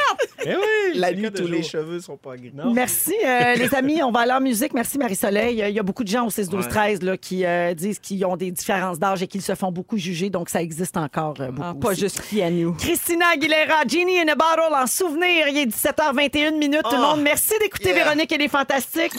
[0.46, 2.52] Eh oui, La nuit, tous les cheveux sont pas gris.
[2.54, 2.72] Non.
[2.72, 4.02] Merci, euh, les amis.
[4.02, 4.72] On va aller en musique.
[4.74, 5.62] Merci, Marie-Soleil.
[5.62, 7.98] Euh, Il y a beaucoup de gens au 6, 12, 13 là, qui euh, disent
[7.98, 10.30] qu'ils ont des différences d'âge et qu'ils se font beaucoup juger.
[10.30, 11.62] Donc, ça existe encore euh, beaucoup.
[11.68, 12.00] Ah, pas aussi.
[12.00, 12.72] juste qui à nous.
[12.74, 15.48] Christina Aguilera, Genie in a Bottle en souvenir.
[15.48, 16.82] Il est 17h21 minutes.
[16.84, 18.04] Tout le Oh, monde, merci d'écouter yeah.
[18.04, 19.12] Véronique et les Fantastiques.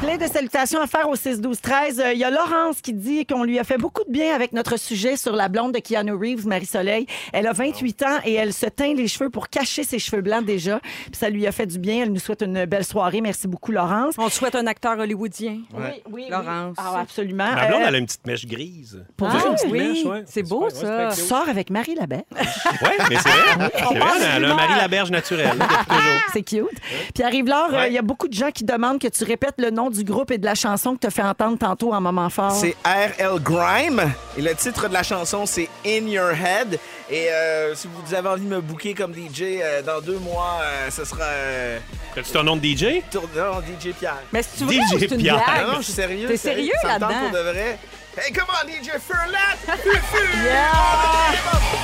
[0.00, 2.00] Plein de salutations à faire au 6 12 13.
[2.00, 4.52] Euh, Il y a Laurence qui dit qu'on lui a fait beaucoup de bien avec
[4.52, 7.06] notre sujet sur la blonde de Keanu Reeves, Marie-Soleil.
[7.32, 10.44] Elle a 28 ans et elle se teint les cheveux pour cacher ses cheveux blancs
[10.44, 10.80] déjà.
[10.80, 12.02] Puis ça lui a fait du bien.
[12.02, 13.20] Elle nous souhaite une belle soirée.
[13.20, 14.14] Merci beaucoup, Laurence.
[14.18, 15.58] On te souhaite un acteur hollywoodien.
[15.74, 16.76] Oui, oui, Laurence.
[16.78, 17.52] Ah, absolument.
[17.52, 19.04] Ma blonde, Euh, elle a une petite mèche grise.
[19.16, 20.22] pour Ah, une petite oui, mèche, ouais.
[20.26, 21.08] c'est beau, ça.
[21.10, 22.22] très Sors avec Marie Laberge.
[22.82, 23.70] Ouais, mais c'est vrai.
[23.76, 24.54] C'est vrai, elle a un.
[24.54, 26.20] Marie Laberge naturel, là, depuis toujours.
[26.32, 26.80] C'est cute.
[27.14, 27.92] Puis arrive l'heure, euh, il Ouais.
[27.92, 30.38] y a beaucoup de gens qui demandent que tu répètes le nom du groupe et
[30.38, 32.52] de la chanson que tu as fait entendre tantôt en moment fort.
[32.52, 33.40] C'est R.L.
[33.42, 34.12] Grime.
[34.36, 36.78] Et le titre de la chanson, c'est In Your Head.
[37.10, 40.60] Et euh, si vous avez envie de me booker comme DJ, euh, dans deux mois,
[40.62, 41.24] euh, ce sera...
[41.24, 41.78] euh,
[42.16, 43.02] As-tu ton nom de DJ?
[43.10, 44.16] tour- non, DJ Pierre.
[44.32, 45.34] Mais c'est vrai DJ ou c'est une Pierre.
[45.44, 45.66] blague?
[45.66, 46.28] Non, je suis sérieux.
[46.28, 47.20] T'es sérieux tente là-dedans?
[47.30, 47.78] pour de vrai.
[48.16, 49.56] Hey, come on, DJ Furlat!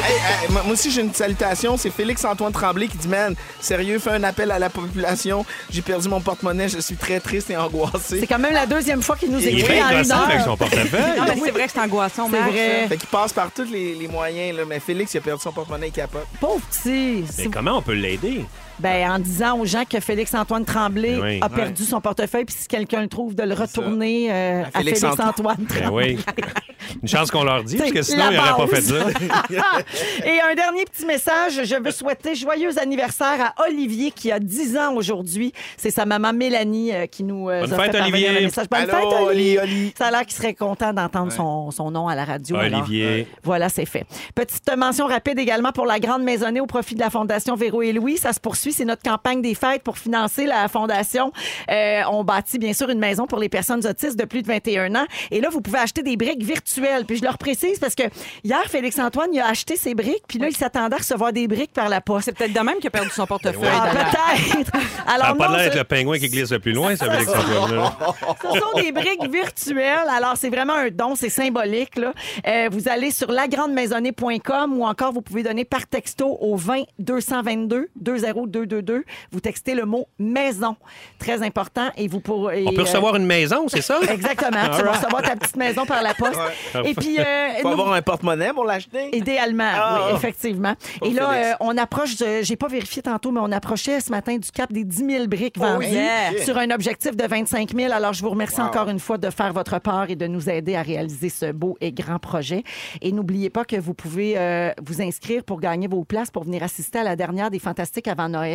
[0.00, 1.76] Hey, hey, moi aussi, j'ai une salutation.
[1.76, 5.44] C'est Félix-Antoine Tremblay qui dit Man, sérieux, fais un appel à la population.
[5.70, 6.68] J'ai perdu mon porte-monnaie.
[6.68, 8.20] Je suis très triste et angoissé.
[8.20, 10.22] C'est quand même la deuxième fois qu'il nous Il est écrit bien en une gossant
[10.22, 11.16] avec son portefeuille.
[11.18, 12.86] Non, mais c'est vrai que c'est angoissant, C'est vrai.
[12.88, 14.64] Fait qu'il passe par tous les, les moyens, là.
[14.66, 16.26] mais Félix, il a perdu son porte-monnaie, il capote.
[16.40, 17.24] Pauvre petit.
[17.38, 18.44] Mais comment on peut l'aider?
[18.80, 21.38] Ben, en disant aux gens que Félix-Antoine Tremblay Ben oui.
[21.42, 24.82] a perdu son portefeuille, puis si quelqu'un le trouve, de le retourner euh, À à
[24.82, 25.56] Félix-Antoine.
[25.58, 26.16] Ben Tremblay.
[26.16, 26.24] oui.
[27.02, 28.94] Une chance qu'on leur dit, parce que sinon, la il n'aurait pas fait ça.
[30.24, 31.60] Et un dernier petit message.
[31.64, 35.52] Je veux souhaiter joyeux anniversaire à Olivier qui a 10 ans aujourd'hui.
[35.76, 38.32] C'est sa maman Mélanie euh, qui nous euh, Bonne a fête, fait Olivier.
[38.32, 38.66] le message.
[38.70, 39.58] Bonne Allô, fête, Oli.
[39.58, 39.94] Oli, Oli.
[39.98, 42.56] Ça a l'air qu'il serait content d'entendre son, son nom à la radio.
[42.56, 42.80] alors.
[42.82, 43.26] Olivier.
[43.42, 44.04] Voilà, c'est fait.
[44.34, 47.92] Petite mention rapide également pour la Grande Maisonnée au profit de la Fondation Véro et
[47.92, 48.16] Louis.
[48.18, 48.67] Ça se poursuit.
[48.72, 51.32] C'est notre campagne des fêtes pour financer la Fondation.
[51.70, 54.94] Euh, on bâtit bien sûr une maison pour les personnes autistes de plus de 21
[54.94, 55.06] ans.
[55.30, 57.04] Et là, vous pouvez acheter des briques virtuelles.
[57.04, 58.04] Puis je leur précise parce que
[58.44, 61.72] hier, Félix-Antoine, il a acheté ses briques, puis là, il s'attendait à recevoir des briques
[61.72, 62.26] par la poste.
[62.26, 63.68] C'est peut-être de même qu'il a perdu son portefeuille.
[63.70, 64.10] Ah, d'ailleurs.
[64.10, 64.72] peut-être.
[64.72, 67.32] Ça Alors, n'a pas l'air d'être le pingouin qui glisse le plus loin, ça ça
[67.74, 67.96] là.
[68.42, 70.08] Ce sont des briques virtuelles.
[70.10, 71.96] Alors, c'est vraiment un don, c'est symbolique.
[71.96, 72.12] Là.
[72.46, 78.57] Euh, vous allez sur lagrandemaisonnée.com ou encore vous pouvez donner par texto au 20 222
[78.66, 79.04] 20222.
[79.32, 80.76] Vous textez le mot maison.
[81.18, 81.88] Très important.
[81.96, 82.64] Et vous pourrez.
[82.66, 83.98] On peut recevoir une maison, c'est ça?
[84.10, 84.62] Exactement.
[84.76, 86.38] Tu vas recevoir ta petite maison par la poste.
[86.84, 87.18] Et puis.
[87.18, 89.16] euh, Faut nous- avoir un porte-monnaie pour l'acheter.
[89.16, 90.00] Idéalement, Ah.
[90.10, 90.74] oui, effectivement.
[90.98, 94.10] Pour Et là, euh, on approche, de- j'ai pas vérifié tantôt, mais on approchait ce
[94.10, 96.42] matin du cap des 10 000 briques Oh, vendues yeah.
[96.44, 97.92] sur un objectif de 25 000.
[97.92, 98.66] Alors, je vous remercie Wow.
[98.68, 101.76] encore une fois de faire votre part et de nous aider à réaliser ce beau
[101.80, 102.62] et grand projet.
[103.02, 106.62] Et n'oubliez pas que vous pouvez euh, vous inscrire pour gagner vos places pour venir
[106.62, 108.47] assister à la dernière des Fantastiques avant Noël.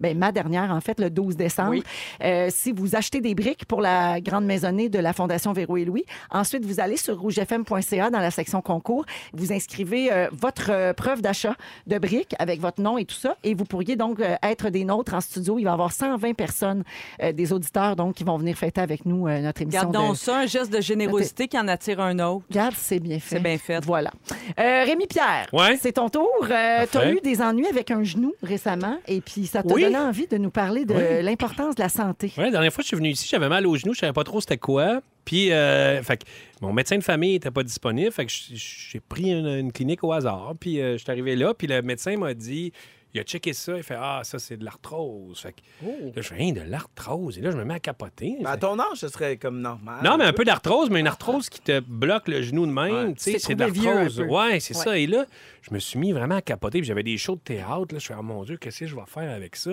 [0.00, 1.70] Ben, ma dernière, en fait, le 12 décembre.
[1.70, 1.82] Oui.
[2.22, 5.84] Euh, si vous achetez des briques pour la grande maisonnée de la Fondation Véro et
[5.84, 10.92] Louis, ensuite, vous allez sur rougefm.ca dans la section concours, vous inscrivez euh, votre euh,
[10.92, 11.54] preuve d'achat
[11.86, 14.84] de briques avec votre nom et tout ça, et vous pourriez donc euh, être des
[14.84, 15.58] nôtres en studio.
[15.58, 16.84] Il va y avoir 120 personnes,
[17.22, 19.90] euh, des auditeurs, donc, qui vont venir fêter avec nous euh, notre émission.
[19.90, 20.16] Gardons de...
[20.16, 22.44] ça, un geste de générosité qui en attire un autre.
[22.50, 23.36] Regarde, c'est bien fait.
[23.36, 23.84] C'est bien fait.
[23.84, 24.10] Voilà.
[24.58, 25.76] Euh, Rémi Pierre, Ouais.
[25.80, 26.28] c'est ton tour.
[26.46, 26.52] tu
[26.98, 29.82] as eu des ennuis avec un genou récemment, et puis ça t'a Oui.
[29.82, 31.22] donné envie de nous parler de Oui.
[31.22, 32.32] l'importance de la santé.
[32.38, 34.14] Ouais, la dernière fois que je suis venu ici, j'avais mal au genou, je savais
[34.14, 35.02] pas trop c'était quoi.
[35.26, 36.24] Puis, euh, fait que
[36.62, 40.12] mon médecin de famille n'était pas disponible, fait que j'ai pris une, une clinique au
[40.12, 40.54] hasard.
[40.58, 42.72] Puis, euh, je suis arrivé là, puis le médecin m'a dit,
[43.16, 45.40] il a checké ça, il fait ah ça c'est de l'arthrose.
[45.40, 48.36] Fait que là, je fais Hein, de l'arthrose et là je me mets à capoter.
[48.42, 50.00] Ben, à ton âge, ce serait comme normal.
[50.04, 53.08] non, mais un peu d'arthrose, mais une arthrose qui te bloque le genou de même,
[53.08, 53.14] Ouais.
[53.14, 54.20] tu sais, C'est de l'arthrose.
[54.20, 54.84] Ouais, c'est Ouais.
[54.84, 54.98] ça.
[54.98, 55.24] Et là,
[55.62, 58.06] je me suis mis vraiment à capoter, puis j'avais des shows de théâtre, là, je
[58.06, 59.72] fais oh mon dieu, qu'est-ce que je vais faire avec ça?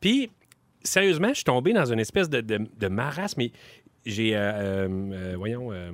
[0.00, 0.30] Puis
[0.82, 3.52] sérieusement, je suis tombé dans une espèce de, de, de marasme, mais
[4.06, 5.90] j'ai euh, euh, euh, voyons euh,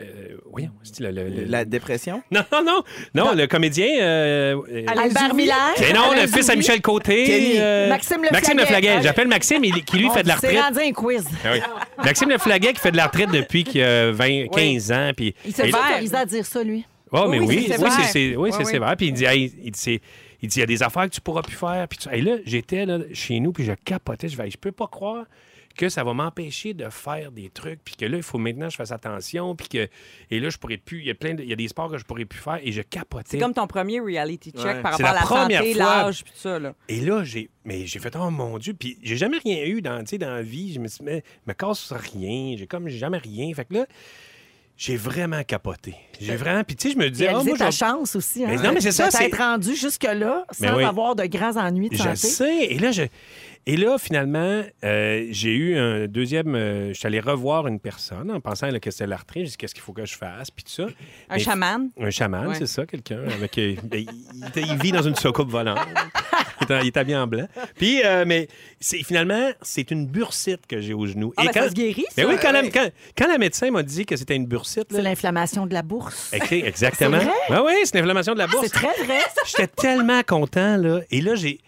[0.00, 0.36] euh,
[0.82, 2.22] c'est le, le- le- La dépression?
[2.30, 2.82] non, non, non,
[3.14, 3.86] non, le comédien.
[4.00, 5.56] euh, euh, Albert Miller.
[5.80, 6.56] mais non, Alain le fils à.
[6.56, 7.58] Michel Côté.
[7.60, 8.88] Euh, Maxime Le Maxime Le Flaguet.
[8.88, 9.02] Flaguet.
[9.02, 10.60] J'appelle Maxime, il- qui lui On fait de la retraite.
[10.60, 11.24] rendu un quiz.
[11.44, 11.60] Ah oui.
[12.04, 15.10] Maxime Le Flaguet qui fait de la retraite depuis qu'il a 20, 15 ans.
[15.16, 16.84] Puis, Il s'est autorisé à dire ça, lui.
[17.12, 18.38] Oh, mais Oui, oui, c'est oui, sévère.
[18.40, 18.96] oui, Oui, oui.
[18.98, 20.00] Puis il dit, hey, il dit, c'est-
[20.42, 21.86] il dit, il y a des affaires que tu pourras plus faire.
[21.88, 24.28] Puis tu- hey, là, j'étais là, chez nous, puis je capotais.
[24.28, 25.24] Je vais, je peux pas croire
[25.76, 28.72] que ça va m'empêcher de faire des trucs, puis que là, il faut maintenant que
[28.72, 29.88] je fasse attention, puis que...
[30.30, 31.00] Et là, je pourrais plus...
[31.00, 31.42] Il y a plein de...
[31.42, 33.26] Il y a des sports que je pourrais plus faire, et je capotais.
[33.28, 34.82] C'est comme ton premier reality check Ouais.
[34.82, 35.84] par rapport à la santé, fois.
[35.84, 36.58] l'âge, puis ça.
[36.58, 36.74] Là.
[36.88, 39.98] Et là, j'ai mais j'ai fait oh mon dieu, puis j'ai jamais rien eu dans
[40.00, 42.98] tu sais, dans la vie, je me suis mais me casse rien, j'ai comme j'ai
[42.98, 43.52] jamais rien.
[43.54, 43.86] Fait que là
[44.76, 45.94] j'ai vraiment capoté.
[46.20, 48.44] J'ai vraiment puis tu sais je me disais oh, Réaliser moi ta chance aussi.
[48.44, 48.48] Hein?
[48.50, 50.84] Mais non, mais c'est ça, c'est- t'être rendu jusque-là sans oui.
[50.84, 52.16] avoir de grands ennuis de Je santé.
[52.16, 52.64] sais.
[52.66, 53.02] Et là, je...
[53.68, 56.54] Et là, finalement, euh, j'ai eu un deuxième.
[56.54, 59.44] euh, je suis allé revoir une personne en pensant là, que c'était l'arthrite.
[59.46, 60.84] J'ai dit qu'est-ce qu'il faut que je fasse, puis tout ça.
[61.28, 61.88] Un Mais- chaman?
[62.00, 62.54] Un chaman, Ouais.
[62.54, 63.24] c'est ça, quelqu'un.
[63.24, 64.08] Avec, euh, ben, il,
[64.54, 65.78] il- il vit dans une soucoupe volante.
[66.68, 67.46] il, est habillé en blanc.
[67.76, 68.48] Puis, euh, mais
[68.80, 71.32] c'est, finalement, c'est une bursite que j'ai au genou.
[71.36, 72.12] Ah, ben, ça se guérit, ça.
[72.16, 75.02] Mais oui, quand, la, quand, quand la médecin m'a dit que c'était une bursite, C'est
[75.02, 76.32] l'inflammation de la bourse.
[76.34, 77.18] Ok, exactement.
[77.18, 77.34] C'est vrai?
[77.48, 78.66] Ben oui, c'est l'inflammation de la bourse.
[78.66, 79.20] C'est très vrai.
[79.46, 81.00] J'étais tellement content, là.
[81.10, 81.60] Et là, j'ai.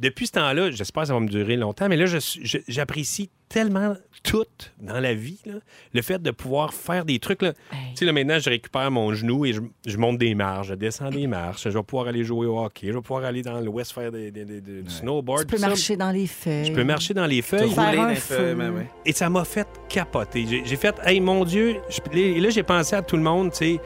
[0.00, 2.58] Depuis ce temps-là, j'espère que ça va me durer longtemps, mais là, je suis- je-
[2.68, 4.44] j'apprécie tellement tout
[4.80, 5.54] dans la vie, là.
[5.92, 7.52] Le fait de pouvoir faire des trucs, là.
[7.52, 10.74] Tu sais, là, maintenant, je récupère mon genou et je, je monte des marches, je
[10.74, 13.60] descends des marches, je vais pouvoir aller jouer au hockey, je vais pouvoir aller dans
[13.60, 15.40] l'ouest faire des, des- des- des- du snowboard.
[15.42, 15.68] Tu peux ça.
[15.68, 16.64] marcher dans les feuilles.
[16.66, 17.70] Je peux marcher dans les feuilles.
[17.70, 18.34] Faire Rouler un dans les feu.
[18.36, 18.82] feuilles, ben oui.
[19.04, 20.62] Et ça m'a fait capoter.
[20.64, 23.56] J'ai fait, hey mon Dieu, je- et là j'ai pensé à tout le monde, tu
[23.58, 23.80] sais,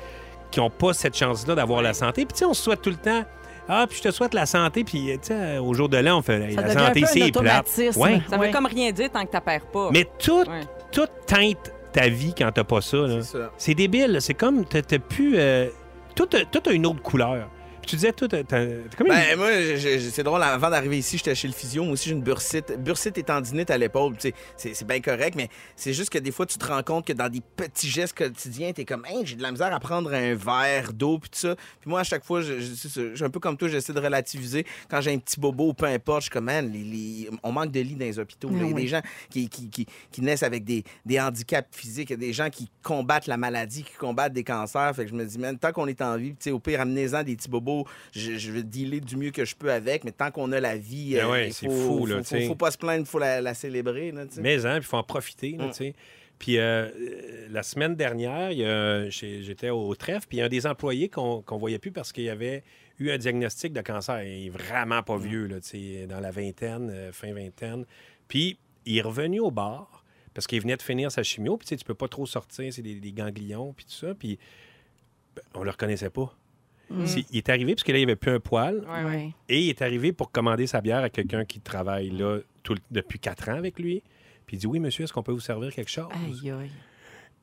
[0.50, 2.24] qui n'ont pas cette chance-là d'avoir la santé.
[2.26, 3.24] Puis tu sais, on se souhaite tout le temps,
[3.68, 6.22] ah, puis je te souhaite la santé, puis tu sais, au jour de l'an, on
[6.22, 7.66] fait, Ça la santé, c'est plate.
[7.96, 8.20] Ouais.
[8.28, 8.46] Ça Ouais.
[8.46, 9.88] veut comme rien dire tant que tu perds pas.
[9.92, 10.60] Mais tout, Ouais.
[10.92, 12.98] tout teinte ta vie quand t'as pas ça.
[13.08, 13.50] C'est ça.
[13.56, 14.18] C'est débile.
[14.20, 15.34] C'est comme, t'as plus...
[15.36, 15.68] euh,
[16.14, 17.48] tout, a- tout a une autre couleur.
[17.84, 18.42] Puis tu disais, tout, t'as-
[18.96, 19.48] comme une- Ben, moi,
[20.10, 21.84] c'est drôle, avant d'arriver ici, j'étais chez le physio.
[21.84, 22.72] Moi aussi, j'ai une bursite.
[22.82, 24.14] Bursite et tendinite à l'épaule.
[24.16, 26.82] tu sais, C'est c'est bien correct, mais c'est juste que des fois, tu te rends
[26.82, 29.78] compte que dans des petits gestes quotidiens, t'es comme, hey, j'ai de la misère à
[29.80, 31.56] prendre un verre d'eau, puis tout ça.
[31.82, 34.64] Puis moi, à chaque fois, je, suis un peu comme toi, j'essaie de relativiser.
[34.88, 37.70] Quand j'ai un petit bobo, peu importe, je suis comme, man, les- les- on manque
[37.70, 38.48] de lits dans les hôpitaux.
[38.50, 41.68] Il y a Ah des gens qui, qui, qui, qui naissent avec des, des handicaps
[41.76, 42.08] physiques.
[42.08, 44.96] Il y a des gens qui combattent la maladie, qui combattent des cancers.
[44.96, 46.80] Fait que je me dis, man, tant qu'on est en vie, tu sais, au pire,
[46.80, 47.73] amenez-en des petits bobos.
[48.12, 50.76] Je, je vais dealer du mieux que je peux avec, mais tant qu'on a la
[50.76, 53.00] vie, Ben euh, ouais, il c'est faut, fou, là, faut, faut, faut pas se plaindre,
[53.00, 54.12] il faut la, la célébrer.
[54.12, 54.24] Là.
[54.38, 55.92] Mais, hein, puis il faut en profiter, là, Mm.
[56.38, 60.48] Puis euh, euh, la semaine dernière, y j'étais au trèfle, puis il y a un
[60.48, 62.62] des employés qu'on qu'on voyait plus parce qu'il avait
[62.98, 64.22] eu un diagnostic de cancer.
[64.22, 67.84] Il est vraiment pas vieux, là, tu sais, dans la vingtaine, euh, fin vingtaine.
[68.28, 70.04] Puis il est revenu au bar
[70.34, 72.96] parce qu'il venait de finir sa chimio, puis tu peux pas trop sortir, c'est des,
[72.96, 74.38] des ganglions, puis tout ça, puis
[75.36, 76.36] ben, on le reconnaissait pas.
[76.90, 77.04] Mm.
[77.30, 78.84] Il est arrivé parce que là, il n'y avait plus un poil.
[78.88, 79.32] Ouais, ouais.
[79.48, 83.18] Et il est arrivé pour commander sa bière à quelqu'un qui travaille là tout depuis
[83.18, 84.02] quatre ans avec lui.
[84.46, 86.06] Puis il dit Oui, monsieur, est-ce qu'on peut vous servir quelque chose?
[86.12, 86.70] Aïe, aïe.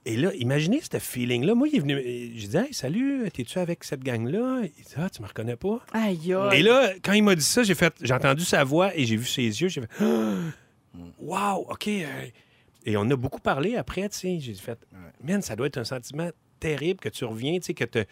[0.05, 1.53] Et là, imaginez ce feeling-là.
[1.53, 1.95] Moi, il est venu.
[2.35, 4.61] J'ai dit Hey, salut, t'es-tu avec cette gang-là?
[4.63, 6.59] Il dit Ah, tu me reconnais pas Aïe, aïe.
[6.59, 9.15] Et là, quand il m'a dit ça, j'ai fait, j'ai entendu sa voix et j'ai
[9.15, 9.67] vu ses yeux.
[9.69, 9.89] J'ai fait,
[11.19, 11.87] wow, ok.
[11.87, 12.05] euh.
[12.85, 14.39] Et on a beaucoup parlé après, tu sais.
[14.39, 14.79] J'ai fait,
[15.23, 16.29] man, ça doit être un sentiment
[16.59, 18.05] terrible que tu reviens, tu sais, que te-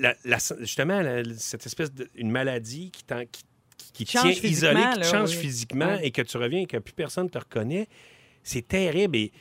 [0.00, 3.42] la- la- justement la- cette espèce de une maladie qui t'en- qui,
[3.92, 5.36] qui te Change tient isolé, physiquement, qui te change oui.
[5.36, 7.86] physiquement et que tu reviens et que plus personne te reconnaît,
[8.42, 9.16] c'est terrible.
[9.16, 9.32] Et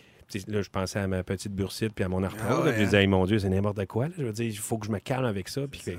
[0.48, 2.46] là, je pensais à ma petite bursite puis à mon arthrose.
[2.50, 2.84] Ah ouais, je hein?
[2.86, 4.08] disais, Hey, mon Dieu, c'est n'importe quoi.
[4.08, 4.14] là.
[4.18, 5.62] Je veux dire, il faut que je me calme avec ça.
[5.68, 5.92] Puis que-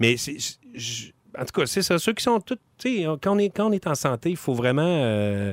[0.00, 1.98] Mais je- en tout cas, c'est ça.
[1.98, 4.82] Ceux qui sont tous, quand on est quand on est en santé, il faut vraiment
[5.04, 5.52] euh,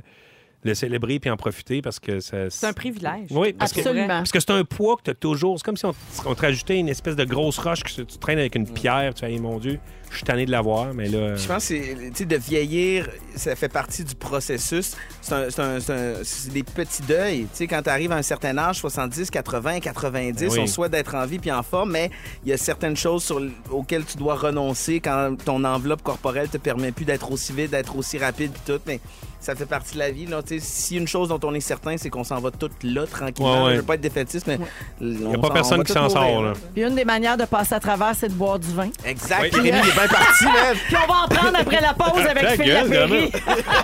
[0.66, 2.50] le célébrer puis en profiter parce que ça.
[2.50, 3.28] C'est un privilège.
[3.30, 4.08] Oui, parce que, Absolument.
[4.08, 5.58] parce que c'est un poids que tu as toujours.
[5.58, 5.94] C'est comme si on,
[6.26, 9.14] on te rajoutait une espèce de grosse roche que tu traînes avec une pierre.
[9.14, 9.80] Tu fais, mon Dieu,
[10.16, 11.36] je suis tanné de l'avoir, mais là.
[11.36, 14.96] Je pense que c'est, tu sais, de vieillir, ça fait partie du processus.
[15.22, 17.42] C'est, un- c'est un- c'est un- c'est des petits deuils.
[17.44, 20.60] Tu sais, quand tu arrives à un certain âge, 70, 80, 90, Oui.
[20.62, 22.10] on souhaite d'être en vie puis en forme, mais
[22.46, 23.42] il y a certaines choses sur,
[23.72, 27.96] auxquelles tu dois renoncer quand ton enveloppe corporelle te permet plus d'être aussi vite, d'être
[27.96, 28.82] aussi rapide puis tout.
[28.88, 29.00] Mais
[29.40, 30.26] ça fait partie de la vie.
[30.26, 30.42] Là.
[30.42, 33.06] Tu sais, Si une chose dont on est certain, c'est qu'on s'en va toutes là
[33.06, 33.62] tranquillement.
[33.64, 33.72] Ouais, ouais.
[33.76, 34.58] Je veux pas être défaitiste, mais
[35.02, 36.54] il n'y a pas personne qui s'en sort, là.
[36.74, 38.90] Puis une des manières de passer à travers, c'est de boire du vin.
[39.06, 39.54] Exact.
[39.54, 39.72] Oui.
[40.08, 40.76] Bien parti, man.
[40.88, 43.32] Puis on va en prendre après la pause avec Ta Phil gueule, Lapéry.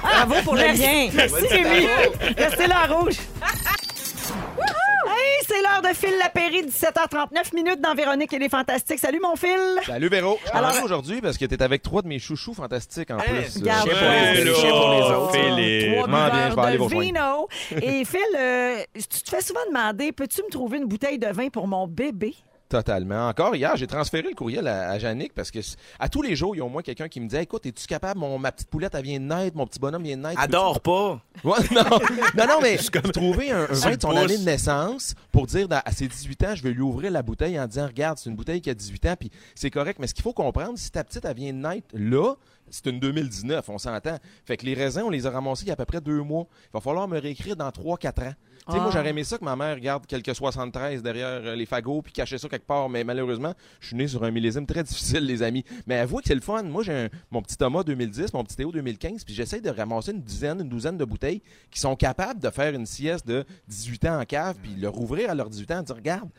[0.02, 0.82] Bravo pour le Merci.
[0.82, 1.10] lien.
[1.14, 1.88] Merci Rémi.
[2.38, 3.16] Restez là en rouge.
[5.14, 9.00] Hey, c'est l'heure de Phil Lapéry, 17h39 minutes dans Véronique et les Fantastiques.
[9.00, 9.58] Salut mon Phil.
[9.86, 10.40] Salut Véro.
[10.46, 13.44] Je Alors- Alors aujourd'hui parce que t'es avec trois de mes chouchous fantastiques en Hey,
[13.44, 13.62] plus.
[13.62, 15.32] Garde- Chien pour les- Ouais, chien pour les là, autres.
[15.34, 15.96] Philippe.
[15.98, 17.48] Trois viens, je vais aller vous rejoindre.
[17.82, 21.50] Et Phil, euh, tu te fais souvent demander, peux-tu me trouver une bouteille de vin
[21.50, 22.36] pour mon bébé?
[22.72, 23.28] Totalement.
[23.28, 25.60] Encore hier, j'ai transféré le courriel à, à Yannick parce que
[26.00, 27.86] à tous les jours, il y a au moins quelqu'un qui me dit Écoute, es-tu
[27.86, 30.40] capable, mon, ma petite poulette, elle vient de naître, mon petit bonhomme vient de naître.
[30.40, 31.22] Adore pas.
[31.44, 31.84] Ouais, non,
[32.38, 35.82] non, non, mais trouver un, un vin de son année de naissance pour dire dans-
[35.84, 38.38] à ses 18 ans, je vais lui ouvrir la bouteille en disant Regarde, c'est une
[38.38, 39.98] bouteille qui a 18 ans, puis c'est correct.
[40.00, 42.36] Mais ce qu'il faut comprendre, si ta petite, elle vient de naître là,
[42.72, 44.18] c'est une 2019, on s'entend.
[44.46, 46.22] Fait que les raisins, on les a ramassés il y a à peu près deux
[46.22, 46.48] mois.
[46.66, 48.34] Il va falloir me réécrire dans 3-4 ans.
[48.68, 48.92] Tu sais, moi, Ah.
[48.94, 52.38] j'aurais aimé ça que ma mère garde quelques 73 derrière euh, les fagots puis cacher
[52.38, 55.64] ça quelque part, mais malheureusement, je suis né sur un millésime très difficile, les amis.
[55.88, 56.62] Mais avouez que c'est le fun.
[56.64, 60.22] Moi, j'ai mon petit Thomas 2010, mon petit Théo 2015, puis j'essaie de ramasser une
[60.22, 61.42] dizaine, une douzaine de bouteilles
[61.72, 65.32] qui sont capables de faire une sieste de 18 ans en cave, puis le rouvrir
[65.32, 66.30] à leurs 18 ans en dire Regarde,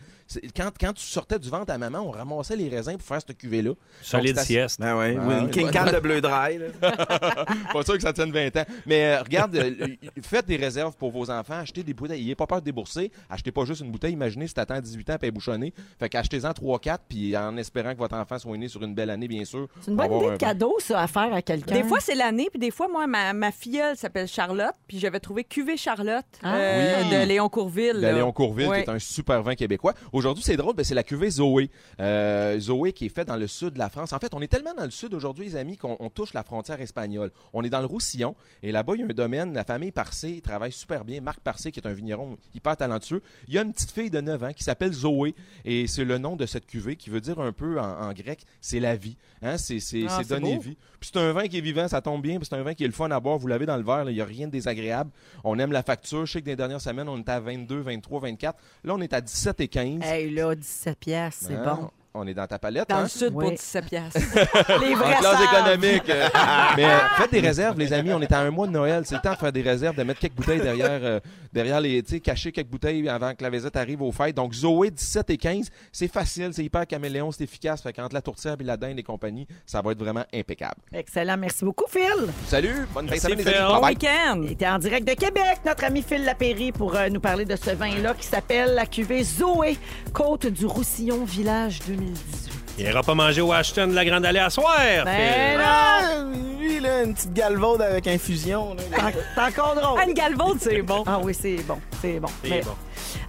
[0.56, 3.36] quand, quand tu sortais du ventre à maman, on ramassait les raisins pour faire cette
[3.36, 3.72] cuvée-là.
[4.02, 4.80] Solide sieste.
[4.80, 5.50] Ben ouais, Ah, une.
[5.50, 6.58] King Can de bleu dry.
[6.80, 8.64] pas sûr que ça tienne 20 ans.
[8.86, 9.86] Mais euh, regarde, euh,
[10.22, 11.58] faites des réserves pour vos enfants.
[11.60, 12.20] Achetez des bouteilles.
[12.22, 13.10] N'ayez pas peur de débourser.
[13.30, 14.12] Achetez pas juste une bouteille.
[14.12, 15.72] Imaginez si t'attends 18 ans et elle est bouchonnée.
[15.98, 19.28] Fait qu'achetez-en 3-4 puis en espérant que votre enfant soit né sur une belle année,
[19.28, 19.68] bien sûr.
[19.80, 21.74] C'est une pour bonne idée de un- cadeau, ça, à faire à quelqu'un.
[21.74, 25.20] Des fois, c'est l'année, puis des fois, moi, ma, ma filleule s'appelle Charlotte, puis j'avais
[25.20, 26.56] trouvé Cuvée Charlotte Ah.
[26.56, 27.10] euh, Oui.
[27.10, 27.96] de Léon Courville.
[27.96, 28.12] de là.
[28.12, 28.84] Léon Courville, Ouais.
[28.84, 29.94] qui est un super vin québécois.
[30.12, 31.70] Aujourd'hui, c'est drôle, ben, c'est la cuvée Zoé.
[32.00, 34.12] Euh, Zoé qui est faite dans le sud de la France.
[34.12, 36.42] En fait, on est tellement dans le sud aujourd'hui, les amis, qu'on on touche la
[36.42, 37.30] frontière espagnole.
[37.52, 40.40] On est dans le Roussillon, et là-bas, il y a un domaine, la famille Parcé
[40.42, 41.20] travaille super bien.
[41.20, 43.22] Marc Parcé, qui est un vigneron hyper talentueux.
[43.48, 45.34] Il y a une petite fille de 9 ans qui s'appelle Zoé,
[45.64, 48.44] et c'est le nom de cette cuvée qui veut dire un peu en, en grec,
[48.60, 49.16] c'est la vie.
[49.42, 49.56] Hein?
[49.56, 50.60] C'est Ah, donner beau.
[50.60, 50.76] vie.
[51.00, 52.84] Puis c'est un vin qui est vivant, ça tombe bien, puis c'est un vin qui
[52.84, 53.38] est le fun à boire.
[53.38, 55.10] Vous l'avez dans le verre, il n'y a rien de désagréable.
[55.42, 56.26] On aime la facture.
[56.26, 58.58] Je sais que dans les dernières semaines, on était à 22, 23, 24.
[58.84, 60.01] Là, on est à 17 et 15.
[60.02, 61.76] Hey, là, 17 pièces, c'est Hein?
[61.80, 61.90] bon.
[62.14, 62.90] On est dans ta palette.
[62.90, 63.02] Dans hein?
[63.04, 63.44] le sud Oui.
[63.46, 64.20] pour 17 piastres.
[64.82, 65.42] Les En vrais classe savent.
[65.78, 66.10] économique.
[66.10, 66.28] euh.
[66.76, 68.12] Mais euh, faites des réserves, les amis.
[68.12, 69.02] On est à un mois de Noël.
[69.06, 71.20] C'est le temps de faire des réserves, de mettre quelques bouteilles derrière, euh,
[71.54, 72.02] derrière les.
[72.02, 74.36] Tu sais, cacher quelques bouteilles avant que la visite arrive aux fêtes.
[74.36, 77.80] Donc, Zoé, 17 et 15, c'est facile, c'est hyper caméléon, c'est efficace.
[77.82, 80.76] Fait qu'entre la tourtière et la dinde et compagnie, ça va être vraiment impeccable.
[80.92, 81.38] Excellent.
[81.38, 82.02] Merci beaucoup, Phil.
[82.46, 83.72] Salut, bonne fin de semaine, les amis.
[83.80, 84.40] Bon week-end!
[84.44, 87.56] Il était en direct de Québec, notre ami Phil Lapéry, pour euh, nous parler de
[87.56, 89.78] ce vin-là qui s'appelle la cuvée Zoé,
[90.12, 92.52] côte du Roussillon Village 2018.
[92.78, 94.78] Il ira pas manger au Ashton de la Grande Allée à soir.
[95.04, 95.64] Ben non!
[95.64, 96.00] Ah,
[96.58, 98.74] lui, là, une petite galvaude avec infusion.
[98.76, 100.00] t'es encore drôle.
[100.00, 101.04] Anne Galvaude, c'est bon.
[101.06, 102.28] Ah oui, c'est bon, c'est bon.
[102.42, 102.74] C'est Mais- bon.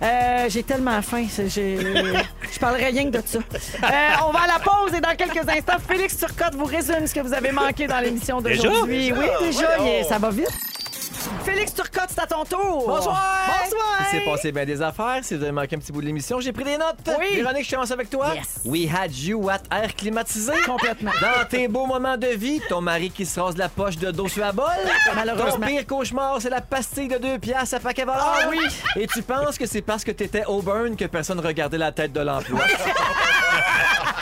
[0.01, 3.39] Euh, j'ai tellement faim, c'est- j'ai- je parlerai rien que de ça.
[3.39, 7.13] Euh, on va à la pause et dans quelques instants, Félix Turcotte vous résume ce
[7.13, 8.63] que vous avez manqué dans l'émission Déjà?
[8.69, 9.11] d'aujourd'hui.
[9.11, 10.47] Oui, déjà, est- ça va vite.
[11.43, 12.85] Félix Turcotte, c'est à ton tour.
[12.87, 13.21] Bonsoir!
[13.63, 13.97] Bonsoir!
[13.99, 15.19] Il s'est passé bien des affaires.
[15.23, 17.09] Si vous avez manqué un petit bout de l'émission, j'ai pris des notes.
[17.19, 17.35] Oui.
[17.35, 18.33] Véronique, je commence avec toi.
[18.33, 18.61] Yes.
[18.63, 20.53] We had you at air climatisé.
[20.65, 21.11] Complètement.
[21.21, 24.27] Dans tes beaux moments de vie, ton mari qui se rase la poche de dos
[24.27, 24.67] sur la bolle.
[25.15, 25.65] Malheureusement.
[25.65, 28.19] Ton pire cauchemar, c'est la pastille de deux piastres à paquet volant.
[28.19, 28.59] Ah oui.
[28.95, 32.21] Et tu penses que c'est parce que t'étais Auburn que personne regardait la tête de
[32.21, 32.61] l'emploi.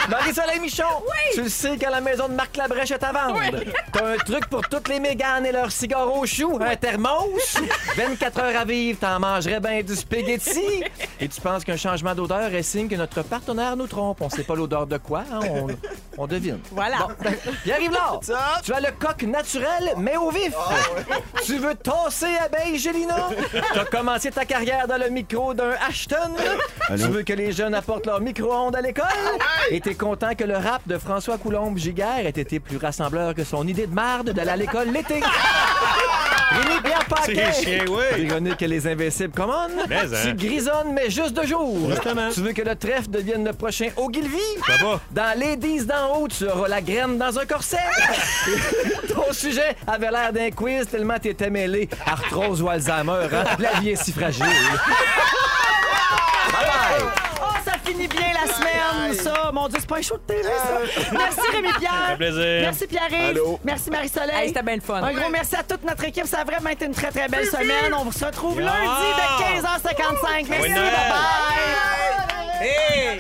[0.10, 0.84] Marie-Soleil Michon,
[1.34, 3.40] tu le sais qu'à la maison de Marc Labrèche est à vendre.
[3.94, 7.58] T'as un truc pour toutes les méganes et leurs cigares au chou, un thermos.
[7.96, 10.84] 24 heures à vivre, t'en mangerais bien du spaghetti.
[11.20, 14.22] Et tu penses qu'un changement d'odeur est signe que notre partenaire nous trompe.
[14.22, 15.68] On sait pas l'odeur de quoi, hein, on,
[16.18, 16.60] on devine.
[16.72, 17.08] Voilà.
[17.64, 18.20] Pierre-Yves Lard,
[18.64, 20.54] tu as le coq naturel, mais au vif.
[21.46, 23.30] Tu veux tasser abeille, Gélina?
[23.74, 26.36] T'as commencé ta carrière dans le micro d'un Ashton.
[26.90, 29.06] Tu veux que les jeunes apportent leur micro-ondes à l'école?
[29.70, 33.68] Et t'es content que le rap de François Coulombe-Giguère ait été plus rassembleur que son
[33.68, 35.22] idée de marde d'aller à l'école l'été.
[36.52, 37.52] Rémi Pierre Paquet.
[37.54, 38.04] C'est chien, oui.
[38.26, 39.70] Véronique et les Invincibles Common.
[39.88, 40.22] Mais, hein.
[40.24, 41.90] Tu grisonnes, mais juste de jour.
[41.90, 42.30] Justement.
[42.34, 44.38] Tu veux que le trèfle devienne le prochain Ogilvy?
[44.68, 45.00] Ça va.
[45.12, 47.78] Dans Ladies d'en haut, tu auras la graine dans un corset.
[49.14, 51.88] Ton sujet avait l'air d'un quiz tellement t'étais mêlé.
[52.06, 53.46] Arthrose ou Alzheimer, hein?
[53.58, 54.46] La vie est si fragile.
[56.52, 57.31] Bye bye.
[57.84, 59.52] Ça finit bien la semaine, ça.
[59.52, 60.80] Mon Dieu, c'est pas un show de télé, ça.
[61.12, 61.92] Merci, Rémi-Pierre.
[61.92, 62.62] Ça fait plaisir.
[62.62, 63.30] Merci, Pierre-Yves.
[63.30, 63.60] Allô?
[63.64, 64.36] Merci, Marie-Soleil.
[64.36, 65.02] Hey, c'était bien le fun.
[65.02, 66.26] Un gros merci à toute notre équipe.
[66.28, 67.94] Ça a vraiment été une très, très belle semaine.
[67.94, 68.66] On se retrouve Yeah.
[68.72, 70.46] lundi de 15h55.
[70.50, 72.62] Merci, bye-bye.
[72.62, 73.20] Hey!